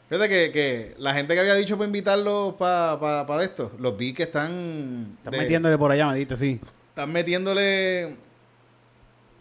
Fíjate 0.08 0.28
que, 0.28 0.52
que 0.52 0.94
la 0.98 1.12
gente 1.12 1.34
que 1.34 1.40
había 1.40 1.54
dicho 1.54 1.76
para 1.76 1.86
invitarlos 1.86 2.54
para 2.54 2.98
pa, 2.98 3.26
pa 3.26 3.44
esto, 3.44 3.72
los 3.78 3.96
vi 3.96 4.14
que 4.14 4.22
están. 4.22 5.08
Estás 5.18 5.32
de- 5.32 5.38
metiéndole 5.38 5.76
por 5.76 5.90
allá, 5.90 6.06
me 6.08 6.36
sí. 6.36 6.60
Están 6.88 7.12
metiéndole. 7.12 8.16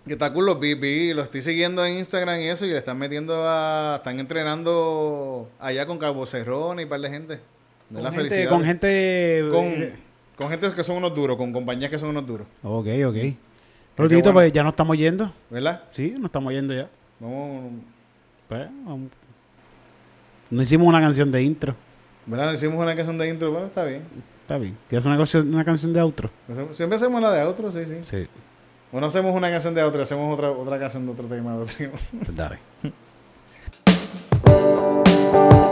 Que 0.06 0.14
está 0.14 0.32
cool 0.32 0.46
los 0.46 0.60
vi, 0.60 0.74
vi, 0.74 1.14
los 1.14 1.26
estoy 1.26 1.42
siguiendo 1.42 1.86
en 1.86 1.96
Instagram 1.96 2.40
y 2.40 2.48
eso, 2.48 2.66
y 2.66 2.70
le 2.70 2.78
están 2.78 2.98
metiendo 2.98 3.48
a. 3.48 3.96
Están 3.98 4.20
entrenando 4.20 5.50
allá 5.60 5.86
con 5.86 5.98
Cabo 5.98 6.26
Cerrón 6.26 6.80
y 6.80 6.84
un 6.84 6.90
par 6.90 7.00
de 7.02 7.10
gente. 7.10 7.34
De 7.90 7.96
Con 7.96 8.04
la 8.04 8.12
gente, 8.12 8.30
felicidad. 8.30 8.50
con 8.50 8.64
gente. 8.64 9.46
Con, 9.52 9.90
con 10.38 10.50
gente 10.50 10.72
que 10.76 10.84
son 10.84 10.98
unos 10.98 11.16
duros, 11.16 11.38
con 11.38 11.54
compañías 11.54 11.90
que 11.90 11.98
son 12.00 12.10
unos 12.10 12.28
duros. 12.28 12.46
Ok, 12.64 12.88
ok. 13.06 13.16
Pero 13.96 14.10
Tito, 14.10 14.22
bueno. 14.22 14.34
pues 14.34 14.54
ya 14.54 14.64
no 14.64 14.70
estamos 14.70 14.98
yendo. 14.98 15.34
¿Verdad? 15.50 15.84
Sí, 15.92 16.12
nos 16.18 16.26
estamos 16.26 16.54
yendo 16.54 16.74
ya. 16.74 16.88
Vamos. 17.20 17.72
Pues, 18.48 18.68
vamos. 18.86 19.10
No 20.50 20.62
hicimos 20.64 20.88
una 20.88 21.02
canción 21.02 21.32
de 21.32 21.44
intro. 21.44 21.76
¿Verdad? 22.26 22.54
Hicimos 22.54 22.78
una 22.82 22.96
canción 22.96 23.18
de 23.18 23.30
intro, 23.30 23.52
bueno, 23.52 23.68
está 23.68 23.84
bien. 23.86 24.02
Está 24.42 24.58
bien. 24.58 24.78
¿Quieres 24.90 25.06
una, 25.06 25.18
canción- 25.18 25.54
una 25.54 25.66
canción 25.66 25.94
de 25.94 26.00
outro? 26.00 26.30
Siempre 26.74 26.96
hacemos 26.96 27.22
la 27.22 27.32
de 27.32 27.44
otro, 27.44 27.72
sí, 27.72 27.86
sí. 27.86 27.96
Sí. 28.04 28.28
O 28.92 29.00
no 29.02 29.08
hacemos 29.08 29.34
una 29.36 29.50
canción 29.50 29.74
de 29.74 29.84
otro, 29.84 30.02
hacemos 30.02 30.34
otra, 30.34 30.52
otra 30.52 30.80
canción 30.80 31.06
de 31.06 31.12
otro 31.12 31.28
tema. 31.28 31.56
De 31.56 31.62
otro 31.64 31.76
tema. 31.76 31.94
Dale. 32.36 32.60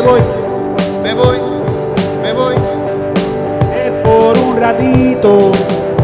Me 0.00 0.06
voy, 0.06 0.20
Me 1.02 1.12
voy, 1.12 1.36
me 2.22 2.32
voy, 2.32 2.54
es 3.74 3.94
por 3.96 4.38
un 4.38 4.56
ratito. 4.56 5.52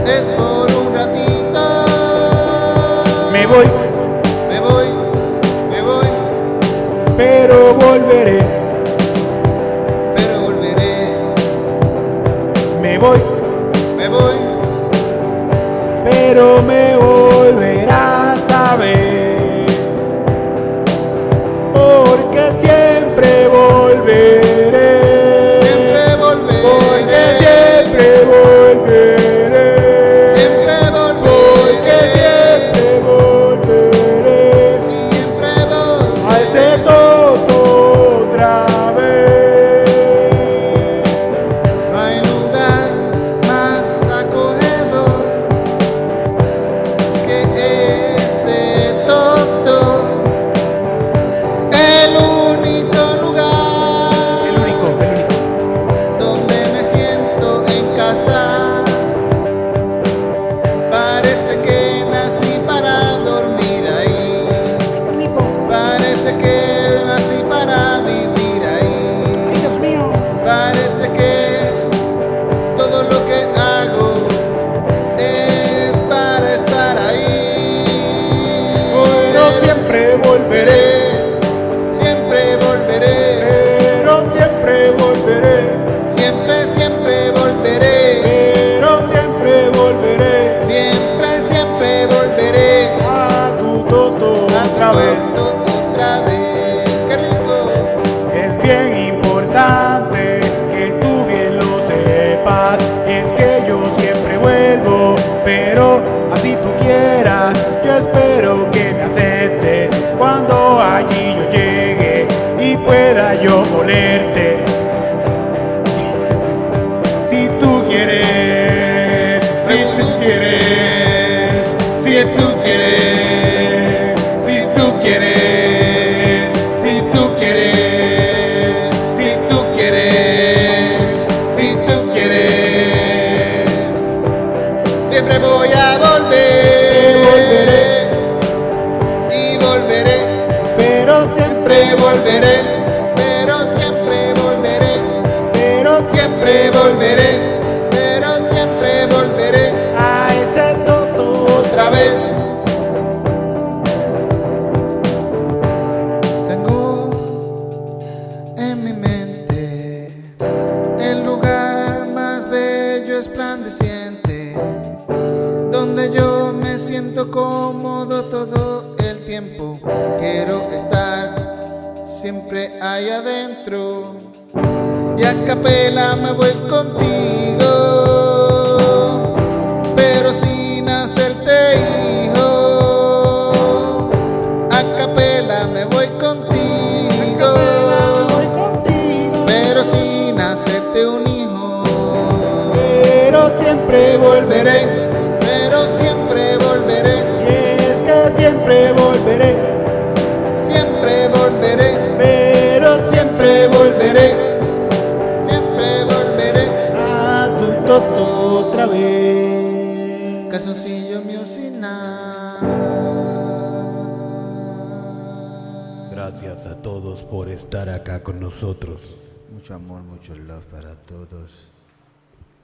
es 0.06 0.22
por 0.36 0.70
un 0.70 0.94
ratito. 0.94 1.84
Me 3.32 3.46
voy, 3.46 3.66
me 4.50 4.60
voy, 4.60 4.86
me 5.70 5.80
voy, 5.80 6.06
pero 7.16 7.72
volveré. 7.72 8.45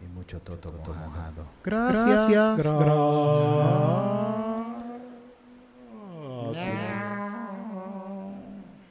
Y 0.00 0.06
mucho 0.06 0.40
toto 0.40 0.72
mojado. 0.72 1.46
Gracias, 1.64 2.56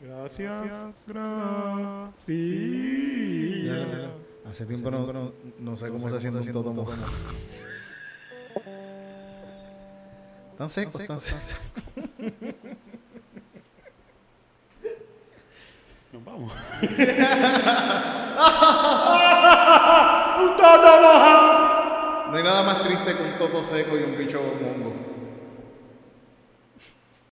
Gracias, 0.02 0.94
gracias. 1.08 2.10
Sí. 2.26 3.70
Hace 4.46 4.66
tiempo 4.66 4.92
no, 4.92 5.12
no, 5.12 5.32
no 5.60 5.76
sé 5.76 5.90
cómo 5.90 6.10
se 6.10 6.20
siente 6.22 6.40
un 6.40 6.52
toto 6.54 6.74
mojado. 6.74 7.04
Tan 10.58 10.70
seco, 10.70 11.00
tan 11.00 11.20
seco. 11.20 11.38
Vamos. 16.32 16.52
Un 20.42 20.56
toto 20.56 21.02
mojado. 21.02 22.32
No 22.32 22.38
hay 22.38 22.44
nada 22.44 22.64
más 22.64 22.82
triste 22.84 23.16
que 23.16 23.24
un 23.24 23.38
toto 23.38 23.64
seco 23.64 23.98
y 23.98 24.04
un 24.04 24.18
bicho 24.18 24.42
mongo. 24.42 24.94